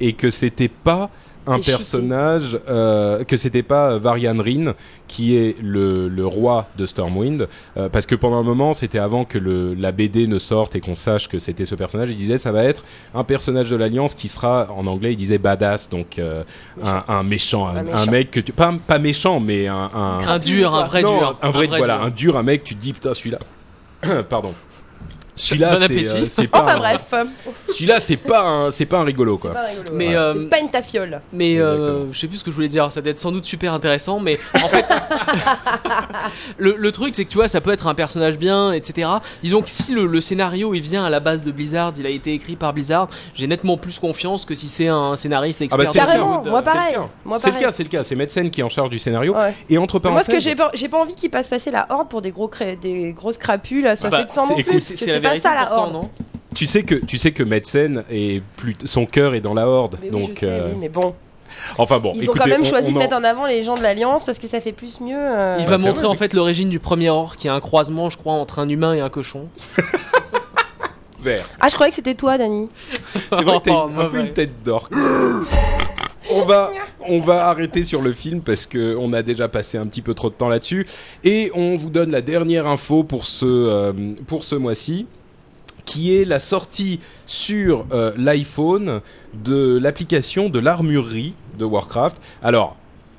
et 0.00 0.14
que 0.14 0.30
c'était 0.30 0.68
pas 0.68 1.10
un 1.46 1.58
personnage, 1.60 2.58
euh, 2.68 3.24
que 3.24 3.36
c'était 3.36 3.62
pas 3.62 3.92
euh, 3.92 3.98
Varian 3.98 4.36
Rin 4.38 4.74
qui 5.08 5.36
est 5.36 5.56
le, 5.62 6.08
le 6.08 6.26
roi 6.26 6.66
de 6.76 6.84
Stormwind, 6.84 7.46
euh, 7.76 7.88
parce 7.88 8.06
que 8.06 8.14
pendant 8.16 8.38
un 8.38 8.42
moment, 8.42 8.72
c'était 8.72 8.98
avant 8.98 9.24
que 9.24 9.38
le, 9.38 9.74
la 9.74 9.92
BD 9.92 10.26
ne 10.26 10.38
sorte 10.40 10.74
et 10.74 10.80
qu'on 10.80 10.96
sache 10.96 11.28
que 11.28 11.38
c'était 11.38 11.64
ce 11.66 11.74
personnage, 11.76 12.10
il 12.10 12.16
disait 12.16 12.38
ça 12.38 12.50
va 12.52 12.64
être 12.64 12.84
un 13.14 13.22
personnage 13.24 13.70
de 13.70 13.76
l'Alliance 13.76 14.14
qui 14.14 14.28
sera, 14.28 14.68
en 14.76 14.86
anglais, 14.86 15.12
il 15.12 15.16
disait 15.16 15.38
badass, 15.38 15.88
donc 15.88 16.18
euh, 16.18 16.42
un, 16.82 17.04
un 17.06 17.22
méchant, 17.22 17.66
un, 17.68 17.76
Un 17.76 17.78
un 17.78 17.82
méchant. 17.84 18.10
mec 18.10 18.30
que 18.32 18.40
tu, 18.40 18.52
pas, 18.52 18.74
pas 18.86 18.98
méchant, 18.98 19.38
mais 19.40 19.68
un, 19.68 19.90
un, 19.94 20.18
Un 20.26 20.38
dur, 20.40 20.74
un 20.74 20.84
vrai 20.84 21.02
non, 21.02 21.18
dur. 21.18 21.38
un 21.40 21.50
vrai, 21.50 21.66
voilà, 21.68 21.96
dur. 21.98 22.04
un 22.06 22.10
dur, 22.10 22.36
un 22.36 22.42
mec, 22.42 22.64
tu 22.64 22.74
te 22.74 22.82
dis 22.82 22.92
putain 22.92 23.14
celui-là, 23.14 23.38
pardon. 24.28 24.52
Celui-là, 25.36 25.72
Bon 25.78 25.86
c'est 25.86 26.14
euh, 26.16 26.24
c'est 26.28 26.48
pas, 26.48 26.62
Enfin 26.62 26.74
un- 26.76 26.78
bref, 26.78 27.14
celui-là, 27.68 28.00
c'est 28.00 28.16
pas 28.16 28.42
un, 28.48 28.70
c'est 28.70 28.86
pas 28.86 28.98
un 28.98 29.04
rigolo 29.04 29.34
c'est 29.36 29.40
quoi. 29.42 29.50
pas 29.52 29.64
rigolo. 29.66 29.84
Mais, 29.92 30.08
ouais. 30.08 30.14
euh, 30.16 30.34
C'est 30.34 30.48
pas 30.48 30.58
une 30.60 30.70
tafiole. 30.70 31.20
Mais 31.32 31.58
euh, 31.58 32.10
je 32.10 32.18
sais 32.18 32.26
plus 32.26 32.38
ce 32.38 32.44
que 32.44 32.50
je 32.50 32.54
voulais 32.56 32.68
dire, 32.68 32.90
ça 32.90 33.02
doit 33.02 33.10
être 33.10 33.18
sans 33.18 33.32
doute 33.32 33.44
super 33.44 33.74
intéressant, 33.74 34.18
mais 34.18 34.38
en 34.54 34.68
fait, 34.68 34.86
le, 36.58 36.74
le 36.78 36.92
truc 36.92 37.14
c'est 37.14 37.24
que 37.24 37.30
tu 37.30 37.36
vois, 37.36 37.48
ça 37.48 37.60
peut 37.60 37.72
être 37.72 37.86
un 37.86 37.94
personnage 37.94 38.38
bien, 38.38 38.72
etc. 38.72 39.08
Disons 39.42 39.62
que 39.62 39.70
si 39.70 39.92
le, 39.92 40.06
le 40.06 40.20
scénario 40.20 40.74
il 40.74 40.80
vient 40.80 41.04
à 41.04 41.10
la 41.10 41.20
base 41.20 41.44
de 41.44 41.50
Blizzard, 41.52 41.92
il 41.98 42.06
a 42.06 42.10
été 42.10 42.32
écrit 42.32 42.56
par 42.56 42.72
Blizzard, 42.72 43.08
j'ai 43.34 43.46
nettement 43.46 43.76
plus 43.76 43.98
confiance 43.98 44.44
que 44.44 44.54
si 44.54 44.68
c'est 44.68 44.88
un 44.88 45.16
scénariste 45.16 45.60
expert. 45.62 45.78
Ah 45.80 45.84
bah, 45.84 45.90
c'est 45.92 46.00
le 46.00 46.06
cas. 46.06 46.12
Carrément, 46.12 46.42
moi 46.44 46.62
C'est 46.62 46.70
le 46.70 46.74
pareil. 46.76 46.94
cas. 46.94 47.08
Moi 47.24 47.38
C'est 47.38 47.50
le 47.50 47.56
cas, 47.58 47.72
c'est 47.72 47.82
le 47.82 47.88
cas. 47.88 48.04
C'est 48.04 48.14
Metzen 48.16 48.50
qui 48.50 48.60
est 48.60 48.64
en 48.64 48.68
charge 48.68 48.90
du 48.90 48.98
scénario. 48.98 49.34
Ouais. 49.34 49.54
Et 49.68 49.78
entre 49.78 50.00
Mais 50.02 50.10
Moi, 50.10 50.22
ce 50.22 50.26
parenthèses, 50.26 50.44
que 50.44 50.50
j'ai 50.50 50.56
pas, 50.56 50.70
j'ai 50.74 50.88
pas 50.88 50.98
envie 50.98 51.14
qu'ils 51.14 51.30
passent 51.30 51.48
passer 51.48 51.70
la 51.70 51.86
horde 51.90 52.08
pour 52.08 52.22
des 52.22 52.30
gros 52.30 52.50
des 52.80 53.12
grosses 53.12 53.38
crapules 53.38 53.86
à 53.86 53.96
soit 53.96 54.08
Bah, 54.10 54.18
fait 54.20 54.26
de 54.26 54.32
sang 54.32 54.44
c'est- 54.46 54.72
non 54.72 54.78
plus. 54.80 55.06
la 55.06 55.20
pas 55.34 55.40
ça 55.40 55.54
la 55.54 55.72
horde. 55.76 55.92
non 55.92 56.10
tu 56.54 56.66
sais 56.66 56.84
que 56.84 56.94
tu 56.94 57.18
sais 57.18 57.32
que 57.32 57.42
Metzen 57.42 58.04
est 58.10 58.42
plus 58.56 58.74
son 58.86 59.04
cœur 59.04 59.34
est 59.34 59.40
dans 59.42 59.52
la 59.52 59.68
horde. 59.68 59.98
Mais 60.02 60.08
oui, 60.10 60.20
donc 60.22 60.30
je 60.36 60.40
sais, 60.40 60.46
euh, 60.48 60.68
oui, 60.72 60.78
mais 60.80 60.88
bon, 60.88 61.14
enfin 61.76 61.98
bon, 61.98 62.12
ils 62.14 62.22
écoutez, 62.24 62.40
ont 62.40 62.42
quand 62.44 62.48
même 62.48 62.62
on- 62.62 62.64
choisi 62.64 62.88
on 62.88 62.92
de 62.92 62.96
en- 62.96 63.00
mettre 63.00 63.16
en 63.16 63.24
avant 63.24 63.44
les 63.46 63.62
gens 63.62 63.74
de 63.74 63.82
l'Alliance 63.82 64.24
parce 64.24 64.38
que 64.38 64.48
ça 64.48 64.60
fait 64.62 64.72
plus 64.72 65.00
mieux. 65.02 65.18
euh, 65.18 65.56
Il 65.60 65.66
va 65.66 65.76
montrer 65.76 65.92
vrai, 66.00 66.04
en 66.06 66.12
mais- 66.12 66.16
fait 66.16 66.32
l'origine 66.32 66.70
du 66.70 66.78
premier 66.78 67.10
orc 67.10 67.36
qui 67.36 67.46
est 67.48 67.50
un 67.50 67.60
croisement, 67.60 68.08
je 68.08 68.16
crois, 68.16 68.32
entre 68.32 68.58
un 68.58 68.68
humain 68.70 68.94
et 68.94 69.00
un 69.00 69.10
cochon. 69.10 69.48
vert. 71.20 71.46
Ah, 71.60 71.68
je 71.68 71.74
croyais 71.74 71.90
que 71.90 71.96
c'était 71.96 72.14
toi, 72.14 72.38
Dani. 72.38 72.68
C'est 73.12 73.42
vrai 73.42 73.58
que 73.58 73.64
t'as 73.64 73.72
Oh, 73.84 73.88
une- 73.90 74.00
un 74.00 74.04
peu 74.06 74.20
une 74.20 74.30
tête 74.30 74.62
d'orque. 74.64 74.92
On 76.28 76.44
va, 76.44 76.72
on 77.08 77.20
va 77.20 77.46
arrêter 77.46 77.84
sur 77.84 78.02
le 78.02 78.10
film 78.12 78.40
parce 78.40 78.66
que 78.66 78.96
on 78.98 79.12
a 79.12 79.22
déjà 79.22 79.46
passé 79.46 79.78
un 79.78 79.86
petit 79.86 80.02
peu 80.02 80.12
trop 80.12 80.28
de 80.28 80.34
temps 80.34 80.48
là-dessus 80.48 80.84
et 81.22 81.52
on 81.54 81.76
vous 81.76 81.88
donne 81.88 82.10
la 82.10 82.20
dernière 82.20 82.66
info 82.66 83.04
pour 83.04 83.26
ce 83.26 83.46
euh, 83.46 83.92
pour 84.26 84.42
ce 84.42 84.56
mois-ci, 84.56 85.06
qui 85.86 86.14
est 86.14 86.24
la 86.26 86.38
sortie 86.38 87.00
sur 87.24 87.86
euh, 87.92 88.12
l'iPhone 88.18 89.00
de 89.44 89.78
l'application 89.78 90.48
de 90.50 90.58
l'armurerie 90.58 91.34
de 91.58 91.64
Warcraft. 91.64 92.18
Alors 92.42 92.76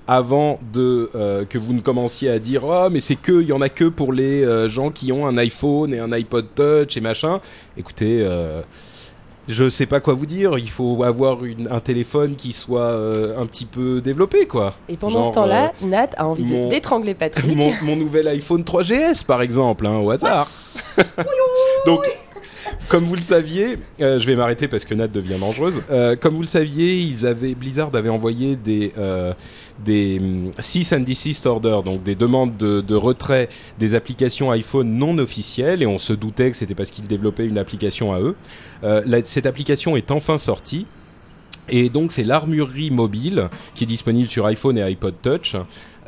avant 0.10 0.60
de 0.74 1.10
euh, 1.16 1.44
que 1.44 1.58
vous 1.58 1.74
ne 1.74 1.82
commenciez 1.82 2.30
à 2.30 2.40
dire 2.40 2.64
oh 2.66 2.88
mais 2.90 3.02
c'est 3.02 3.16
que 3.18 3.42
il 3.42 3.48
y 3.48 3.52
en 3.54 3.60
a 3.62 3.68
que 3.70 3.86
pour 3.86 4.14
les 4.14 4.42
euh, 4.44 4.70
gens 4.70 4.90
qui 4.90 5.12
ont 5.12 5.28
un 5.28 5.38
iPhone 5.38 5.94
et 5.94 6.00
un 6.00 6.12
iPod 6.14 6.46
Touch 6.56 6.96
et 6.96 7.02
machin. 7.02 7.40
Écoutez. 7.78 8.22
Euh, 8.24 8.62
je 9.50 9.70
sais 9.70 9.86
pas 9.86 10.02
quoi 10.02 10.14
vous 10.14 10.26
dire. 10.26 10.58
Il 10.58 10.70
faut 10.70 11.04
avoir 11.06 11.46
une- 11.46 11.70
un 11.72 11.80
téléphone 11.80 12.36
qui 12.36 12.52
soit 12.52 12.92
un 13.38 13.46
petit 13.46 13.64
peu 13.64 14.02
développé, 14.02 14.46
quoi. 14.46 14.74
Et 14.90 14.98
pendant 14.98 15.14
Genre, 15.24 15.28
ce 15.28 15.32
temps-là, 15.32 15.72
Nat 15.84 16.10
a 16.18 16.26
envie 16.28 16.44
mon- 16.44 16.66
de 16.66 16.70
d'étrangler 16.70 17.14
Patrick. 17.24 17.56
mon, 17.56 17.72
mon 17.82 17.96
nouvel 17.96 18.28
iPhone 18.28 18.64
3GS 18.64 19.24
par 19.26 19.42
exemple, 19.42 19.88
hein, 19.88 20.00
au 20.00 20.10
hasard. 20.12 20.46
Donc, 21.86 22.06
comme 22.90 23.04
vous 23.06 23.16
le 23.16 23.22
saviez, 23.22 23.78
euh, 24.02 24.20
je 24.20 24.26
vais 24.26 24.36
m'arrêter 24.36 24.68
parce 24.68 24.86
que 24.86 24.94
Nat 24.94 25.08
devient 25.08 25.40
dangereuse. 25.40 25.84
Euh, 25.92 26.16
comme 26.16 26.36
vous 26.36 26.42
le 26.42 26.48
saviez, 26.48 27.16
Blizzard 27.58 27.92
avait 27.94 28.10
envoyé 28.10 28.56
des 28.56 28.94
euh, 28.98 29.34
des 29.84 30.20
hum, 30.20 30.52
cease 30.60 30.94
and 30.94 31.02
desist 31.02 31.46
orders, 31.46 31.84
donc 31.84 32.04
des 32.04 32.16
demandes 32.16 32.58
de, 32.58 32.96
retrait 32.96 33.50
des 33.78 33.96
applications 33.96 34.52
iPhone 34.52 34.98
non 34.98 35.18
officielles, 35.18 35.84
et 35.84 35.86
on 35.86 35.98
se 35.98 36.14
doutait 36.14 36.52
que 36.52 36.58
c'était 36.58 36.76
parce 36.76 36.92
qu'ils 36.92 37.08
développaient 37.08 37.46
une 37.46 37.58
application 37.58 38.14
à 38.14 38.20
eux. 38.20 38.36
Euh, 38.84 39.22
cette 39.26 39.46
application 39.46 39.96
est 39.98 40.12
enfin 40.12 40.38
sortie. 40.38 40.86
Et 41.70 41.90
donc 41.90 42.14
c'est 42.14 42.24
l'armurerie 42.24 42.92
mobile 42.92 43.50
qui 43.76 43.84
est 43.84 43.88
disponible 43.88 44.30
sur 44.30 44.46
iPhone 44.46 44.78
et 44.78 44.84
iPod 44.84 45.16
Touch. 45.22 45.56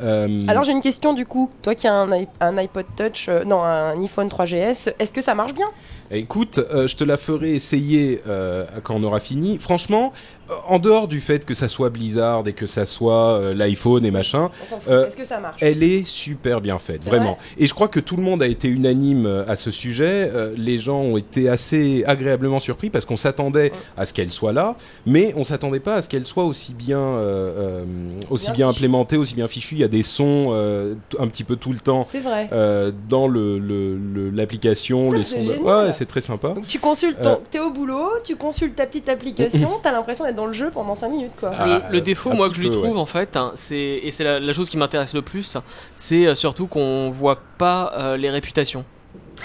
Euh, 0.01 0.45
Alors 0.47 0.63
j'ai 0.63 0.71
une 0.71 0.81
question 0.81 1.13
du 1.13 1.25
coup. 1.25 1.49
Toi 1.61 1.75
qui 1.75 1.87
as 1.87 1.93
un, 1.93 2.57
iPod 2.57 2.85
Touch, 2.95 3.27
euh, 3.27 3.43
non, 3.43 3.61
un 3.61 4.01
iPhone 4.01 4.27
3GS, 4.27 4.93
est-ce 4.99 5.11
que 5.11 5.21
ça 5.21 5.35
marche 5.35 5.53
bien? 5.53 5.67
Écoute, 6.11 6.59
euh, 6.73 6.87
je 6.87 6.95
te 6.95 7.03
la 7.03 7.17
ferai 7.17 7.51
essayer 7.53 8.21
euh, 8.27 8.65
quand 8.83 8.95
on 8.95 9.03
aura 9.03 9.19
fini. 9.19 9.59
Franchement, 9.59 10.11
euh, 10.49 10.53
en 10.67 10.79
dehors 10.79 11.07
du 11.07 11.19
fait 11.21 11.45
que 11.45 11.53
ça 11.53 11.67
soit 11.67 11.91
Blizzard 11.91 12.47
et 12.47 12.53
que 12.53 12.65
ça 12.65 12.85
soit 12.85 13.53
l'iPhone 13.53 14.03
et 14.05 14.09
machin, 14.11 14.49
Est-ce 14.87 15.15
que 15.15 15.23
ça 15.25 15.39
marche? 15.39 15.57
elle 15.61 15.83
est 15.83 16.03
super 16.07 16.61
bien 16.61 16.79
faite, 16.79 17.01
C'est 17.03 17.09
vraiment. 17.11 17.37
Et 17.59 17.67
je 17.67 17.73
crois 17.75 17.87
que 17.87 17.99
tout 17.99 18.15
le 18.17 18.23
monde 18.23 18.41
a 18.41 18.47
été 18.47 18.67
unanime 18.67 19.27
euh, 19.27 19.43
à 19.47 19.55
ce 19.55 19.69
sujet. 19.69 20.31
Euh, 20.33 20.51
les 20.57 20.79
gens 20.79 20.99
ont 20.99 21.17
été 21.17 21.47
assez 21.47 22.03
agréablement 22.07 22.57
surpris 22.59 22.89
parce 22.89 23.05
qu'on 23.05 23.17
s'attendait 23.17 23.59
Ouais. 23.59 23.71
à 23.97 24.05
ce 24.05 24.13
qu'elle 24.13 24.31
soit 24.31 24.53
là, 24.53 24.75
mais 25.05 25.33
on 25.37 25.43
s'attendait 25.43 25.79
pas 25.79 25.95
à 25.95 26.01
ce 26.01 26.09
qu'elle 26.09 26.25
soit 26.25 26.45
aussi 26.45 26.73
bien, 26.73 26.99
euh, 26.99 27.83
euh, 27.83 27.83
aussi 28.31 28.45
bien 28.47 28.53
bien 28.53 28.67
fichue. 28.69 28.77
implémentée, 28.77 29.17
aussi 29.17 29.35
bien 29.35 29.47
fichue. 29.47 29.75
Il 29.75 29.81
y 29.81 29.83
a 29.83 29.87
des 29.87 30.03
sons 30.03 30.47
euh, 30.53 30.95
t- 31.09 31.17
un 31.19 31.27
petit 31.27 31.43
peu 31.43 31.55
tout 31.55 31.71
le 31.73 31.79
temps. 31.79 32.07
C'est 32.09 32.19
vrai. 32.21 32.49
euh, 32.51 32.91
dans 33.09 33.27
le 33.27 33.59
le- 33.59 33.95
le- 33.97 34.29
l'application, 34.31 35.05
Putain, 35.05 35.17
les 35.17 35.23
c'est 35.23 35.35
sons. 35.41 35.47
de- 35.47 35.53
génial. 35.53 35.85
Ouais, 35.85 35.93
c'est 35.99 36.05
très 36.05 36.21
sympa. 36.21 36.49
Donc 36.49 36.65
tu 36.65 36.79
consultes 36.79 37.21
ton... 37.21 37.31
Euh. 37.31 37.35
T'es 37.51 37.59
au 37.59 37.71
boulot, 37.71 38.09
tu 38.23 38.37
consultes 38.37 38.75
ta 38.75 38.85
petite 38.85 39.09
application, 39.09 39.79
t'as 39.83 39.91
l'impression 39.91 40.23
d'être 40.23 40.35
dans 40.37 40.45
le 40.45 40.53
jeu 40.53 40.71
pendant 40.71 40.95
5 40.95 41.09
minutes 41.09 41.33
quoi. 41.37 41.51
Ah, 41.53 41.65
le, 41.89 41.97
le 41.97 42.01
défaut, 42.01 42.31
moi, 42.31 42.49
que 42.49 42.55
je 42.55 42.61
lui 42.61 42.69
peu, 42.69 42.77
trouve, 42.77 42.95
ouais. 42.95 43.01
en 43.01 43.05
fait, 43.05 43.35
hein, 43.35 43.51
c'est 43.55 43.75
et 43.75 44.11
c'est 44.13 44.23
la, 44.23 44.39
la 44.39 44.53
chose 44.53 44.69
qui 44.69 44.77
m'intéresse 44.77 45.13
le 45.13 45.21
plus, 45.21 45.57
c'est 45.97 46.25
euh, 46.25 46.35
surtout 46.35 46.67
qu'on 46.67 47.11
voit 47.11 47.41
pas 47.57 47.91
euh, 47.97 48.17
les 48.17 48.29
réputations. 48.29 48.85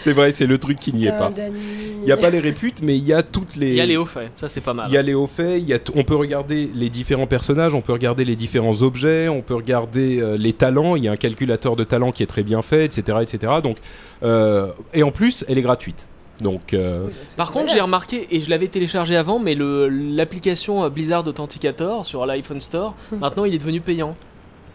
C'est 0.00 0.12
vrai, 0.12 0.32
c'est 0.32 0.46
le 0.46 0.58
truc 0.58 0.78
qui 0.78 0.92
n'y 0.94 1.06
est 1.06 1.10
pas. 1.10 1.30
Il 1.36 2.04
n'y 2.04 2.12
a 2.12 2.16
pas 2.16 2.30
les 2.30 2.38
réputes, 2.40 2.82
mais 2.82 2.96
il 2.96 3.04
y 3.04 3.12
a 3.12 3.22
toutes 3.22 3.56
les. 3.56 3.70
Il 3.70 3.76
y 3.76 3.80
a 3.80 3.86
les 3.86 3.96
hauts 3.96 4.06
faits, 4.06 4.30
ça 4.36 4.48
c'est 4.48 4.60
pas 4.60 4.72
mal. 4.74 4.86
Il 4.88 4.94
y 4.94 4.96
a 4.96 5.02
les 5.02 5.14
hauts 5.14 5.26
faits, 5.26 5.60
il 5.60 5.68
y 5.68 5.72
a 5.72 5.78
t- 5.78 5.92
on 5.96 6.04
peut 6.04 6.14
regarder 6.14 6.70
les 6.74 6.88
différents 6.90 7.26
personnages, 7.26 7.74
on 7.74 7.80
peut 7.80 7.92
regarder 7.92 8.24
les 8.24 8.36
différents 8.36 8.82
objets, 8.82 9.28
on 9.28 9.42
peut 9.42 9.54
regarder 9.54 10.20
euh, 10.20 10.36
les 10.36 10.52
talents. 10.52 10.96
Il 10.96 11.04
y 11.04 11.08
a 11.08 11.12
un 11.12 11.16
calculateur 11.16 11.76
de 11.76 11.84
talents 11.84 12.12
qui 12.12 12.22
est 12.22 12.26
très 12.26 12.42
bien 12.44 12.62
fait, 12.62 12.84
etc., 12.84 13.18
etc. 13.22 13.54
Donc, 13.62 13.78
euh, 14.22 14.68
et 14.94 15.02
en 15.02 15.10
plus, 15.10 15.44
elle 15.48 15.58
est 15.58 15.62
gratuite. 15.62 16.08
Donc, 16.40 16.72
euh, 16.72 17.08
Par 17.36 17.50
contre, 17.50 17.72
j'ai 17.72 17.80
remarqué, 17.80 18.28
et 18.30 18.40
je 18.40 18.48
l'avais 18.48 18.68
téléchargé 18.68 19.16
avant, 19.16 19.40
mais 19.40 19.56
l'application 19.56 20.88
Blizzard 20.88 21.26
Authenticator 21.26 22.06
sur 22.06 22.24
l'iPhone 22.26 22.60
Store, 22.60 22.94
maintenant 23.12 23.44
il 23.44 23.54
est 23.54 23.58
devenu 23.58 23.80
payant. 23.80 24.16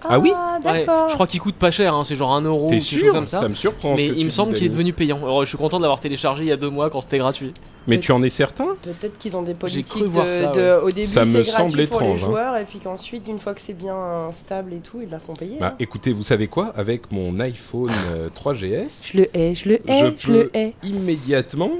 Ah 0.09 0.19
oui 0.19 0.29
Ouais, 0.31 0.59
d'accord. 0.63 1.09
je 1.09 1.13
crois 1.13 1.27
qu'il 1.27 1.39
coûte 1.39 1.55
pas 1.55 1.71
cher, 1.71 1.93
hein, 1.93 2.03
c'est 2.03 2.15
genre 2.15 2.33
1 2.33 2.41
euro 2.41 2.65
ou 2.67 2.69
t'es 2.69 2.79
sûr 2.79 3.11
comme 3.11 3.27
ça. 3.27 3.39
Ça 3.39 3.49
me 3.49 3.53
surprend. 3.53 3.95
ce 3.97 4.01
mais 4.01 4.07
que 4.09 4.13
il 4.13 4.19
tu 4.19 4.25
me 4.25 4.29
semble 4.31 4.53
qu'il 4.53 4.65
est 4.65 4.69
devenu 4.69 4.93
payant. 4.93 5.17
Alors 5.17 5.41
je 5.43 5.47
suis 5.49 5.57
content 5.57 5.77
de 5.77 5.83
l'avoir 5.83 5.99
téléchargé 5.99 6.43
il 6.43 6.49
y 6.49 6.51
a 6.51 6.57
deux 6.57 6.69
mois 6.69 6.89
quand 6.89 7.01
c'était 7.01 7.17
gratuit. 7.17 7.53
Mais 7.85 7.99
tu 7.99 8.11
en 8.13 8.23
es 8.23 8.29
certain? 8.29 8.67
Peut-être 8.81 9.17
qu'ils 9.17 9.35
ont 9.35 9.41
des 9.41 9.53
politiques 9.55 10.03
de, 10.09 10.21
ça, 10.31 10.47
de- 10.51 10.79
au 10.83 10.89
début 10.89 11.05
Ça 11.05 11.25
me 11.25 11.41
gratuit 11.41 11.51
semble 11.51 11.69
pour 11.71 11.77
les 11.77 11.83
étrange, 12.07 12.23
hein. 12.23 12.25
joueurs 12.27 12.57
et 12.57 12.63
puis 12.63 12.79
qu'ensuite 12.79 13.27
une 13.27 13.39
fois 13.39 13.53
que 13.53 13.59
c'est 13.61 13.73
bien 13.73 14.31
stable 14.33 14.73
et 14.73 14.77
tout 14.79 15.01
ils 15.01 15.09
la 15.09 15.19
font 15.19 15.33
payer. 15.33 15.57
Bah, 15.59 15.71
hein. 15.73 15.75
Écoutez, 15.79 16.13
vous 16.13 16.23
savez 16.23 16.47
quoi? 16.47 16.67
Avec 16.75 17.11
mon 17.11 17.39
iPhone 17.41 17.91
euh, 18.13 18.29
3GS, 18.41 19.11
Je 19.11 19.17
le 19.17 19.37
hais, 19.37 19.53
je 19.55 19.67
le 19.69 19.75
hais, 19.89 20.13
je 20.17 20.27
je, 20.27 20.31
le 20.31 20.47
peux 20.47 20.57
hais. 20.57 20.75
immédiatement 20.83 21.71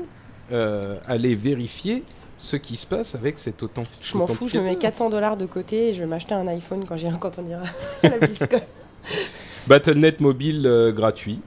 euh, 0.52 0.98
aller 1.08 1.36
vérifier 1.36 2.04
ce 2.38 2.56
qui 2.56 2.76
se 2.76 2.86
passe 2.86 3.16
avec 3.16 3.40
cet 3.40 3.64
autant. 3.64 3.84
Je 4.02 4.18
m'en 4.18 4.28
fous, 4.28 4.48
je 4.48 4.58
me 4.58 4.64
mets 4.64 4.76
400 4.76 5.10
dollars 5.10 5.38
de 5.38 5.46
côté 5.46 5.90
et 5.90 5.94
je 5.94 6.00
vais 6.00 6.08
m'acheter 6.08 6.34
un 6.34 6.48
iPhone 6.48 6.86
quand, 6.86 7.40
on 7.40 7.48
ira 7.48 7.64
à 8.04 8.10
la. 8.10 8.18
Battle.net 9.68 10.20
mobile 10.20 10.66
euh, 10.66 10.92
gratuit. 10.92 11.40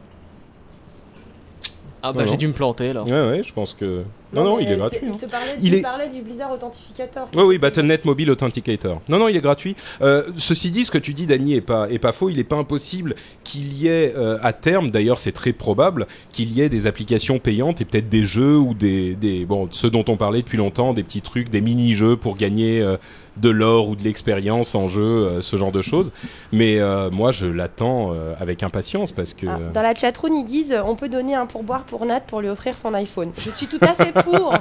Ah 2.03 2.12
bah 2.12 2.25
j'ai 2.25 2.37
dû 2.37 2.46
me 2.46 2.53
planter 2.53 2.92
là. 2.92 3.03
Ouais, 3.03 3.29
ouais, 3.31 3.42
je 3.42 3.53
pense 3.53 3.75
que. 3.75 4.05
Non, 4.37 4.44
non, 4.44 4.59
il 4.59 4.70
est 4.70 4.77
gratuit. 4.77 5.01
Il 5.03 5.12
hein. 5.12 5.16
te 5.18 5.27
parlait, 5.27 5.57
Il 5.61 5.66
il 5.66 5.75
est- 5.75 6.09
du 6.14 6.22
Blizzard 6.22 6.53
Authentificator. 6.53 7.29
Oui, 7.35 7.42
oui, 7.42 7.59
Battle.net 7.59 8.05
Mobile 8.05 8.31
Authenticator. 8.31 9.01
Non, 9.09 9.18
non, 9.18 9.29
il 9.29 9.37
est 9.37 9.40
gratuit. 9.40 9.77
Euh, 10.03 10.25
ceci 10.37 10.70
dit, 10.70 10.85
ce 10.85 10.90
que 10.90 10.99
tu 10.99 11.14
dis, 11.14 11.27
Dany, 11.27 11.55
est 11.55 11.61
pas, 11.61 11.90
est 11.90 11.99
pas 11.99 12.12
faux. 12.12 12.31
Il 12.31 12.37
n'est 12.37 12.44
pas 12.44 12.57
impossible 12.57 13.14
qu'il 13.44 13.72
y 13.75 13.88
ait 13.88 14.14
euh, 14.16 14.38
à 14.42 14.53
terme, 14.53 14.90
d'ailleurs 14.90 15.18
c'est 15.18 15.33
très 15.33 15.53
probable, 15.53 16.07
qu'il 16.33 16.53
y 16.53 16.61
ait 16.61 16.68
des 16.68 16.87
applications 16.87 17.38
payantes 17.38 17.81
et 17.81 17.85
peut-être 17.85 18.09
des 18.09 18.25
jeux 18.25 18.57
ou 18.59 18.75
des, 18.75 19.14
des, 19.14 19.44
bon, 19.44 19.68
ceux 19.70 19.90
dont 19.90 20.05
on 20.09 20.16
parlait 20.16 20.42
depuis 20.42 20.59
longtemps, 20.59 20.94
des 20.94 21.03
petits 21.03 21.22
trucs, 21.22 21.51
des 21.51 21.61
mini-jeux 21.61 22.16
pour 22.16 22.37
gagner 22.37 22.81
euh, 22.81 22.96
de 23.37 23.51
l'or 23.51 23.88
ou 23.88 23.96
de 23.96 24.03
l'expérience 24.03 24.75
en 24.75 24.88
jeu, 24.88 25.03
euh, 25.03 25.42
ce 25.42 25.57
genre 25.57 25.72
de 25.72 25.83
choses. 25.83 26.12
Mais 26.53 26.79
euh, 26.79 27.11
moi, 27.11 27.33
je 27.33 27.46
l'attends 27.46 28.12
euh, 28.14 28.35
avec 28.38 28.62
impatience 28.62 29.12
parce 29.12 29.35
que... 29.35 29.46
Ah, 29.46 29.59
dans 29.75 29.83
la 29.83 29.94
chatroom, 29.94 30.33
ils 30.35 30.44
disent 30.44 30.75
on 30.85 30.96
peut 30.96 31.09
donner 31.09 31.35
un 31.35 31.46
pourboire 31.46 31.85
pour 31.85 32.05
Nat 32.07 32.20
pour 32.20 32.40
lui 32.40 32.49
offrir 32.49 32.79
son 32.79 32.94
iPhone. 32.94 33.33
Je 33.38 33.51
suis 33.51 33.66
tout 33.66 33.81
à 33.83 33.94
fait 33.94 34.12
pour. 34.12 34.55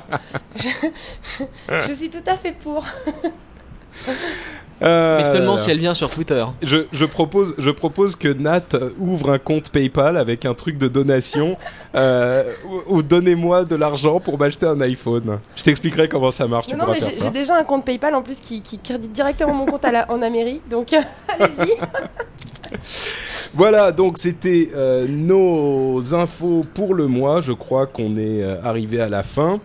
je, 0.56 0.68
je- 1.40 1.44
je 1.88 1.94
suis 1.94 2.10
tout 2.10 2.24
à 2.28 2.36
fait 2.38 2.52
pour. 2.54 2.86
Ah 4.82 5.16
Mais 5.20 5.24
seulement 5.24 5.52
là 5.54 5.58
là. 5.58 5.64
si 5.64 5.72
elle 5.72 5.80
vient 5.80 5.94
sur 5.94 6.10
Twitter. 6.10 6.44
Je, 6.62 6.80
je 6.92 7.06
propose, 7.06 7.54
je 7.58 7.70
propose 7.70 8.16
que 8.16 8.28
Nat 8.28 8.62
euh, 8.74 8.90
ouvre 9.00 9.32
un 9.32 9.38
compte 9.40 9.70
PayPal 9.70 10.18
avec 10.18 10.44
un 10.46 10.54
truc 10.54 10.78
de 10.78 10.88
donation 10.90 11.56
euh, 11.96 12.44
ou, 12.90 12.98
ou 12.98 13.02
donnez-moi 13.04 13.64
de 13.64 13.76
l'argent 13.76 14.20
pour 14.20 14.38
m'acheter 14.38 14.66
un 14.66 14.82
iPhone. 14.82 15.40
Je 15.56 15.64
t'expliquerai 15.64 16.10
comment 16.10 16.32
ça 16.32 16.46
marche, 16.48 16.68
tu 16.68 16.76
Non, 16.76 16.86
mais 16.92 17.00
j'ai 17.00 17.30
déjà 17.30 17.56
un 17.58 17.64
compte 17.64 17.86
PayPal 17.86 18.14
en 18.16 18.22
plus 18.22 18.38
qui, 18.40 18.62
qui 18.62 18.78
crédite 18.80 19.14
directement 19.14 19.54
mon 19.54 19.66
compte 19.66 19.86
à 19.86 19.92
la- 19.92 20.12
en 20.12 20.22
Amérique. 20.22 20.68
Donc 20.70 20.92
euh, 20.94 21.00
allez-y. 21.40 21.72
Voilà, 23.54 23.92
donc 23.92 24.18
c'était 24.18 24.70
euh, 24.76 25.08
nos 25.08 26.14
infos 26.14 26.66
pour 26.74 26.94
le 26.94 27.08
mois. 27.08 27.42
Je 27.42 27.54
crois 27.54 27.86
qu'on 27.88 28.18
est 28.18 28.44
euh, 28.44 28.62
arrivé 28.64 29.00
à 29.00 29.08
la 29.08 29.24
fin. 29.24 29.60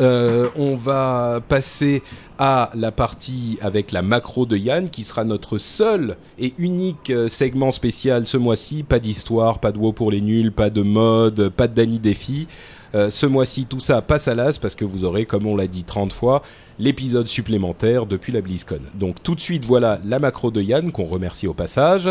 Euh, 0.00 0.48
on 0.56 0.74
va 0.74 1.40
passer 1.46 2.02
à 2.38 2.70
la 2.74 2.90
partie 2.90 3.58
avec 3.60 3.92
la 3.92 4.02
macro 4.02 4.46
de 4.46 4.56
Yann, 4.56 4.88
qui 4.88 5.04
sera 5.04 5.24
notre 5.24 5.58
seul 5.58 6.16
et 6.38 6.54
unique 6.58 7.10
euh, 7.10 7.28
segment 7.28 7.70
spécial 7.70 8.26
ce 8.26 8.36
mois-ci. 8.36 8.82
Pas 8.82 8.98
d'histoire, 8.98 9.58
pas 9.58 9.72
de 9.72 9.78
WoW 9.78 9.92
pour 9.92 10.10
les 10.10 10.20
nuls, 10.20 10.52
pas 10.52 10.70
de 10.70 10.82
mode, 10.82 11.50
pas 11.50 11.68
de 11.68 11.74
Danny 11.74 11.98
défi. 11.98 12.48
Euh, 12.94 13.10
ce 13.10 13.26
mois-ci, 13.26 13.66
tout 13.66 13.80
ça 13.80 14.02
passe 14.02 14.28
à 14.28 14.34
l'as 14.34 14.58
parce 14.58 14.74
que 14.74 14.84
vous 14.84 15.04
aurez, 15.04 15.24
comme 15.24 15.46
on 15.46 15.56
l'a 15.56 15.66
dit 15.66 15.84
30 15.84 16.12
fois, 16.12 16.42
l'épisode 16.78 17.26
supplémentaire 17.26 18.06
depuis 18.06 18.32
la 18.32 18.40
BlizzCon. 18.40 18.80
Donc 18.94 19.22
tout 19.22 19.34
de 19.34 19.40
suite, 19.40 19.64
voilà 19.64 19.98
la 20.04 20.18
macro 20.18 20.50
de 20.50 20.60
Yann 20.60 20.92
qu'on 20.92 21.06
remercie 21.06 21.46
au 21.46 21.54
passage 21.54 22.08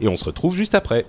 et 0.00 0.08
on 0.08 0.16
se 0.16 0.24
retrouve 0.24 0.54
juste 0.54 0.74
après. 0.74 1.06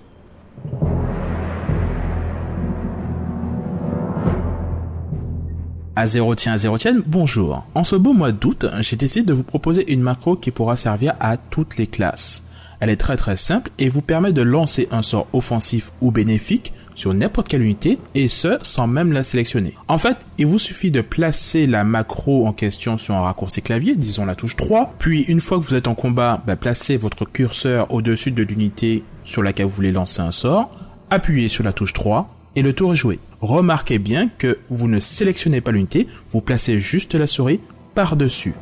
À 5.96 6.08
zéro 6.08 6.34
tien, 6.34 6.54
à 6.54 6.58
zéro 6.58 6.76
tienne, 6.76 7.04
bonjour. 7.06 7.68
En 7.76 7.84
ce 7.84 7.94
beau 7.94 8.14
mois 8.14 8.32
d'août, 8.32 8.66
j'ai 8.80 8.96
décidé 8.96 9.24
de 9.24 9.32
vous 9.32 9.44
proposer 9.44 9.92
une 9.92 10.00
macro 10.00 10.34
qui 10.34 10.50
pourra 10.50 10.76
servir 10.76 11.14
à 11.20 11.36
toutes 11.36 11.76
les 11.76 11.86
classes. 11.86 12.42
Elle 12.80 12.90
est 12.90 12.96
très 12.96 13.16
très 13.16 13.36
simple 13.36 13.70
et 13.78 13.88
vous 13.88 14.02
permet 14.02 14.32
de 14.32 14.42
lancer 14.42 14.88
un 14.90 15.02
sort 15.02 15.28
offensif 15.32 15.92
ou 16.00 16.10
bénéfique 16.10 16.72
sur 16.96 17.14
n'importe 17.14 17.46
quelle 17.46 17.62
unité 17.62 18.00
et 18.16 18.28
ce 18.28 18.58
sans 18.62 18.88
même 18.88 19.12
la 19.12 19.22
sélectionner. 19.22 19.76
En 19.86 19.98
fait, 19.98 20.16
il 20.36 20.46
vous 20.46 20.58
suffit 20.58 20.90
de 20.90 21.00
placer 21.00 21.68
la 21.68 21.84
macro 21.84 22.44
en 22.48 22.52
question 22.52 22.98
sur 22.98 23.14
un 23.14 23.22
raccourci 23.22 23.62
clavier, 23.62 23.94
disons 23.94 24.26
la 24.26 24.34
touche 24.34 24.56
3, 24.56 24.94
puis 24.98 25.22
une 25.22 25.40
fois 25.40 25.60
que 25.60 25.64
vous 25.64 25.76
êtes 25.76 25.86
en 25.86 25.94
combat, 25.94 26.42
bah, 26.44 26.56
placez 26.56 26.96
votre 26.96 27.24
curseur 27.24 27.86
au-dessus 27.94 28.32
de 28.32 28.42
l'unité 28.42 29.04
sur 29.22 29.44
laquelle 29.44 29.66
vous 29.66 29.76
voulez 29.76 29.92
lancer 29.92 30.22
un 30.22 30.32
sort, 30.32 30.72
appuyez 31.10 31.46
sur 31.46 31.62
la 31.62 31.72
touche 31.72 31.92
3 31.92 32.33
et 32.56 32.62
le 32.62 32.72
tour 32.72 32.92
est 32.92 32.96
joué. 32.96 33.18
Remarquez 33.40 33.98
bien 33.98 34.28
que 34.38 34.58
vous 34.70 34.88
ne 34.88 35.00
sélectionnez 35.00 35.60
pas 35.60 35.72
l'unité, 35.72 36.06
vous 36.30 36.40
placez 36.40 36.78
juste 36.78 37.14
la 37.14 37.26
souris 37.26 37.60
par-dessus. 37.94 38.54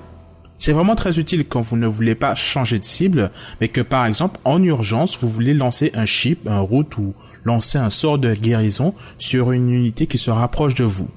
C'est 0.58 0.72
vraiment 0.72 0.94
très 0.94 1.18
utile 1.18 1.44
quand 1.44 1.60
vous 1.60 1.76
ne 1.76 1.88
voulez 1.88 2.14
pas 2.14 2.36
changer 2.36 2.78
de 2.78 2.84
cible, 2.84 3.32
mais 3.60 3.66
que 3.66 3.80
par 3.80 4.06
exemple 4.06 4.38
en 4.44 4.62
urgence 4.62 5.18
vous 5.20 5.28
voulez 5.28 5.54
lancer 5.54 5.90
un 5.94 6.06
chip, 6.06 6.46
un 6.46 6.60
route 6.60 6.96
ou 6.98 7.14
lancer 7.44 7.78
un 7.78 7.90
sort 7.90 8.18
de 8.18 8.32
guérison 8.34 8.94
sur 9.18 9.50
une 9.50 9.70
unité 9.70 10.06
qui 10.06 10.18
se 10.18 10.30
rapproche 10.30 10.74
de 10.76 10.84
vous. 10.84 11.08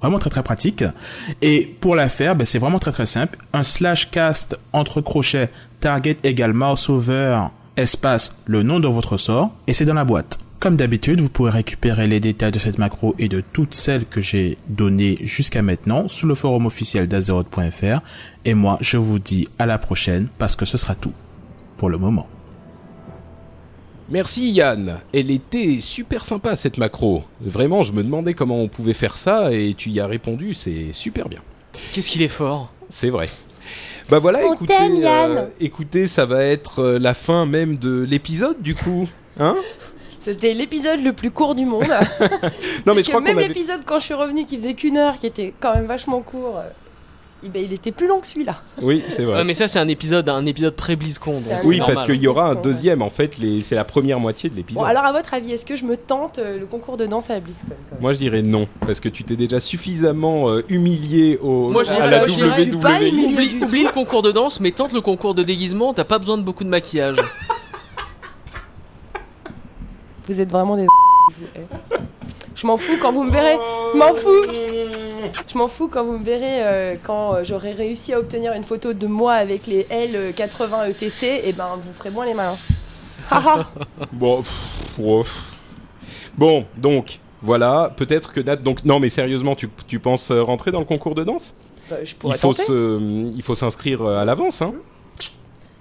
Vraiment 0.00 0.18
très 0.18 0.30
très 0.30 0.42
pratique. 0.42 0.84
Et 1.42 1.76
pour 1.80 1.96
la 1.96 2.08
faire, 2.08 2.36
ben, 2.36 2.46
c'est 2.46 2.58
vraiment 2.58 2.78
très 2.78 2.92
très 2.92 3.06
simple. 3.06 3.38
Un 3.52 3.64
slash 3.64 4.10
cast 4.10 4.58
entre 4.72 5.00
crochets 5.00 5.50
target 5.80 6.18
égale 6.22 6.52
mouse 6.52 6.88
over 6.88 7.46
espace 7.76 8.36
le 8.44 8.62
nom 8.62 8.80
de 8.80 8.86
votre 8.86 9.16
sort 9.16 9.50
et 9.66 9.72
c'est 9.72 9.86
dans 9.86 9.94
la 9.94 10.04
boîte. 10.04 10.38
Comme 10.64 10.76
d'habitude, 10.76 11.20
vous 11.20 11.28
pourrez 11.28 11.50
récupérer 11.50 12.06
les 12.06 12.20
détails 12.20 12.50
de 12.50 12.58
cette 12.58 12.78
macro 12.78 13.14
et 13.18 13.28
de 13.28 13.42
toutes 13.42 13.74
celles 13.74 14.06
que 14.06 14.22
j'ai 14.22 14.56
données 14.66 15.18
jusqu'à 15.20 15.60
maintenant 15.60 16.08
sur 16.08 16.26
le 16.26 16.34
forum 16.34 16.64
officiel 16.64 17.06
d'Azeroth.fr. 17.06 18.00
Et 18.46 18.54
moi, 18.54 18.78
je 18.80 18.96
vous 18.96 19.18
dis 19.18 19.46
à 19.58 19.66
la 19.66 19.76
prochaine 19.76 20.28
parce 20.38 20.56
que 20.56 20.64
ce 20.64 20.78
sera 20.78 20.94
tout 20.94 21.12
pour 21.76 21.90
le 21.90 21.98
moment. 21.98 22.26
Merci 24.08 24.52
Yann. 24.52 25.00
Elle 25.12 25.30
était 25.30 25.82
super 25.82 26.24
sympa 26.24 26.56
cette 26.56 26.78
macro. 26.78 27.24
Vraiment, 27.42 27.82
je 27.82 27.92
me 27.92 28.02
demandais 28.02 28.32
comment 28.32 28.56
on 28.56 28.68
pouvait 28.68 28.94
faire 28.94 29.18
ça 29.18 29.52
et 29.52 29.74
tu 29.74 29.90
y 29.90 30.00
as 30.00 30.06
répondu, 30.06 30.54
c'est 30.54 30.94
super 30.94 31.28
bien. 31.28 31.40
Qu'est-ce 31.92 32.10
qu'il 32.10 32.22
est 32.22 32.28
fort 32.28 32.72
C'est 32.88 33.10
vrai. 33.10 33.28
Bah 34.08 34.18
voilà, 34.18 34.38
On 34.46 34.54
écoutez, 34.54 34.74
euh, 34.80 35.46
écoutez, 35.60 36.06
ça 36.06 36.24
va 36.24 36.42
être 36.42 36.78
euh, 36.78 36.98
la 36.98 37.12
fin 37.12 37.44
même 37.44 37.76
de 37.76 38.00
l'épisode 38.00 38.62
du 38.62 38.74
coup. 38.74 39.06
Hein? 39.38 39.56
C'était 40.24 40.54
l'épisode 40.54 41.02
le 41.02 41.12
plus 41.12 41.30
court 41.30 41.54
du 41.54 41.64
monde. 41.66 41.84
Non 42.86 42.94
mais 42.94 43.02
je 43.02 43.06
que 43.06 43.10
crois 43.12 43.20
même 43.20 43.38
avait... 43.38 43.48
l'épisode 43.48 43.80
quand 43.84 43.98
je 43.98 44.04
suis 44.04 44.14
revenu 44.14 44.44
qui 44.46 44.56
faisait 44.58 44.74
qu'une 44.74 44.96
heure, 44.96 45.18
qui 45.18 45.26
était 45.26 45.52
quand 45.60 45.74
même 45.74 45.84
vachement 45.86 46.20
court, 46.20 46.56
euh, 46.58 46.68
eh 47.46 47.48
ben, 47.50 47.62
il 47.62 47.72
était 47.74 47.92
plus 47.92 48.06
long 48.06 48.20
que 48.20 48.26
celui-là. 48.26 48.56
Oui, 48.80 49.02
c'est 49.06 49.22
vrai. 49.24 49.36
Ouais, 49.36 49.44
mais 49.44 49.52
ça 49.52 49.68
c'est 49.68 49.78
un 49.78 49.88
épisode, 49.88 50.28
un 50.30 50.46
épisode 50.46 50.74
pré-BlizzCon. 50.76 51.42
Oui, 51.64 51.78
normal. 51.78 51.94
parce 51.94 52.06
qu'il 52.06 52.20
y 52.22 52.26
aura 52.26 52.48
un 52.48 52.54
Ouais. 52.54 52.62
deuxième 52.62 53.02
en 53.02 53.10
fait, 53.10 53.36
les... 53.38 53.60
c'est 53.60 53.74
la 53.74 53.84
première 53.84 54.18
moitié 54.18 54.48
de 54.48 54.56
l'épisode. 54.56 54.82
Bon, 54.82 54.88
alors 54.88 55.04
à 55.04 55.12
votre 55.12 55.34
avis, 55.34 55.52
est-ce 55.52 55.66
que 55.66 55.76
je 55.76 55.84
me 55.84 55.96
tente 55.98 56.38
euh, 56.38 56.58
le 56.58 56.64
concours 56.66 56.96
de 56.96 57.04
danse 57.06 57.28
à 57.28 57.34
la 57.34 57.40
BlizzCon 57.40 57.66
quand 57.68 57.74
même? 57.92 58.00
Moi 58.00 58.12
je 58.14 58.18
dirais 58.18 58.40
non, 58.42 58.66
parce 58.86 59.00
que 59.00 59.10
tu 59.10 59.24
t'es 59.24 59.36
déjà 59.36 59.60
suffisamment 59.60 60.48
euh, 60.48 60.62
humilié 60.70 61.38
au... 61.42 61.68
Moi, 61.70 61.84
je 61.84 61.90
à 61.90 61.94
dirais- 61.96 62.10
la 62.10 62.24
WWE. 62.24 62.28
humilié. 63.08 63.32
Oublie, 63.34 63.64
oublie 63.64 63.84
le 63.84 63.90
concours 63.92 64.22
de 64.22 64.32
danse, 64.32 64.58
mais 64.60 64.70
tente 64.70 64.92
le 64.92 65.00
concours 65.02 65.34
de 65.34 65.42
déguisement, 65.42 65.92
t'as 65.92 66.04
pas 66.04 66.18
besoin 66.18 66.38
de 66.38 66.42
beaucoup 66.42 66.64
de 66.64 66.70
maquillage. 66.70 67.16
Vous 70.28 70.40
êtes 70.40 70.50
vraiment 70.50 70.76
des. 70.76 70.86
Eh. 71.56 71.60
Je 72.54 72.66
m'en 72.66 72.76
fous 72.76 72.92
quand 73.00 73.12
vous 73.12 73.24
me 73.24 73.30
verrez. 73.30 73.56
Je 73.92 73.98
m'en 73.98 74.14
fous. 74.14 74.42
Je 75.52 75.58
m'en 75.58 75.68
fous 75.68 75.88
quand 75.88 76.04
vous 76.04 76.18
me 76.18 76.24
verrez 76.24 76.62
euh, 76.62 76.94
quand 77.02 77.34
euh, 77.34 77.44
j'aurai 77.44 77.72
réussi 77.72 78.12
à 78.12 78.20
obtenir 78.20 78.52
une 78.52 78.62
photo 78.62 78.92
de 78.92 79.06
moi 79.06 79.32
avec 79.32 79.66
les 79.66 79.84
L80 79.84 80.90
ETC. 80.90 81.42
Et 81.48 81.52
ben, 81.52 81.78
vous 81.82 81.92
ferez 81.94 82.10
moins 82.10 82.26
les 82.26 82.34
malins. 82.34 82.56
Bon, 84.12 84.42
pff, 84.42 84.98
ouais. 84.98 85.22
bon, 86.36 86.66
donc 86.76 87.18
voilà, 87.42 87.92
peut-être 87.96 88.32
que 88.32 88.40
Nat. 88.40 88.56
Donc 88.56 88.84
non, 88.84 89.00
mais 89.00 89.08
sérieusement, 89.10 89.54
tu, 89.56 89.68
tu 89.88 89.98
penses 89.98 90.30
rentrer 90.30 90.70
dans 90.70 90.78
le 90.80 90.84
concours 90.84 91.14
de 91.14 91.24
danse? 91.24 91.54
Bah, 91.90 91.96
je 92.04 92.12
Il 92.12 92.16
pourrais 92.16 92.38
faut 92.38 92.52
tenter. 92.52 92.64
se, 92.64 93.32
il 93.34 93.42
faut 93.42 93.54
s'inscrire 93.54 94.02
euh, 94.02 94.18
à 94.20 94.24
l'avance, 94.24 94.62
hein. 94.62 94.74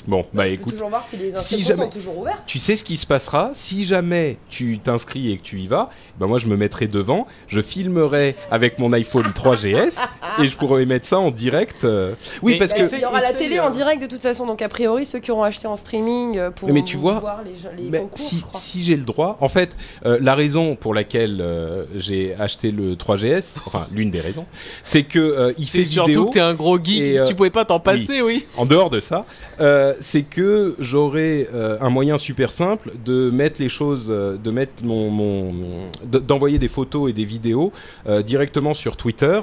Bon, 0.08 0.26
bah 0.34 0.44
Je 0.44 0.50
peux 0.50 0.54
écoute, 0.56 0.74
toujours 0.74 0.90
voir 0.90 1.06
si 1.10 1.18
les 1.18 1.32
si 1.32 1.38
inscriptions 1.38 1.68
jamais- 1.76 1.84
sont 1.86 1.90
toujours 1.92 2.18
ouvertes. 2.18 2.40
tu 2.46 2.60
sais 2.60 2.76
ce 2.76 2.84
qui 2.84 2.98
se 2.98 3.06
passera 3.06 3.52
si 3.54 3.84
jamais 3.86 4.38
tu 4.50 4.80
t'inscris 4.80 5.32
et 5.32 5.38
que 5.38 5.44
tu 5.44 5.60
y 5.60 5.68
vas. 5.68 5.90
Ben 6.20 6.28
moi, 6.28 6.38
je 6.38 6.48
me 6.48 6.58
mettrai 6.58 6.88
devant, 6.88 7.26
je 7.48 7.62
filmerai 7.62 8.36
avec 8.52 8.80
mon 8.80 8.92
iPhone 8.94 9.32
3GS 9.34 10.00
et 10.42 10.48
je 10.48 10.56
pourrai 10.58 10.86
mettre 10.86 11.06
ça 11.06 11.20
en 11.20 11.32
direct. 11.32 11.84
euh. 11.86 12.14
Oui, 12.42 12.54
Mais- 12.54 12.58
parce 12.60 12.74
mais 12.74 12.80
que 12.80 12.88
c'est- 12.88 12.98
Il 12.98 13.02
y 13.02 13.06
aura 13.06 13.22
la 13.22 13.34
télé 13.34 13.60
en 13.60 13.70
direct 13.70 14.02
de 14.02 14.08
toute 14.08 14.22
façon, 14.22 14.46
donc 14.46 14.62
a 14.62 14.70
priori 14.70 15.06
ceux 15.06 15.20
qui 15.20 15.32
auront 15.32 15.44
acheté 15.44 15.68
en 15.68 15.76
streaming 15.76 16.38
euh, 16.38 16.52
pourront 16.52 16.74
Mais 16.74 16.84
tu 16.84 16.98
vois, 16.98 17.20
voir 17.20 17.42
les, 17.44 17.56
gens- 17.56 17.70
les 17.78 17.90
Mais 17.90 18.00
concours. 18.00 18.18
si, 18.20 18.40
je 18.40 18.46
crois. 18.46 18.60
si 18.60 18.84
j'ai 18.84 18.96
le 18.96 19.04
droit, 19.04 19.38
en 19.42 19.50
fait, 19.50 19.76
euh, 20.06 20.18
la 20.22 20.36
raison 20.36 20.76
pour 20.76 20.94
laquelle 20.94 21.40
euh, 21.42 21.86
j'ai 21.96 22.36
acheté 22.40 22.72
le 22.72 22.96
3GS, 22.96 23.56
enfin 23.66 23.88
l'une 23.92 24.12
des 24.12 24.22
raisons, 24.22 24.46
c'est 24.84 25.04
que 25.04 25.20
euh, 25.20 25.54
il 25.58 25.66
fait 25.68 25.80
C'est 25.80 25.92
surtout 25.92 26.08
vidéo. 26.10 26.26
que 26.26 26.32
t'es 26.34 26.40
un 26.40 26.54
gros 26.54 26.78
geek 26.78 27.00
et, 27.02 27.20
euh, 27.20 27.26
tu 27.26 27.36
pouvais 27.36 27.50
pas 27.50 27.66
t'en 27.66 27.80
passer, 27.80 28.22
oui. 28.22 28.46
En 28.58 28.66
dehors 28.66 28.90
de 28.90 29.00
ça, 29.00 29.26
euh, 29.60 29.93
c'est 30.00 30.24
que 30.24 30.76
j'aurai 30.80 31.48
euh, 31.54 31.78
un 31.82 31.90
moyen 31.90 32.18
super 32.18 32.52
simple 32.52 32.92
de 33.06 33.30
mettre 33.30 33.62
les 33.62 33.70
choses, 33.70 34.08
euh, 34.10 34.38
de 34.38 34.52
mettre 34.52 34.84
mon, 34.84 35.10
mon- 35.10 35.52
mon- 35.54 35.92
de- 36.06 36.20
d'envoyer 36.20 36.60
des 36.60 36.68
photos 36.68 37.10
et 37.10 37.14
des 37.14 37.26
vidéos 37.26 37.72
euh, 38.08 38.22
directement 38.22 38.74
sur 38.74 38.96
Twitter 38.98 39.40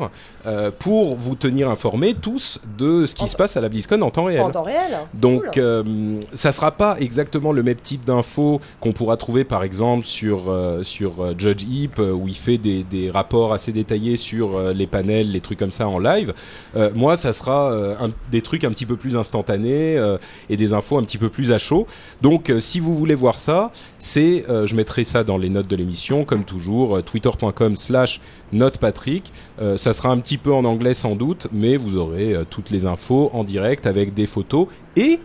euh, 0.47 0.71
pour 0.77 1.17
vous 1.17 1.35
tenir 1.35 1.69
informés 1.71 2.15
tous 2.15 2.59
de 2.79 3.07
ce 3.07 3.15
qui 3.15 3.25
En- 3.25 3.27
se 3.29 3.37
passe 3.37 3.57
à 3.57 3.61
la 3.61 3.69
BlizzCon 3.69 4.01
en 4.03 4.11
temps 4.11 4.25
réel. 4.25 4.41
En 4.43 4.51
temps 4.51 4.63
réel. 4.63 4.99
Donc, 5.15 5.43
Cool. 5.53 5.63
euh, 5.63 6.21
ça 6.35 6.53
sera 6.53 6.71
pas 6.73 6.97
exactement 6.99 7.53
le 7.53 7.63
même 7.63 7.77
type 7.77 8.05
d'infos 8.05 8.61
qu'on 8.81 8.93
pourra 8.93 9.17
trouver, 9.17 9.45
par 9.45 9.63
exemple, 9.65 10.07
sur 10.07 10.51
euh, 10.51 10.83
sur 10.83 11.23
euh, 11.23 11.35
Judge 11.37 11.65
Heap, 11.71 11.99
euh, 11.99 12.13
où 12.13 12.29
il 12.29 12.35
fait 12.37 12.59
des, 12.59 12.83
des 12.83 13.11
rapports 13.11 13.53
assez 13.53 13.73
détaillés 13.73 14.17
sur 14.17 14.57
euh, 14.57 14.73
les 14.73 14.87
panels, 14.87 15.31
les 15.31 15.41
trucs 15.41 15.59
comme 15.59 15.71
ça 15.71 15.89
en 15.89 15.99
live. 15.99 16.33
Euh, 16.77 16.91
moi, 16.95 17.17
ça 17.17 17.33
sera 17.33 17.71
euh, 17.73 17.95
un- 18.01 18.11
des 18.31 18.43
trucs 18.43 18.65
un 18.65 18.71
petit 18.71 18.87
peu 18.87 18.97
plus 18.97 19.17
instantanés 19.17 19.97
euh, 19.99 20.19
et 20.49 20.57
des 20.57 20.73
infos 20.73 20.99
un 20.99 21.03
petit 21.03 21.19
peu 21.19 21.29
plus 21.29 21.53
à 21.53 21.59
chaud. 21.59 21.87
Donc, 22.23 22.51
euh, 22.51 22.61
si 22.61 22.81
vous 22.81 22.95
voulez 22.95 23.15
voir 23.15 23.39
ça, 23.39 23.71
c'est, 23.99 24.45
euh, 24.49 24.67
je 24.67 24.75
mettrai 24.75 25.05
ça 25.05 25.25
dans 25.25 25.39
les 25.39 25.49
notes 25.49 25.69
de 25.69 25.77
l'émission, 25.77 26.25
comme 26.25 26.45
toujours, 26.45 26.97
euh, 26.97 27.03
twitter.com/slash 27.03 28.21
notepatrick. 28.53 29.33
Euh, 29.61 29.77
ça 29.77 29.93
sera 29.93 30.11
un 30.11 30.19
petit 30.19 30.39
peu 30.39 30.53
en 30.53 30.65
anglais 30.65 30.95
sans 30.95 31.17
doute, 31.17 31.49
mais 31.53 31.77
vous 31.77 31.97
aurez 31.97 32.35
toutes 32.51 32.71
les 32.71 32.87
infos 32.87 33.31
en 33.33 33.45
direct 33.45 33.87
avec 33.87 34.15
des 34.15 34.27
photos 34.27 34.67
et 34.97 35.21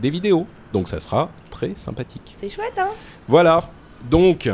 des 0.00 0.10
vidéos. 0.10 0.46
Donc 0.72 0.88
ça 0.88 1.00
sera 1.00 1.30
très 1.50 1.72
sympathique. 1.74 2.36
C'est 2.40 2.48
chouette, 2.48 2.78
hein? 2.78 2.88
Voilà. 3.28 3.70
Donc 4.10 4.48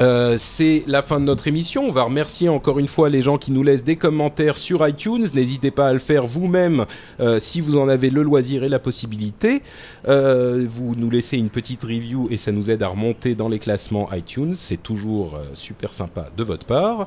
euh, 0.00 0.36
c'est 0.38 0.82
la 0.86 1.02
fin 1.02 1.20
de 1.20 1.24
notre 1.26 1.46
émission. 1.46 1.84
On 1.86 1.92
va 1.92 2.04
remercier 2.04 2.48
encore 2.48 2.78
une 2.78 2.88
fois 2.88 3.10
les 3.10 3.20
gens 3.20 3.36
qui 3.36 3.52
nous 3.52 3.62
laissent 3.62 3.84
des 3.84 3.96
commentaires 3.96 4.56
sur 4.56 4.86
iTunes. 4.86 5.26
N'hésitez 5.34 5.70
pas 5.70 5.88
à 5.88 5.92
le 5.92 5.98
faire 5.98 6.26
vous-même 6.26 6.86
euh, 7.20 7.38
si 7.38 7.60
vous 7.60 7.76
en 7.76 7.88
avez 7.88 8.08
le 8.08 8.22
loisir 8.22 8.64
et 8.64 8.68
la 8.68 8.78
possibilité. 8.78 9.62
Euh, 10.08 10.66
vous 10.68 10.94
nous 10.96 11.10
laissez 11.10 11.36
une 11.36 11.50
petite 11.50 11.82
review 11.82 12.28
et 12.30 12.38
ça 12.38 12.50
nous 12.50 12.70
aide 12.70 12.82
à 12.82 12.88
remonter 12.88 13.34
dans 13.34 13.48
les 13.48 13.58
classements 13.58 14.10
iTunes. 14.12 14.54
C'est 14.54 14.82
toujours 14.82 15.38
super 15.54 15.92
sympa 15.92 16.28
de 16.36 16.44
votre 16.44 16.64
part. 16.64 17.06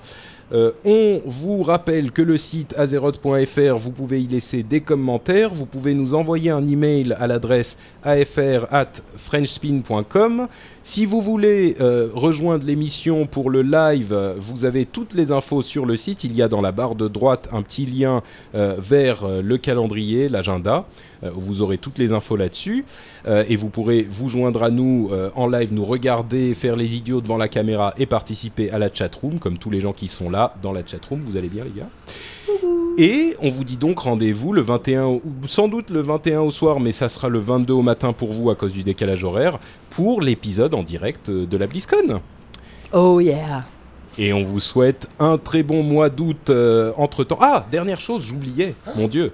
Euh, 0.54 0.72
on 0.86 1.22
vous 1.26 1.64
rappelle 1.64 2.12
que 2.12 2.22
le 2.22 2.38
site 2.38 2.76
azeroth.fr, 2.78 3.78
vous 3.78 3.89
pouvez 3.89 4.22
y 4.22 4.28
laisser 4.28 4.62
des 4.62 4.82
commentaires, 4.82 5.51
vous 5.51 5.66
pouvez 5.66 5.95
nous 5.95 6.14
envoyer 6.14 6.51
un 6.51 6.64
email 6.64 7.14
à 7.20 7.26
l'adresse 7.26 7.78
afr 8.04 8.68
at 8.70 8.91
frenchspin.com. 9.18 10.47
Si 10.84 11.06
vous 11.06 11.22
voulez 11.22 11.76
euh, 11.80 12.10
rejoindre 12.14 12.68
l'émission 12.68 13.26
pour 13.26 13.49
le 13.49 13.64
live, 13.64 14.14
euh, 14.14 14.36
vous 14.38 14.66
avez 14.66 14.86
toutes 14.86 15.16
les 15.16 15.32
infos 15.32 15.64
sur 15.64 15.88
le 15.88 15.95
site. 15.95 16.24
Il 16.24 16.34
y 16.34 16.43
a 16.43 16.47
dans 16.47 16.62
la 16.62 16.72
barre 16.72 16.95
de 16.95 17.08
droite 17.08 17.49
un 17.51 17.64
petit 17.64 17.86
lien 17.86 18.22
vers 18.54 19.28
le 19.28 19.58
calendrier, 19.58 20.30
l'agenda. 20.30 20.86
Euh, 21.24 21.30
vous 21.34 21.61
aurez 21.61 21.78
toutes 21.78 21.97
les 21.97 22.13
infos 22.13 22.36
là-dessus. 22.36 22.86
Euh, 23.28 23.43
et 23.47 23.55
vous 23.55 23.69
pourrez 23.69 24.05
vous 24.09 24.30
joindre 24.30 24.63
à 24.63 24.69
nous 24.69 25.09
euh, 25.11 25.30
en 25.36 25.47
live, 25.47 25.74
nous 25.74 25.86
regarder, 25.86 26.53
faire 26.53 26.76
les 26.76 26.95
idiots 26.95 27.21
devant 27.21 27.38
la 27.38 27.47
caméra 27.47 27.93
et 27.97 28.05
participer 28.05 28.71
à 28.71 28.80
la 28.80 28.93
chatroom, 28.93 29.39
comme 29.39 29.57
tous 29.57 29.69
les 29.69 29.80
gens 29.80 29.93
qui 29.93 30.07
sont 30.07 30.30
là 30.30 30.55
dans 30.61 30.74
la 30.74 30.86
chatroom. 30.86 31.21
Vous 31.21 31.38
allez 31.38 31.49
bien, 31.49 31.63
les 31.63 31.82
gars? 31.82 31.89
Et 32.97 33.36
on 33.41 33.49
vous 33.49 33.63
dit 33.63 33.78
donc 33.78 33.99
rendez-vous 33.99 34.53
le 34.53 34.61
21, 34.61 35.05
ou 35.05 35.21
sans 35.47 35.67
doute 35.67 35.89
le 35.89 36.01
21 36.01 36.41
au 36.41 36.51
soir, 36.51 36.80
mais 36.80 36.91
ça 36.91 37.09
sera 37.09 37.28
le 37.28 37.39
22 37.39 37.74
au 37.74 37.82
matin 37.82 38.13
pour 38.13 38.32
vous 38.32 38.51
à 38.51 38.55
cause 38.55 38.71
du 38.71 38.84
décalage 38.84 39.24
horaire, 39.24 39.57
pour 39.89 40.21
l'épisode 40.21 40.76
en 40.76 40.84
direct 40.84 41.32
de 41.32 41.57
la 41.57 41.65
BlizzCon. 41.65 42.21
Oh 42.91 43.19
yeah. 43.19 43.65
Et 44.19 44.32
on 44.32 44.43
vous 44.43 44.59
souhaite 44.59 45.09
un 45.17 45.39
très 45.39 45.63
bon 45.63 45.82
mois 45.82 46.09
d'août 46.09 46.51
entre 46.95 47.24
temps. 47.24 47.39
Ah, 47.41 47.65
dernière 47.71 47.99
chose, 47.99 48.24
j'oubliais, 48.24 48.76
mon 48.95 49.07
Dieu. 49.07 49.32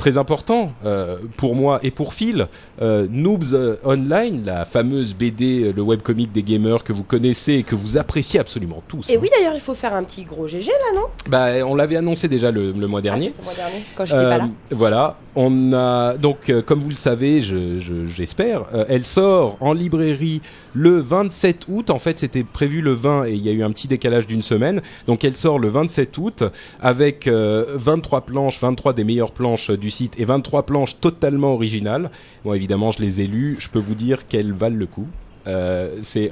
Très 0.00 0.16
important 0.16 0.72
euh, 0.86 1.18
pour 1.36 1.54
moi 1.54 1.78
et 1.82 1.90
pour 1.90 2.14
Phil, 2.14 2.48
euh, 2.80 3.06
Noobs 3.10 3.52
euh, 3.52 3.76
Online, 3.84 4.42
la 4.46 4.64
fameuse 4.64 5.14
BD, 5.14 5.74
le 5.76 5.82
webcomic 5.82 6.32
des 6.32 6.42
gamers 6.42 6.82
que 6.84 6.94
vous 6.94 7.02
connaissez 7.04 7.52
et 7.56 7.62
que 7.64 7.74
vous 7.74 7.98
appréciez 7.98 8.40
absolument 8.40 8.82
tous. 8.88 9.10
Et 9.10 9.16
hein. 9.16 9.18
oui, 9.20 9.28
d'ailleurs, 9.36 9.52
il 9.54 9.60
faut 9.60 9.74
faire 9.74 9.92
un 9.92 10.02
petit 10.02 10.22
gros 10.24 10.46
GG 10.46 10.68
là, 10.68 10.98
non? 10.98 11.06
Bah, 11.28 11.48
on 11.66 11.74
l'avait 11.74 11.96
annoncé 11.96 12.28
déjà 12.28 12.50
le, 12.50 12.72
le 12.72 12.86
mois 12.86 13.00
Ah, 13.00 13.02
dernier. 13.02 13.34
le 13.38 13.44
mois 13.44 13.52
dernier, 13.54 13.82
quand 13.94 14.06
j'étais 14.06 14.20
Euh, 14.20 14.30
pas 14.30 14.38
là. 14.38 14.48
Voilà, 14.70 15.16
on 15.36 15.72
a 15.74 16.14
donc 16.16 16.50
comme 16.64 16.78
vous 16.80 16.88
le 16.88 16.94
savez, 16.94 17.42
je- 17.42 17.78
je- 17.78 18.06
j'espère, 18.06 18.62
elle 18.88 19.04
sort 19.04 19.58
en 19.60 19.74
librairie 19.74 20.40
le 20.74 21.00
27 21.00 21.66
août. 21.68 21.90
En 21.90 21.98
fait, 21.98 22.18
c'était 22.18 22.44
prévu 22.44 22.80
le 22.80 22.92
20 22.92 23.26
et 23.26 23.32
il 23.32 23.44
y 23.44 23.48
a 23.48 23.52
eu 23.52 23.62
un 23.62 23.70
petit 23.70 23.88
décalage 23.88 24.26
d'une 24.26 24.42
semaine. 24.42 24.82
Donc, 25.06 25.24
elle 25.24 25.36
sort 25.36 25.58
le 25.58 25.68
27 25.68 26.16
août 26.18 26.44
avec 26.80 27.26
euh, 27.26 27.76
23 27.76 28.22
planches, 28.22 28.60
23 28.60 28.92
des 28.92 29.04
meilleures 29.04 29.32
planches 29.32 29.70
du 29.70 29.90
site 29.90 30.18
et 30.18 30.24
23 30.24 30.64
planches 30.64 31.00
totalement 31.00 31.54
originales. 31.54 32.10
Bon, 32.44 32.54
évidemment, 32.54 32.90
je 32.90 33.02
les 33.02 33.20
ai 33.20 33.26
lues. 33.26 33.56
Je 33.58 33.68
peux 33.68 33.78
vous 33.78 33.94
dire 33.94 34.26
qu'elles 34.28 34.52
valent 34.52 34.76
le 34.76 34.86
coup. 34.86 35.06
Euh, 35.46 36.00
euh, 36.16 36.28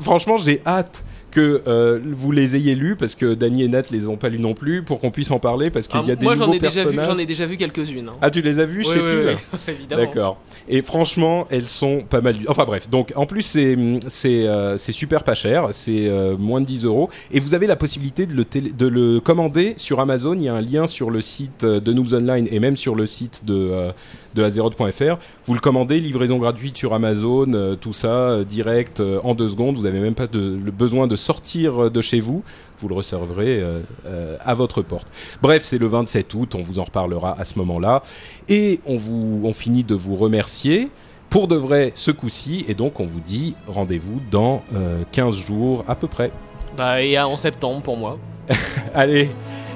franchement, 0.00 0.36
j'ai 0.38 0.60
hâte 0.66 1.04
que 1.32 1.62
euh, 1.66 1.98
vous 2.12 2.30
les 2.30 2.54
ayez 2.54 2.76
lus 2.76 2.94
parce 2.94 3.16
que 3.16 3.34
Dany 3.34 3.64
et 3.64 3.68
Nat 3.68 3.82
les 3.90 4.06
ont 4.06 4.16
pas 4.16 4.28
lus 4.28 4.38
non 4.38 4.54
plus 4.54 4.82
pour 4.84 5.00
qu'on 5.00 5.10
puisse 5.10 5.32
en 5.32 5.40
parler 5.40 5.70
parce 5.70 5.88
qu'il 5.88 5.98
Ah, 6.00 6.06
y 6.06 6.12
a 6.12 6.16
des 6.16 6.22
moi, 6.24 6.36
nouveaux 6.36 6.52
ai, 6.54 6.58
déjà 6.60 6.84
personnages. 6.84 7.06
j'en 7.10 7.18
ai 7.18 7.26
déjà 7.26 7.46
vu 7.46 7.56
quelques-unes. 7.56 8.08
hein. 8.10 8.16
Ah, 8.22 8.30
tu 8.30 8.42
les 8.42 8.60
as 8.60 8.66
vus 8.66 8.84
Oui, 8.86 8.92
chez 8.92 9.00
oui, 9.00 9.10
Phil 9.10 9.36
oui, 9.52 9.58
évidemment. 9.68 10.02
D'accord. 10.02 10.40
Et 10.68 10.82
franchement, 10.82 11.46
elles 11.50 11.66
sont 11.66 12.02
pas 12.08 12.20
mal. 12.20 12.36
Enfin 12.46 12.64
bref, 12.64 12.88
donc 12.88 13.12
en 13.16 13.26
plus 13.26 13.42
c'est 13.42 13.76
c'est 14.08 14.46
euh, 14.46 14.78
super 14.78 15.24
pas 15.24 15.34
cher, 15.34 15.68
c'est 15.72 16.08
euh, 16.08 16.36
moins 16.36 16.60
de 16.60 16.66
10 16.66 16.84
euros 16.84 17.10
et 17.32 17.40
vous 17.40 17.54
avez 17.54 17.66
la 17.66 17.74
possibilité 17.76 18.26
de 18.26 18.34
le 18.34 18.44
télé- 18.44 18.70
de 18.72 18.86
le 18.86 19.18
commander 19.18 19.74
sur 19.78 19.98
Amazon. 19.98 20.34
Il 20.34 20.42
y 20.42 20.48
a 20.48 20.54
un 20.54 20.60
lien 20.60 20.86
sur 20.86 21.10
le 21.10 21.20
site 21.20 21.64
de 21.64 21.92
Noobs 21.92 22.12
Online 22.14 22.46
et 22.50 22.60
même 22.60 22.76
sur 22.76 22.94
le 22.94 23.06
site 23.06 23.44
de 23.44 23.90
de 24.34 24.42
Azeroth.fr. 24.42 25.16
Vous 25.44 25.54
le 25.54 25.60
commandez, 25.60 26.00
livraison 26.00 26.38
gratuite 26.38 26.76
sur 26.76 26.94
Amazon, 26.94 27.52
euh, 27.52 27.76
tout 27.76 27.92
ça 27.92 28.08
euh, 28.08 28.44
direct 28.44 29.00
euh, 29.00 29.20
en 29.24 29.34
deux 29.34 29.48
secondes. 29.48 29.76
Vous 29.76 29.82
n'avez 29.82 30.00
même 30.00 30.14
pas 30.14 30.26
de, 30.26 30.58
le 30.62 30.70
besoin 30.70 31.06
de 31.06 31.16
sortir 31.16 31.90
de 31.90 32.00
chez 32.00 32.20
vous. 32.20 32.42
Vous 32.82 32.88
le 32.88 32.94
recevrez 32.94 33.60
euh, 33.60 33.80
euh, 34.06 34.36
à 34.40 34.54
votre 34.54 34.82
porte. 34.82 35.06
Bref, 35.40 35.62
c'est 35.64 35.78
le 35.78 35.86
27 35.86 36.34
août. 36.34 36.54
On 36.56 36.62
vous 36.62 36.80
en 36.80 36.84
reparlera 36.84 37.36
à 37.38 37.44
ce 37.44 37.56
moment-là. 37.60 38.02
Et 38.48 38.80
on, 38.86 38.96
vous, 38.96 39.40
on 39.44 39.52
finit 39.52 39.84
de 39.84 39.94
vous 39.94 40.16
remercier 40.16 40.88
pour 41.30 41.46
de 41.46 41.54
vrai 41.54 41.92
ce 41.94 42.10
coup-ci. 42.10 42.64
Et 42.68 42.74
donc, 42.74 42.98
on 42.98 43.06
vous 43.06 43.20
dit 43.20 43.54
rendez-vous 43.68 44.20
dans 44.32 44.64
euh, 44.74 45.04
15 45.12 45.36
jours 45.36 45.84
à 45.86 45.94
peu 45.94 46.08
près. 46.08 46.32
Bah, 46.76 47.02
et 47.02 47.18
en 47.18 47.36
septembre 47.36 47.82
pour 47.82 47.96
moi. 47.96 48.18
Allez, 48.94 49.30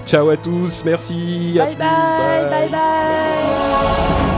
ciao 0.06 0.28
à 0.28 0.36
tous. 0.36 0.82
Merci. 0.84 1.58
à 1.60 1.66
Bye 1.66 1.74
plus, 1.76 1.78
bye, 1.78 2.50
bye 2.50 2.68
bye. 2.70 4.35